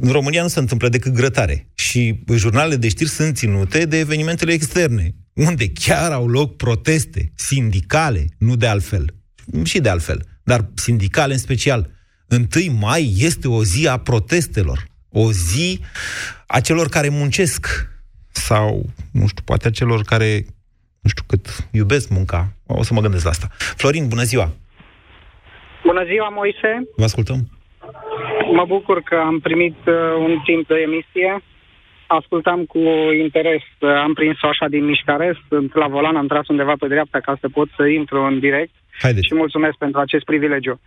În 0.00 0.10
România 0.10 0.42
nu 0.42 0.48
se 0.48 0.58
întâmplă 0.58 0.88
decât 0.88 1.12
grătare 1.12 1.70
și 1.74 2.24
jurnalele 2.34 2.76
de 2.76 2.88
știri 2.88 3.08
sunt 3.08 3.36
ținute 3.36 3.84
de 3.84 3.98
evenimentele 3.98 4.52
externe, 4.52 5.14
unde 5.32 5.68
chiar 5.68 6.12
au 6.12 6.28
loc 6.28 6.56
proteste 6.56 7.32
sindicale, 7.34 8.26
nu 8.38 8.56
de 8.56 8.66
altfel, 8.66 9.14
și 9.62 9.80
de 9.80 9.88
altfel, 9.88 10.26
dar 10.42 10.70
sindicale 10.74 11.32
în 11.32 11.38
special. 11.38 11.90
1 12.28 12.74
mai 12.78 13.14
este 13.18 13.48
o 13.48 13.64
zi 13.64 13.86
a 13.88 13.96
protestelor, 13.96 14.86
o 15.08 15.32
zi 15.32 15.80
a 16.46 16.60
celor 16.60 16.88
care 16.88 17.08
muncesc 17.08 17.88
sau, 18.32 18.92
nu 19.10 19.26
știu, 19.26 19.42
poate 19.44 19.68
a 19.68 19.70
celor 19.70 20.02
care 20.02 20.46
nu 21.00 21.08
știu 21.08 21.24
cât 21.26 21.68
iubesc 21.70 22.08
munca. 22.08 22.56
O 22.66 22.82
să 22.82 22.94
mă 22.94 23.00
gândesc 23.00 23.24
la 23.24 23.30
asta. 23.30 23.50
Florin, 23.76 24.08
bună 24.08 24.22
ziua! 24.22 24.52
Bună 25.84 26.04
ziua, 26.04 26.28
Moise! 26.28 26.88
Vă 26.96 27.04
ascultăm. 27.04 27.38
Mă 28.52 28.64
bucur 28.66 29.02
că 29.02 29.16
am 29.16 29.38
primit 29.38 29.76
uh, 29.86 29.94
un 30.18 30.40
timp 30.44 30.66
de 30.66 30.74
emisie. 30.74 31.42
Ascultam 32.06 32.64
cu 32.64 32.78
interes, 33.22 33.62
uh, 33.78 33.90
am 33.90 34.12
prins-o 34.12 34.48
așa 34.48 34.68
din 34.68 34.84
mișcare, 34.84 35.38
sunt 35.48 35.74
la 35.74 35.86
volan, 35.86 36.16
am 36.16 36.26
tras 36.26 36.48
undeva 36.48 36.74
pe 36.78 36.86
dreapta 36.86 37.20
ca 37.20 37.36
să 37.40 37.48
pot 37.48 37.68
să 37.76 37.86
intru 37.86 38.22
în 38.22 38.38
direct 38.38 38.72
Haideți. 39.00 39.26
și 39.26 39.34
mulțumesc 39.34 39.76
pentru 39.76 40.00
acest 40.00 40.24
privilegiu. 40.24 40.80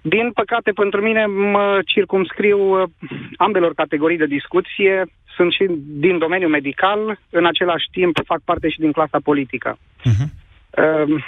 Din 0.00 0.30
păcate, 0.32 0.70
pentru 0.70 1.00
mine 1.02 1.26
mă 1.26 1.80
circumscriu 1.86 2.80
uh, 2.80 2.88
ambelor 3.36 3.74
categorii 3.74 4.16
de 4.16 4.26
discuție. 4.26 5.04
Sunt 5.36 5.52
și 5.52 5.66
din 5.78 6.18
domeniul 6.18 6.50
medical, 6.50 7.18
în 7.30 7.46
același 7.46 7.86
timp 7.92 8.16
fac 8.24 8.40
parte 8.44 8.68
și 8.68 8.78
din 8.78 8.92
clasa 8.92 9.18
politică. 9.24 9.78
Uh, 10.04 11.24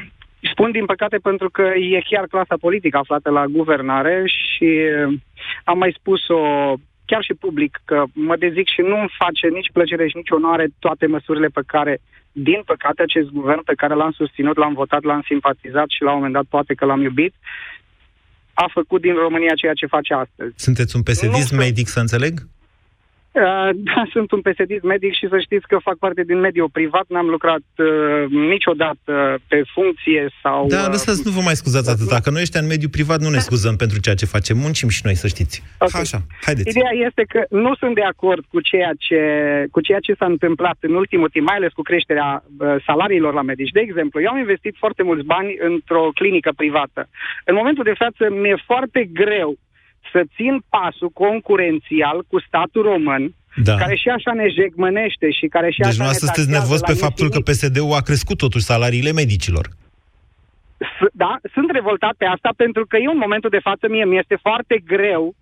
spun 0.53 0.71
din 0.71 0.85
păcate 0.85 1.17
pentru 1.17 1.51
că 1.51 1.63
e 1.63 2.09
chiar 2.11 2.27
clasa 2.27 2.57
politică 2.61 2.97
aflată 2.99 3.31
la 3.31 3.47
guvernare 3.47 4.23
și 4.27 4.65
uh, 4.65 5.19
am 5.65 5.79
mai 5.79 5.95
spus-o 5.99 6.41
chiar 7.05 7.23
și 7.23 7.35
public 7.35 7.81
că 7.85 8.05
mă 8.13 8.37
dezic 8.37 8.67
și 8.69 8.81
nu-mi 8.81 9.15
face 9.19 9.47
nici 9.49 9.71
plăcere 9.73 10.09
și 10.09 10.17
nici 10.17 10.31
onoare 10.31 10.67
toate 10.79 11.07
măsurile 11.07 11.49
pe 11.49 11.63
care, 11.67 12.01
din 12.33 12.61
păcate, 12.65 13.03
acest 13.03 13.29
guvern 13.29 13.63
pe 13.63 13.75
care 13.75 13.95
l-am 13.95 14.11
susținut, 14.11 14.57
l-am 14.57 14.75
votat, 14.75 15.03
l-am 15.03 15.23
simpatizat 15.27 15.89
și 15.89 16.03
la 16.03 16.11
un 16.11 16.17
moment 16.17 16.35
dat 16.35 16.45
poate 16.49 16.75
că 16.75 16.85
l-am 16.85 17.01
iubit, 17.01 17.35
a 18.55 18.67
făcut 18.73 19.01
din 19.01 19.15
România 19.15 19.55
ceea 19.55 19.73
ce 19.73 19.87
face 19.87 20.15
astăzi. 20.15 20.53
Sunteți 20.57 20.97
un 20.97 21.03
pesedist 21.03 21.53
Nu, 21.53 21.59
medic, 21.59 21.87
să 21.87 22.01
înțeleg? 22.01 22.35
Uh, 23.35 23.71
Da, 23.95 24.03
sunt 24.13 24.33
un 24.33 24.41
pesedist 24.41 24.83
medic 24.83 25.13
și 25.15 25.27
să 25.29 25.39
știți 25.39 25.67
că 25.67 25.77
fac 25.83 25.97
parte 25.97 26.23
din 26.23 26.39
mediul 26.41 26.69
privat. 26.73 27.05
N-am 27.09 27.27
lucrat 27.27 27.65
uh, 27.77 28.31
niciodată 28.31 29.13
pe 29.49 29.63
funcție 29.75 30.23
sau... 30.43 30.67
Da, 30.67 30.83
uh, 30.83 30.87
lăsați, 30.91 31.23
nu 31.25 31.31
vă 31.31 31.41
mai 31.45 31.57
scuzați 31.57 31.91
atâta, 31.91 32.21
că 32.21 32.31
noi 32.31 32.41
ăștia 32.41 32.61
în 32.61 32.67
mediul 32.67 32.91
privat 32.91 33.21
nu 33.21 33.29
ne 33.29 33.39
scuzăm 33.49 33.77
pentru 33.77 33.99
ceea 34.01 34.15
ce 34.15 34.27
facem. 34.27 34.57
Muncim 34.59 34.89
și 34.89 35.01
noi, 35.05 35.15
să 35.15 35.27
știți. 35.27 35.63
Ok. 35.79 35.95
Așa, 35.95 36.19
haideți. 36.47 36.69
Ideea 36.69 36.93
este 37.07 37.23
că 37.33 37.41
nu 37.51 37.75
sunt 37.75 37.95
de 37.95 38.03
acord 38.03 38.45
cu 38.53 38.61
ceea 38.61 38.93
ce, 38.99 39.21
cu 39.71 39.81
ceea 39.81 39.99
ce 39.99 40.15
s-a 40.19 40.27
întâmplat 40.27 40.77
în 40.81 40.95
ultimul 40.95 41.29
timp, 41.29 41.47
mai 41.47 41.57
ales 41.57 41.73
cu 41.73 41.83
creșterea 41.83 42.45
uh, 42.59 42.75
salariilor 42.87 43.35
la 43.35 43.43
medici. 43.43 43.77
De 43.79 43.81
exemplu, 43.81 44.21
eu 44.21 44.31
am 44.31 44.39
investit 44.39 44.75
foarte 44.79 45.03
mulți 45.03 45.25
bani 45.25 45.57
într-o 45.61 46.11
clinică 46.15 46.51
privată. 46.57 47.09
În 47.45 47.55
momentul 47.55 47.85
de 47.85 47.99
față 48.03 48.23
mi-e 48.31 48.57
foarte 48.67 49.09
greu 49.13 49.59
să 50.15 50.21
țin 50.37 50.55
pasul 50.75 51.11
concurențial 51.23 52.19
cu 52.31 52.41
statul 52.49 52.83
român, 52.93 53.23
Da. 53.69 53.75
care 53.83 53.95
și 54.03 54.09
așa 54.09 54.33
ne 54.41 54.47
jegmănește 54.59 55.27
și 55.39 55.47
care 55.55 55.69
și 55.71 55.79
Deci 55.81 55.89
așa 55.93 56.03
nu 56.03 56.09
ne 56.09 56.15
sunteți 56.15 56.39
taxează 56.41 56.59
nervos 56.59 56.81
la 56.81 56.87
pe 56.87 57.03
faptul 57.05 57.29
că 57.31 57.37
infinit. 57.37 57.61
PSD-ul 57.61 57.99
a 58.01 58.07
crescut 58.09 58.39
totuși 58.45 58.65
salariile 58.73 59.13
medicilor. 59.23 59.67
S- 60.79 61.13
Da, 61.13 61.33
sunt 61.55 61.69
revoltat 61.79 62.15
pe 62.19 62.25
asta 62.35 62.51
pentru 62.57 62.83
că 62.91 62.97
eu 63.07 63.11
în 63.13 63.23
momentul 63.27 63.51
de 63.57 63.65
față 63.69 63.85
mie 63.89 64.05
mi 64.05 64.19
este 64.23 64.37
foarte 64.47 64.77
greu 64.93 65.35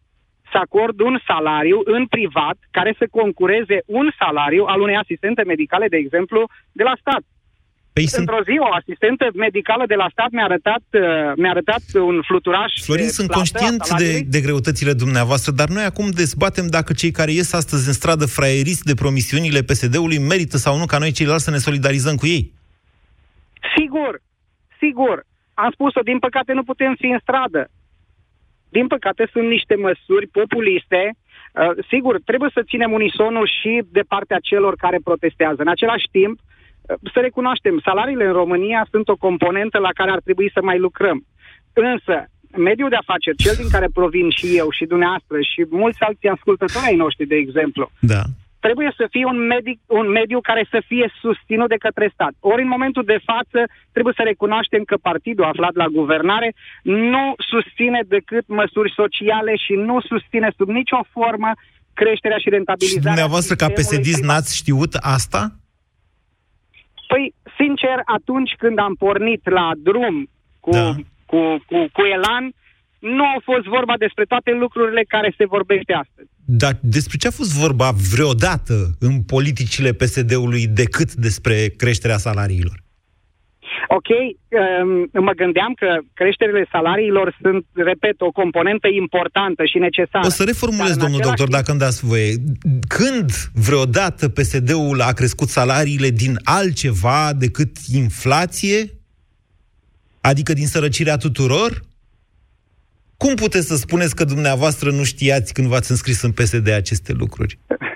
să 0.53 0.59
acord 0.67 1.01
un 1.01 1.17
salariu 1.27 1.79
în 1.85 2.07
privat 2.07 2.57
care 2.71 2.95
să 2.99 3.07
concureze 3.11 3.79
un 3.87 4.07
salariu 4.19 4.65
al 4.65 4.81
unei 4.81 4.97
asistente 5.05 5.43
medicale, 5.53 5.87
de 5.89 5.97
exemplu, 5.97 6.41
de 6.73 6.83
la 6.83 6.95
stat. 7.01 7.23
Păi 7.93 8.07
sunt... 8.07 8.29
Într-o 8.29 8.43
zi, 8.43 8.57
o 8.59 8.73
asistentă 8.81 9.31
medicală 9.35 9.85
de 9.87 9.95
la 9.95 10.09
stat 10.11 10.31
mi-a 10.31 10.45
arătat, 10.45 10.83
uh, 10.93 11.33
mi-a 11.37 11.51
arătat 11.51 11.83
un 11.95 12.23
fluturaș 12.23 12.73
Florin, 12.85 13.05
de 13.05 13.11
sunt 13.11 13.27
plată 13.27 13.41
a 13.41 13.45
conștient 13.45 13.79
de, 13.79 13.85
salariului. 13.85 14.31
de 14.35 14.41
greutățile 14.41 14.93
dumneavoastră, 14.93 15.53
dar 15.53 15.69
noi 15.69 15.85
acum 15.85 16.11
dezbatem 16.11 16.67
dacă 16.67 16.93
cei 16.93 17.11
care 17.11 17.31
ies 17.31 17.53
astăzi 17.53 17.87
în 17.87 17.93
stradă 17.93 18.27
fraieriți 18.27 18.85
de 18.85 18.95
promisiunile 18.95 19.61
PSD-ului 19.69 20.19
merită 20.19 20.57
sau 20.57 20.79
nu 20.79 20.87
ca 20.87 20.99
noi 20.99 21.13
ceilalți 21.13 21.45
să 21.45 21.51
ne 21.51 21.65
solidarizăm 21.67 22.17
cu 22.17 22.27
ei. 22.27 22.53
Sigur, 23.77 24.21
sigur. 24.79 25.25
Am 25.55 25.71
spus-o, 25.71 26.01
din 26.01 26.19
păcate 26.19 26.53
nu 26.53 26.63
putem 26.63 26.95
fi 26.99 27.07
în 27.07 27.19
stradă. 27.23 27.69
Din 28.69 28.87
păcate 28.87 29.29
sunt 29.33 29.49
niște 29.49 29.75
măsuri 29.75 30.27
populiste. 30.27 31.03
Uh, 31.11 31.85
sigur, 31.89 32.21
trebuie 32.25 32.51
să 32.55 32.63
ținem 32.71 32.93
unisonul 32.93 33.47
și 33.61 33.83
de 33.91 34.03
partea 34.09 34.39
celor 34.43 34.75
care 34.77 34.99
protestează. 35.05 35.61
În 35.63 35.69
același 35.69 36.07
timp, 36.11 36.39
uh, 36.39 36.52
să 37.13 37.19
recunoaștem, 37.21 37.81
salariile 37.85 38.25
în 38.27 38.33
România 38.33 38.87
sunt 38.91 39.09
o 39.09 39.17
componentă 39.17 39.79
la 39.79 39.93
care 39.95 40.11
ar 40.11 40.21
trebui 40.25 40.51
să 40.55 40.61
mai 40.63 40.79
lucrăm. 40.79 41.27
Însă, 41.73 42.15
mediul 42.57 42.89
de 42.89 42.97
afaceri, 42.97 43.37
cel 43.37 43.55
din 43.61 43.69
care 43.75 43.89
provin 43.99 44.31
și 44.31 44.47
eu 44.57 44.69
și 44.71 44.85
dumneavoastră 44.85 45.37
și 45.41 45.61
mulți 45.71 46.01
alți 46.01 46.27
ascultători 46.27 46.85
ai 46.89 46.97
noștri, 46.97 47.27
de 47.27 47.35
exemplu, 47.45 47.91
Da. 48.01 48.23
trebuie 48.61 48.93
să 48.97 49.07
fie 49.11 49.25
un, 49.25 49.39
medic, 49.47 49.79
un 49.87 50.07
mediu 50.11 50.41
care 50.41 50.67
să 50.71 50.83
fie 50.87 51.07
susținut 51.21 51.69
de 51.69 51.83
către 51.87 52.11
stat. 52.15 52.33
Ori 52.41 52.63
în 52.63 52.69
momentul 52.69 53.05
de 53.05 53.19
față 53.31 53.61
trebuie 53.93 54.15
să 54.17 54.23
recunoaștem 54.25 54.83
că 54.91 54.97
partidul 54.97 55.45
aflat 55.45 55.75
la 55.75 55.87
guvernare 55.87 56.55
nu 56.83 57.35
susține 57.53 58.01
decât 58.17 58.45
măsuri 58.61 58.93
sociale 59.01 59.53
și 59.65 59.73
nu 59.73 60.01
susține 60.01 60.49
sub 60.59 60.69
nicio 60.69 61.01
formă 61.11 61.51
creșterea 61.95 62.37
și 62.37 62.43
Și 62.43 62.51
rentabilizarea. 62.57 63.03
dumneavoastră, 63.11 63.55
ca 63.55 63.67
sistemului 63.67 63.99
PSD, 63.99 64.13
privat. 64.19 64.29
n-ați 64.37 64.57
știut 64.57 64.93
asta? 64.95 65.41
Păi, 67.13 67.35
sincer, 67.59 67.97
atunci 68.19 68.53
când 68.59 68.79
am 68.79 68.95
pornit 68.95 69.43
la 69.59 69.71
drum 69.89 70.17
cu, 70.61 70.71
Da. 70.71 70.95
cu, 71.27 71.39
cu, 71.67 71.79
cu 71.97 72.03
Elan, 72.17 72.45
nu 72.99 73.25
a 73.25 73.39
fost 73.45 73.65
vorba 73.77 73.95
despre 73.99 74.25
toate 74.25 74.51
lucrurile 74.51 75.03
care 75.09 75.35
se 75.39 75.47
vorbește 75.47 75.93
astăzi. 75.93 76.29
Dar 76.45 76.79
despre 76.81 77.17
ce 77.17 77.27
a 77.27 77.31
fost 77.31 77.59
vorba 77.59 77.91
vreodată 78.13 78.75
în 78.99 79.23
politicile 79.23 79.93
PSD-ului 79.93 80.67
decât 80.67 81.15
despre 81.15 81.67
creșterea 81.77 82.17
salariilor? 82.17 82.82
Ok, 83.89 84.09
um, 84.09 85.23
mă 85.23 85.33
gândeam 85.33 85.73
că 85.75 85.99
creșterile 86.15 86.67
salariilor 86.71 87.37
sunt, 87.41 87.65
repet, 87.73 88.21
o 88.21 88.31
componentă 88.31 88.89
importantă 88.89 89.65
și 89.65 89.79
necesară. 89.79 90.27
O 90.27 90.31
să 90.31 90.45
reformulez, 90.45 90.97
Dar 90.97 90.97
în 90.97 91.03
domnul 91.03 91.19
același 91.19 91.39
doctor, 91.39 91.57
dacă 91.59 91.71
îmi 91.71 91.81
dați 91.81 92.07
voie. 92.07 92.33
Când 92.89 93.31
vreodată 93.67 94.29
PSD-ul 94.29 95.01
a 95.01 95.13
crescut 95.13 95.49
salariile 95.49 96.09
din 96.09 96.35
altceva 96.45 97.33
decât 97.33 97.77
inflație? 97.95 98.91
Adică 100.21 100.53
din 100.53 100.67
sărăcirea 100.67 101.17
tuturor? 101.17 101.81
Cum 103.17 103.35
puteți 103.35 103.67
să 103.67 103.77
spuneți 103.77 104.17
că 104.17 104.25
dumneavoastră 104.25 104.91
nu 104.91 105.05
știați 105.05 105.53
când 105.53 105.67
v-ați 105.67 105.91
înscris 105.91 106.23
în 106.23 106.33
PSD 106.33 106.69
aceste 106.71 107.13
lucruri? 107.13 107.59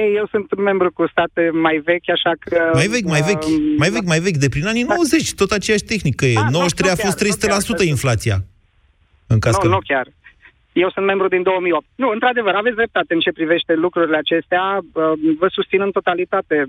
Ei, 0.00 0.14
eu 0.14 0.26
sunt 0.32 0.46
un 0.56 0.62
membru 0.62 0.92
cu 0.92 1.06
state 1.14 1.50
mai 1.52 1.76
vechi, 1.84 2.10
așa 2.16 2.32
că... 2.40 2.70
Mai 2.72 2.86
vechi, 2.86 3.08
mai 3.14 3.22
vechi, 3.30 3.46
um, 3.46 3.74
mai 3.82 3.90
vechi, 3.90 4.08
mai 4.12 4.20
vechi, 4.26 4.36
de 4.44 4.48
prin 4.48 4.66
anii 4.66 4.82
90, 4.82 5.34
tot 5.34 5.50
aceeași 5.50 5.84
tehnică 5.84 6.24
e. 6.26 6.36
Ah, 6.36 6.44
nu, 6.44 6.58
93 6.58 6.90
a 6.90 6.94
nu 6.94 7.00
fost 7.04 7.18
chiar, 7.18 7.28
nu 7.28 7.74
300% 7.74 7.76
chiar. 7.76 7.86
inflația. 7.86 8.36
În 9.26 9.38
caz 9.38 9.54
Nu, 9.54 9.60
că... 9.60 9.68
nu 9.68 9.78
chiar. 9.90 10.06
Eu 10.72 10.90
sunt 10.90 11.06
membru 11.06 11.28
din 11.28 11.42
2008. 11.42 11.86
Nu, 11.94 12.08
într-adevăr, 12.08 12.54
aveți 12.54 12.76
dreptate 12.76 13.14
în 13.14 13.20
ce 13.20 13.32
privește 13.32 13.72
lucrurile 13.74 14.16
acestea. 14.16 14.62
Uh, 14.78 15.12
Vă 15.38 15.48
susțin 15.48 15.80
în 15.80 15.90
totalitate. 15.90 16.64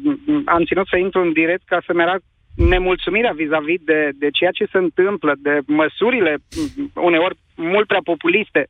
Am 0.46 0.64
ținut 0.66 0.88
să 0.88 0.98
intru 0.98 1.22
în 1.22 1.32
direct 1.34 1.66
ca 1.66 1.80
să-mi 1.86 2.02
arăt 2.02 2.22
nemulțumirea 2.56 3.32
vis-a-vis 3.32 3.82
de, 3.92 4.10
de 4.22 4.30
ceea 4.30 4.52
ce 4.52 4.66
se 4.72 4.78
întâmplă, 4.78 5.34
de 5.38 5.60
măsurile 5.66 6.38
mm, 6.38 6.92
uneori 6.94 7.36
mult 7.56 7.88
prea 7.88 8.02
populiste 8.04 8.68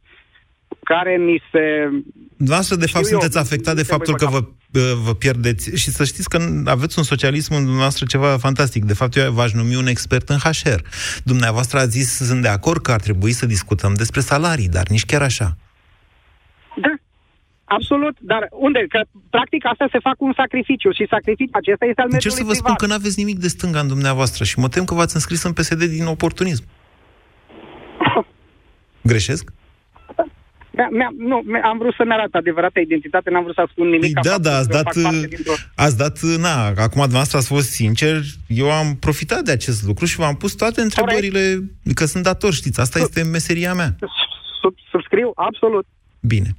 care 0.83 1.15
ni 1.15 1.41
se... 1.51 1.89
Dumneavoastră, 2.37 2.75
de 2.75 2.87
fapt, 2.87 3.05
Știu 3.05 3.15
eu, 3.15 3.21
sunteți 3.21 3.37
afectat 3.45 3.75
de 3.75 3.85
nu 3.87 3.93
faptul 3.95 4.13
că 4.13 4.25
trebuie 4.25 4.57
vă, 4.71 4.93
vă 5.03 5.13
pierdeți. 5.13 5.75
Și 5.75 5.89
să 5.89 6.03
știți 6.03 6.29
că 6.29 6.37
aveți 6.65 6.97
un 6.97 7.03
socialism 7.03 7.53
în 7.53 7.63
dumneavoastră 7.63 8.05
ceva 8.05 8.37
fantastic. 8.37 8.83
De 8.83 8.93
fapt, 8.93 9.15
eu 9.15 9.31
v-aș 9.31 9.51
numi 9.51 9.75
un 9.75 9.87
expert 9.87 10.29
în 10.29 10.37
HR. 10.37 10.79
Dumneavoastră 11.23 11.79
a 11.79 11.85
zis, 11.85 12.15
sunt 12.15 12.41
de 12.41 12.47
acord 12.47 12.81
că 12.81 12.91
ar 12.91 12.99
trebui 12.99 13.31
să 13.31 13.45
discutăm 13.45 13.93
despre 13.93 14.19
salarii, 14.19 14.69
dar 14.69 14.87
nici 14.87 15.05
chiar 15.05 15.21
așa. 15.21 15.57
Da, 16.81 16.93
absolut. 17.63 18.17
Dar 18.19 18.47
unde? 18.51 18.85
Că 18.89 19.01
practic 19.29 19.65
asta 19.65 19.87
se 19.91 19.99
fac 19.99 20.15
cu 20.15 20.25
un 20.25 20.33
sacrificiu 20.35 20.91
și 20.91 21.07
sacrificiul 21.09 21.57
acesta 21.61 21.85
este 21.85 22.01
al 22.01 22.07
Încerc 22.11 22.33
mediului 22.33 22.37
să 22.37 22.43
vă 22.43 22.53
spun 22.53 22.73
privat. 22.73 22.79
că 22.79 22.85
nu 22.85 22.93
aveți 22.93 23.19
nimic 23.19 23.39
de 23.39 23.47
stânga 23.47 23.79
în 23.79 23.87
dumneavoastră 23.87 24.43
și 24.43 24.59
mă 24.59 24.67
tem 24.67 24.85
că 24.85 24.93
v-ați 24.93 25.15
înscris 25.15 25.43
în 25.43 25.53
PSD 25.53 25.83
din 25.83 26.05
oportunism. 26.05 26.63
Greșesc? 29.11 29.51
Mi-a, 30.77 30.89
mi-a, 30.91 31.09
nu, 31.17 31.43
am 31.63 31.77
vrut 31.77 31.93
să-mi 31.93 32.11
arăt 32.11 32.33
adevărata 32.33 32.79
identitate, 32.79 33.29
n-am 33.29 33.43
vrut 33.43 33.55
să 33.55 33.67
spun 33.69 33.87
nimic. 33.87 34.13
Păi 34.13 34.31
da, 34.31 34.37
da, 34.37 34.57
ați 34.57 34.69
dat, 34.69 34.87
ați 35.75 35.97
dat, 35.97 36.21
na, 36.21 36.65
acum 36.65 37.01
dumneavoastră 37.01 37.37
ați 37.37 37.47
fost 37.47 37.69
sincer, 37.69 38.21
eu 38.47 38.71
am 38.71 38.95
profitat 38.99 39.41
de 39.41 39.51
acest 39.51 39.83
lucru 39.83 40.05
și 40.05 40.15
v-am 40.15 40.35
pus 40.35 40.53
toate 40.53 40.81
întrebările, 40.81 41.39
Corect. 41.39 41.95
că 41.95 42.05
sunt 42.05 42.23
dator, 42.23 42.53
știți, 42.53 42.79
asta 42.79 42.99
este 42.99 43.23
meseria 43.23 43.73
mea. 43.73 43.95
Sub, 44.61 44.73
subscriu, 44.91 45.31
absolut. 45.35 45.85
Bine. 46.19 46.55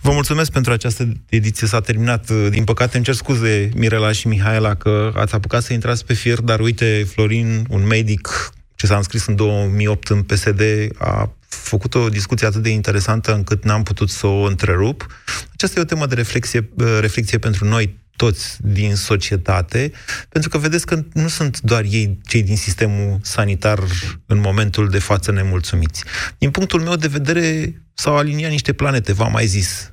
Vă 0.00 0.12
mulțumesc 0.12 0.52
pentru 0.52 0.72
această 0.72 1.12
ediție, 1.28 1.66
s-a 1.66 1.80
terminat. 1.80 2.30
Din 2.30 2.64
păcate 2.64 2.96
îmi 2.96 3.04
cer 3.04 3.14
scuze, 3.14 3.70
Mirela 3.76 4.12
și 4.12 4.28
Mihaela, 4.28 4.74
că 4.74 5.12
ați 5.14 5.34
apucat 5.34 5.62
să 5.62 5.72
intrați 5.72 6.06
pe 6.06 6.12
fier, 6.12 6.40
dar 6.40 6.60
uite, 6.60 7.04
Florin, 7.12 7.66
un 7.70 7.86
medic 7.86 8.52
ce 8.74 8.86
s-a 8.86 8.96
înscris 8.96 9.26
în 9.26 9.36
2008 9.36 10.08
în 10.08 10.22
PSD, 10.22 10.60
a 10.98 11.30
făcut 11.48 11.94
o 11.94 12.08
discuție 12.08 12.46
atât 12.46 12.62
de 12.62 12.68
interesantă 12.68 13.34
încât 13.34 13.64
n-am 13.64 13.82
putut 13.82 14.10
să 14.10 14.26
o 14.26 14.42
întrerup. 14.42 15.06
Aceasta 15.52 15.78
e 15.78 15.82
o 15.82 15.86
temă 15.86 16.06
de 16.06 16.14
reflexie, 16.14 16.68
reflexie 17.00 17.38
pentru 17.38 17.64
noi 17.64 17.98
toți 18.16 18.56
din 18.60 18.94
societate, 18.94 19.92
pentru 20.28 20.50
că 20.50 20.58
vedeți 20.58 20.86
că 20.86 21.04
nu 21.12 21.28
sunt 21.28 21.60
doar 21.60 21.84
ei, 21.88 22.18
cei 22.26 22.42
din 22.42 22.56
sistemul 22.56 23.18
sanitar, 23.22 23.78
în 24.26 24.40
momentul 24.40 24.88
de 24.88 24.98
față 24.98 25.32
nemulțumiți. 25.32 26.04
Din 26.38 26.50
punctul 26.50 26.80
meu 26.80 26.96
de 26.96 27.08
vedere, 27.08 27.74
s-au 27.94 28.16
aliniat 28.16 28.50
niște 28.50 28.72
planete, 28.72 29.12
v-am 29.12 29.32
mai 29.32 29.46
zis. 29.46 29.92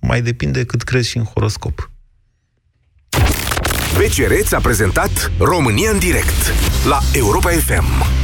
Mai 0.00 0.22
depinde 0.22 0.64
cât 0.64 0.82
crezi 0.82 1.08
și 1.08 1.16
în 1.16 1.24
horoscop. 1.24 1.90
BCR 3.96 4.32
ți-a 4.42 4.60
prezentat 4.60 5.32
România 5.38 5.90
în 5.90 5.98
direct 5.98 6.52
la 6.84 7.00
Europa 7.12 7.50
FM 7.50 8.23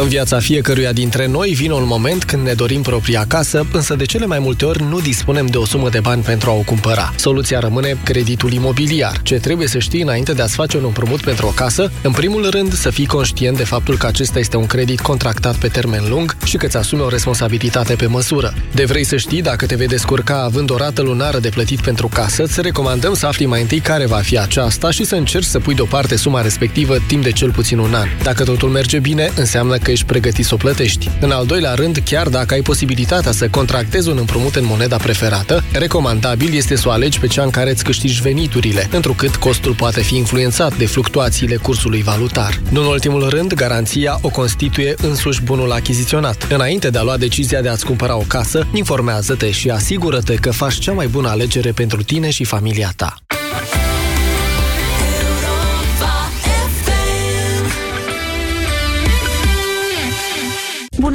În 0.00 0.08
viața 0.08 0.38
fiecăruia 0.38 0.92
dintre 0.92 1.26
noi 1.26 1.50
vine 1.50 1.72
un 1.72 1.86
moment 1.86 2.24
când 2.24 2.46
ne 2.46 2.52
dorim 2.52 2.82
propria 2.82 3.24
casă, 3.28 3.66
însă 3.72 3.94
de 3.94 4.04
cele 4.04 4.26
mai 4.26 4.38
multe 4.38 4.64
ori 4.64 4.82
nu 4.82 5.00
dispunem 5.00 5.46
de 5.46 5.56
o 5.56 5.64
sumă 5.64 5.88
de 5.88 6.00
bani 6.00 6.22
pentru 6.22 6.50
a 6.50 6.52
o 6.52 6.60
cumpăra. 6.60 7.12
Soluția 7.16 7.58
rămâne 7.58 7.96
creditul 8.04 8.52
imobiliar. 8.52 9.20
Ce 9.22 9.34
trebuie 9.34 9.66
să 9.66 9.78
știi 9.78 10.02
înainte 10.02 10.32
de 10.32 10.42
a-ți 10.42 10.54
face 10.54 10.76
un 10.76 10.84
împrumut 10.84 11.20
pentru 11.20 11.46
o 11.46 11.50
casă? 11.50 11.92
În 12.02 12.12
primul 12.12 12.50
rând, 12.50 12.72
să 12.72 12.90
fii 12.90 13.06
conștient 13.06 13.56
de 13.56 13.64
faptul 13.64 13.96
că 13.96 14.06
acesta 14.06 14.38
este 14.38 14.56
un 14.56 14.66
credit 14.66 15.00
contractat 15.00 15.56
pe 15.56 15.68
termen 15.68 16.08
lung 16.08 16.36
și 16.44 16.56
că 16.56 16.66
îți 16.66 16.76
asumi 16.76 17.02
o 17.02 17.08
responsabilitate 17.08 17.94
pe 17.94 18.06
măsură. 18.06 18.54
De 18.74 18.84
vrei 18.84 19.04
să 19.04 19.16
știi 19.16 19.42
dacă 19.42 19.66
te 19.66 19.74
vei 19.74 19.86
descurca 19.86 20.42
având 20.42 20.70
o 20.70 20.76
rată 20.76 21.02
lunară 21.02 21.38
de 21.38 21.48
plătit 21.48 21.80
pentru 21.80 22.08
casă, 22.08 22.42
îți 22.42 22.60
recomandăm 22.60 23.14
să 23.14 23.26
afli 23.26 23.46
mai 23.46 23.60
întâi 23.60 23.80
care 23.80 24.06
va 24.06 24.18
fi 24.18 24.38
aceasta 24.38 24.90
și 24.90 25.04
să 25.04 25.14
încerci 25.14 25.46
să 25.46 25.58
pui 25.58 25.74
deoparte 25.74 26.16
suma 26.16 26.40
respectivă 26.40 26.96
timp 27.06 27.22
de 27.22 27.32
cel 27.32 27.50
puțin 27.50 27.78
un 27.78 27.94
an. 27.94 28.08
Dacă 28.22 28.44
totul 28.44 28.68
merge 28.68 28.98
bine, 28.98 29.32
înseamnă 29.36 29.76
că 29.76 29.89
ești 29.90 30.04
pregătit 30.04 30.44
să 30.44 30.54
o 30.54 30.56
plătești. 30.56 31.10
În 31.20 31.30
al 31.30 31.46
doilea 31.46 31.74
rând, 31.74 32.02
chiar 32.04 32.28
dacă 32.28 32.54
ai 32.54 32.62
posibilitatea 32.62 33.32
să 33.32 33.48
contractezi 33.48 34.08
un 34.08 34.16
împrumut 34.18 34.54
în 34.54 34.64
moneda 34.64 34.96
preferată, 34.96 35.64
recomandabil 35.72 36.54
este 36.54 36.76
să 36.76 36.88
o 36.88 36.90
alegi 36.90 37.20
pe 37.20 37.26
cea 37.26 37.42
în 37.42 37.50
care 37.50 37.70
îți 37.70 37.84
câștigi 37.84 38.22
veniturile, 38.22 38.88
întrucât 38.92 39.36
costul 39.36 39.74
poate 39.74 40.00
fi 40.00 40.16
influențat 40.16 40.76
de 40.76 40.86
fluctuațiile 40.86 41.56
cursului 41.56 42.02
valutar. 42.02 42.60
Nu 42.70 42.80
în 42.80 42.86
ultimul 42.86 43.28
rând, 43.28 43.54
garanția 43.54 44.18
o 44.22 44.28
constituie 44.28 44.94
însuși 45.02 45.42
bunul 45.42 45.72
achiziționat. 45.72 46.46
Înainte 46.50 46.90
de 46.90 46.98
a 46.98 47.02
lua 47.02 47.16
decizia 47.16 47.60
de 47.60 47.68
a-ți 47.68 47.84
cumpăra 47.84 48.16
o 48.16 48.24
casă, 48.26 48.66
informează-te 48.72 49.50
și 49.50 49.70
asigură-te 49.70 50.34
că 50.34 50.50
faci 50.50 50.78
cea 50.78 50.92
mai 50.92 51.06
bună 51.06 51.28
alegere 51.28 51.70
pentru 51.70 52.02
tine 52.02 52.30
și 52.30 52.44
familia 52.44 52.92
ta. 52.96 53.14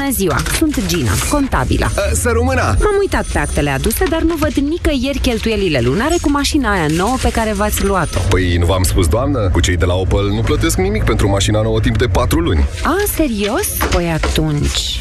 Bună 0.05 0.17
ziua, 0.17 0.37
sunt 0.57 0.87
Gina, 0.87 1.11
contabila. 1.29 1.87
Să 2.13 2.29
rămână! 2.33 2.61
M-am 2.61 2.95
uitat 2.99 3.25
pe 3.25 3.39
actele 3.39 3.69
aduse, 3.69 4.05
dar 4.09 4.21
nu 4.21 4.35
văd 4.35 4.53
nicăieri 4.53 5.19
cheltuielile 5.19 5.79
lunare 5.79 6.15
cu 6.21 6.29
mașina 6.31 6.71
aia 6.71 6.85
nouă 6.89 7.15
pe 7.21 7.31
care 7.31 7.53
v-ați 7.53 7.85
luat-o. 7.85 8.19
Păi 8.29 8.57
nu 8.57 8.65
v-am 8.65 8.83
spus, 8.83 9.07
doamnă? 9.07 9.49
Cu 9.51 9.59
cei 9.59 9.75
de 9.75 9.85
la 9.85 9.93
Opel 9.93 10.27
nu 10.29 10.41
plătesc 10.41 10.77
nimic 10.77 11.03
pentru 11.03 11.29
mașina 11.29 11.61
nouă 11.61 11.79
timp 11.79 11.97
de 11.97 12.05
4 12.05 12.39
luni. 12.39 12.65
A, 12.83 12.95
serios? 13.15 13.67
Păi 13.91 14.11
atunci... 14.11 14.99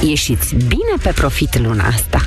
Ieșiți 0.00 0.54
bine 0.54 0.94
pe 1.02 1.12
profit 1.14 1.58
luna 1.58 1.86
asta. 1.86 2.24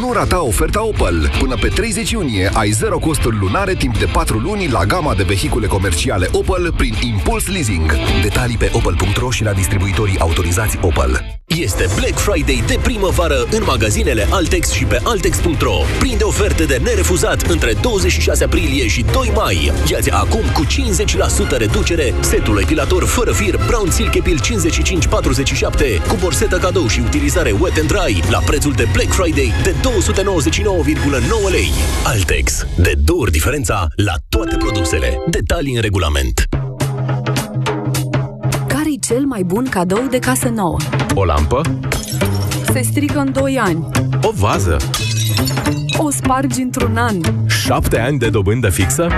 Nu 0.00 0.12
rata 0.12 0.44
oferta 0.44 0.84
Opel. 0.84 1.30
Până 1.38 1.54
pe 1.60 1.68
30 1.68 2.10
iunie 2.10 2.50
ai 2.52 2.70
zero 2.70 2.98
costuri 2.98 3.36
lunare 3.40 3.74
timp 3.74 3.98
de 3.98 4.08
4 4.12 4.38
luni 4.38 4.68
la 4.68 4.84
gama 4.84 5.14
de 5.14 5.22
vehicule 5.22 5.66
comerciale 5.66 6.28
Opel 6.32 6.72
prin 6.76 6.94
Impuls 7.00 7.46
Leasing. 7.46 7.92
Detalii 8.22 8.56
pe 8.56 8.70
opel.ro 8.72 9.30
și 9.30 9.44
la 9.44 9.52
distribuitorii 9.52 10.18
autorizați 10.18 10.78
Opel. 10.80 11.41
Este 11.56 11.86
Black 11.96 12.18
Friday 12.18 12.64
de 12.66 12.78
primăvară 12.82 13.46
în 13.50 13.62
magazinele 13.66 14.26
Altex 14.30 14.70
și 14.70 14.84
pe 14.84 15.00
Altex.ro. 15.02 15.76
Prinde 15.98 16.24
oferte 16.24 16.64
de 16.64 16.76
nerefuzat 16.76 17.42
între 17.42 17.72
26 17.80 18.44
aprilie 18.44 18.86
și 18.88 19.04
2 19.12 19.32
mai. 19.34 19.72
Iați 19.90 20.10
acum 20.10 20.42
cu 20.52 20.66
50% 21.54 21.56
reducere 21.56 22.14
setul 22.20 22.60
epilator 22.60 23.04
fără 23.04 23.32
fir 23.32 23.58
Brown 23.66 23.90
Silk 23.90 24.14
Epil 24.14 24.40
55-47 24.40 26.06
cu 26.08 26.16
borsetă 26.20 26.58
cadou 26.58 26.86
și 26.86 27.00
utilizare 27.00 27.50
wet 27.60 27.78
and 27.78 27.88
dry 27.88 28.30
la 28.30 28.38
prețul 28.38 28.72
de 28.72 28.86
Black 28.92 29.12
Friday 29.12 29.52
de 29.62 29.74
299,9 29.74 31.50
lei. 31.50 31.70
Altex. 32.04 32.66
De 32.76 32.92
două 33.04 33.20
ori 33.20 33.30
diferența 33.30 33.86
la 33.96 34.14
toate 34.28 34.56
produsele. 34.56 35.22
Detalii 35.30 35.74
în 35.74 35.80
regulament 35.80 36.48
cel 39.06 39.24
mai 39.24 39.42
bun 39.42 39.64
cadou 39.70 40.06
de 40.10 40.18
casă 40.18 40.48
nouă? 40.48 40.76
O 41.14 41.24
lampă? 41.24 41.60
Se 42.72 42.82
strică 42.82 43.18
în 43.18 43.32
2 43.32 43.58
ani. 43.58 43.86
O 44.22 44.30
vază? 44.34 44.76
O 45.96 46.10
spargi 46.10 46.60
într-un 46.60 46.96
an. 46.96 47.20
7 47.46 47.98
ani 47.98 48.18
de 48.18 48.28
dobândă 48.28 48.68
fixă? 48.68 49.08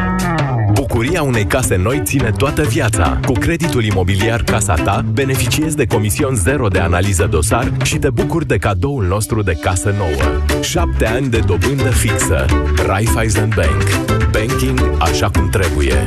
Bucuria 0.72 1.22
unei 1.22 1.45
case 1.47 1.76
noi 1.76 2.01
ține 2.05 2.30
toată 2.37 2.62
viața. 2.62 3.20
Cu 3.26 3.32
creditul 3.32 3.85
imobiliar 3.85 4.43
Casa 4.43 4.74
Ta, 4.74 5.05
beneficiezi 5.12 5.76
de 5.76 5.87
comision 5.87 6.35
zero 6.35 6.68
de 6.68 6.78
analiză 6.78 7.26
dosar 7.30 7.72
și 7.82 7.97
te 7.97 8.11
bucuri 8.11 8.47
de 8.47 8.57
cadoul 8.57 9.05
nostru 9.05 9.43
de 9.43 9.53
casă 9.53 9.95
nouă. 9.99 10.61
7 10.61 11.07
ani 11.07 11.28
de 11.28 11.39
dobândă 11.39 11.91
fixă. 11.91 12.45
Raiffeisen 12.87 13.53
Bank. 13.57 13.82
Banking 14.32 14.80
așa 14.99 15.30
cum 15.30 15.49
trebuie. 15.49 16.07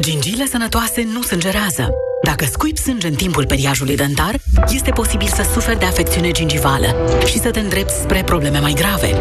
Gingiile 0.00 0.46
sănătoase 0.46 1.08
nu 1.14 1.22
sângerează. 1.22 1.94
Dacă 2.22 2.44
scuipi 2.44 2.80
sânge 2.80 3.06
în 3.06 3.14
timpul 3.14 3.46
periajului 3.46 3.96
dentar, 3.96 4.34
este 4.68 4.90
posibil 4.90 5.28
să 5.34 5.44
suferi 5.52 5.78
de 5.78 5.84
afecțiune 5.84 6.30
gingivală 6.30 6.96
și 7.26 7.38
să 7.38 7.50
te 7.50 7.60
îndrepți 7.60 7.94
spre 7.94 8.22
probleme 8.22 8.58
mai 8.58 8.72
grave. 8.72 9.14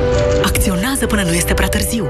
Acționează 0.43 1.05
până 1.05 1.21
nu 1.21 1.33
este 1.33 1.53
prea 1.53 1.67
târziu. 1.67 2.07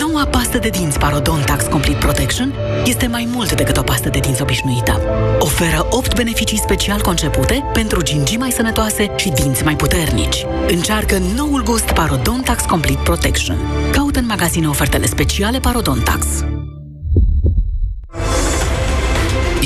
Noua 0.00 0.26
pastă 0.26 0.58
de 0.58 0.68
dinți 0.68 0.98
Parodontax 0.98 1.64
Complete 1.64 1.98
Protection 1.98 2.54
este 2.84 3.06
mai 3.06 3.28
mult 3.32 3.52
decât 3.52 3.76
o 3.76 3.82
pastă 3.82 4.08
de 4.08 4.18
dinți 4.18 4.42
obișnuită. 4.42 5.00
Oferă 5.38 5.86
8 5.90 6.14
beneficii 6.14 6.58
special 6.58 7.00
concepute 7.00 7.64
pentru 7.72 8.02
gingii 8.02 8.38
mai 8.38 8.50
sănătoase 8.50 9.10
și 9.16 9.30
dinți 9.30 9.64
mai 9.64 9.76
puternici. 9.76 10.46
Încearcă 10.68 11.18
noul 11.36 11.62
gust 11.62 11.90
Parodontax 11.90 12.62
Complete 12.62 13.00
Protection. 13.04 13.56
Caută 13.92 14.18
în 14.18 14.26
magazine 14.26 14.68
ofertele 14.68 15.06
speciale 15.06 15.58
Parodontax. 15.58 16.26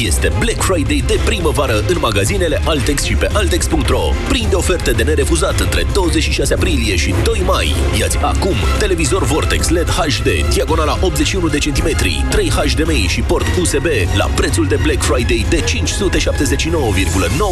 Este 0.05 0.33
Black 0.39 0.63
Friday 0.63 1.05
de 1.07 1.21
primăvară 1.25 1.85
în 1.89 1.97
magazinele 2.01 2.61
Altex 2.65 3.03
și 3.03 3.15
pe 3.15 3.29
Altex.ro. 3.33 4.01
Prinde 4.29 4.55
oferte 4.55 4.91
de 4.91 5.03
nerefuzat 5.03 5.61
între 5.61 5.83
26 5.93 6.55
aprilie 6.55 6.97
și 6.97 7.15
2 7.25 7.43
mai. 7.47 7.75
Iați 7.99 8.17
acum 8.17 8.55
televizor 8.79 9.25
Vortex 9.25 9.69
LED 9.69 9.89
HD, 9.89 10.29
diagonala 10.53 10.99
81 11.01 11.49
de 11.49 11.59
centimetri, 11.59 12.25
3 12.31 12.51
HDMI 12.51 13.07
și 13.09 13.21
port 13.21 13.47
USB 13.61 13.87
la 14.17 14.25
prețul 14.25 14.67
de 14.67 14.79
Black 14.83 15.03
Friday 15.03 15.47
de 15.49 15.65
579,9 15.65 15.65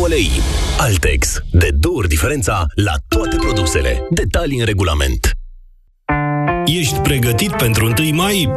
lei. 0.09 0.31
Altex. 0.79 1.41
De 1.51 1.69
două 1.73 1.97
ori 1.97 2.09
diferența 2.09 2.65
la 2.75 2.93
toate 3.09 3.37
produsele. 3.37 4.07
Detalii 4.11 4.59
în 4.59 4.65
regulament. 4.65 5.31
Ești 6.67 6.99
pregătit 6.99 7.53
pentru 7.53 7.93
1 7.99 8.15
mai? 8.15 8.49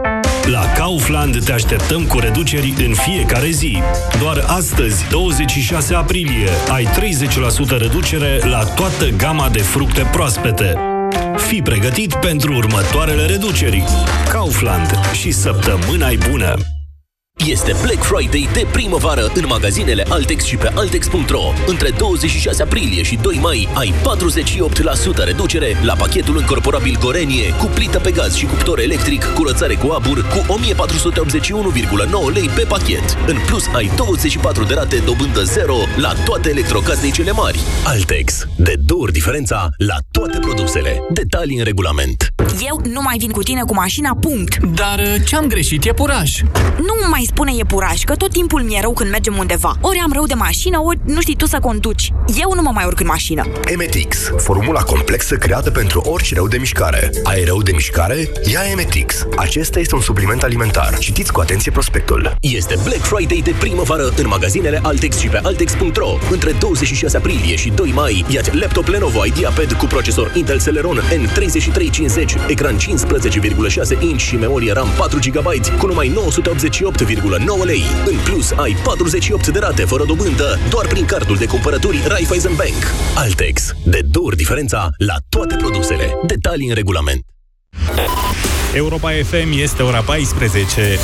La 0.51 0.71
Kaufland 0.75 1.43
te 1.45 1.51
așteptăm 1.51 2.05
cu 2.05 2.19
reduceri 2.19 2.73
în 2.85 2.93
fiecare 2.93 3.49
zi. 3.49 3.81
Doar 4.19 4.43
astăzi, 4.47 5.09
26 5.09 5.93
aprilie, 5.93 6.49
ai 6.71 6.85
30% 6.85 7.77
reducere 7.77 8.39
la 8.43 8.63
toată 8.63 9.09
gama 9.09 9.49
de 9.49 9.61
fructe 9.61 10.01
proaspete. 10.11 10.75
Fii 11.37 11.61
pregătit 11.61 12.13
pentru 12.13 12.55
următoarele 12.55 13.25
reduceri. 13.25 13.83
Kaufland 14.29 14.99
și 15.13 15.31
săptămâna 15.31 16.09
bună! 16.29 16.78
Este 17.47 17.75
Black 17.81 18.03
Friday 18.03 18.49
de 18.53 18.67
primăvară 18.71 19.31
în 19.33 19.45
magazinele 19.47 20.03
Altex 20.09 20.43
și 20.43 20.55
pe 20.55 20.71
Altex.ro. 20.75 21.53
Între 21.67 21.89
26 21.97 22.61
aprilie 22.61 23.03
și 23.03 23.15
2 23.15 23.37
mai 23.41 23.67
ai 23.73 23.93
48% 25.21 25.23
reducere 25.23 25.77
la 25.83 25.93
pachetul 25.93 26.37
încorporabil 26.37 26.97
Gorenie 26.99 27.53
cu 27.53 27.65
plită 27.65 27.99
pe 27.99 28.11
gaz 28.11 28.35
și 28.35 28.45
cuptor 28.45 28.79
electric, 28.79 29.23
curățare 29.23 29.75
cu 29.75 29.91
abur 29.91 30.25
cu 30.27 30.59
1481,9 30.59 32.33
lei 32.33 32.49
pe 32.55 32.65
pachet. 32.67 33.17
În 33.27 33.37
plus 33.45 33.65
ai 33.73 33.91
24 33.95 34.63
de 34.63 34.73
rate 34.73 35.01
dobândă 35.05 35.43
0 35.43 35.75
la 35.97 36.13
toate 36.25 36.49
electrocasnicele 36.49 37.31
mari. 37.31 37.59
Altex. 37.85 38.47
De 38.55 38.73
două 38.85 39.01
ori 39.01 39.11
diferența 39.11 39.67
la 39.77 39.95
toate 40.11 40.37
produsele. 40.39 41.01
Detalii 41.09 41.57
în 41.57 41.63
regulament. 41.63 42.33
Eu 42.67 42.81
nu 42.83 43.01
mai 43.01 43.17
vin 43.17 43.31
cu 43.31 43.43
tine 43.43 43.61
cu 43.61 43.73
mașina, 43.73 44.17
punct. 44.21 44.57
Dar 44.57 44.99
uh, 44.99 45.15
ce-am 45.25 45.47
greșit 45.47 45.85
e 45.85 45.93
puraj. 45.93 46.41
Nu 46.77 47.09
mai 47.09 47.28
spune 47.29 47.51
e 47.57 47.63
puraj, 47.63 48.03
că 48.03 48.15
tot 48.15 48.31
timpul 48.31 48.61
mi-e 48.61 48.81
rău 48.81 48.93
când 48.93 49.09
mergem 49.09 49.37
undeva. 49.37 49.71
Ori 49.81 49.99
am 50.03 50.11
rău 50.13 50.25
de 50.25 50.33
mașină, 50.33 50.77
ori 50.83 50.99
nu 51.05 51.21
știi 51.21 51.35
tu 51.35 51.45
să 51.45 51.57
conduci. 51.61 52.11
Eu 52.41 52.51
nu 52.55 52.61
mă 52.61 52.71
mai 52.73 52.85
urc 52.85 52.99
în 52.99 53.05
mașină. 53.05 53.43
Emetix, 53.63 54.17
formula 54.37 54.81
complexă 54.81 55.35
creată 55.35 55.71
pentru 55.71 55.99
orice 56.05 56.33
rău 56.35 56.47
de 56.47 56.57
mișcare. 56.57 57.11
Ai 57.23 57.43
rău 57.43 57.61
de 57.61 57.71
mișcare? 57.71 58.31
Ia 58.51 58.61
Emetix. 58.71 59.25
Acesta 59.35 59.79
este 59.79 59.95
un 59.95 60.01
supliment 60.01 60.43
alimentar. 60.43 60.97
Citiți 60.97 61.31
cu 61.31 61.39
atenție 61.39 61.71
prospectul. 61.71 62.35
Este 62.39 62.75
Black 62.83 63.01
Friday 63.01 63.41
de 63.43 63.53
primăvară 63.59 64.11
în 64.17 64.27
magazinele 64.27 64.79
Altex 64.83 65.17
și 65.17 65.27
pe 65.27 65.39
Altex.ro. 65.43 66.09
Între 66.31 66.51
26 66.59 67.17
aprilie 67.17 67.55
și 67.55 67.69
2 67.69 67.91
mai, 67.91 68.25
iați 68.29 68.55
laptop 68.55 68.87
Lenovo 68.87 69.25
IdeaPad 69.25 69.71
cu 69.73 69.85
procesor 69.85 70.31
Intel 70.35 70.61
Celeron 70.61 70.99
N3350, 70.99 72.47
ecran 72.47 72.77
15,6 72.77 72.81
inch 74.01 74.21
și 74.21 74.35
memorie 74.35 74.71
RAM 74.71 74.87
4 74.97 75.19
GB 75.19 75.47
cu 75.79 75.87
numai 75.87 76.13
988,9 76.43 77.18
lei. 77.63 77.83
În 78.05 78.15
plus, 78.23 78.51
ai 78.51 78.77
48 78.83 79.47
de 79.47 79.59
rate 79.59 79.85
fără 79.85 80.05
dobândă 80.05 80.59
doar 80.69 80.87
prin 80.87 81.05
cardul 81.05 81.35
de 81.35 81.45
cumpărături 81.45 82.03
Raiffeisen 82.07 82.55
Bank. 82.55 82.93
Altex. 83.15 83.73
De 83.85 84.01
două 84.11 84.25
ori 84.25 84.35
diferența 84.35 84.89
la 84.97 85.15
toate 85.29 85.55
produsele. 85.55 86.19
Detalii 86.27 86.67
în 86.67 86.75
regulament. 86.75 87.25
Europa 88.73 89.09
FM 89.09 89.51
este 89.61 89.83
ora 89.83 90.01
14. 90.01 90.99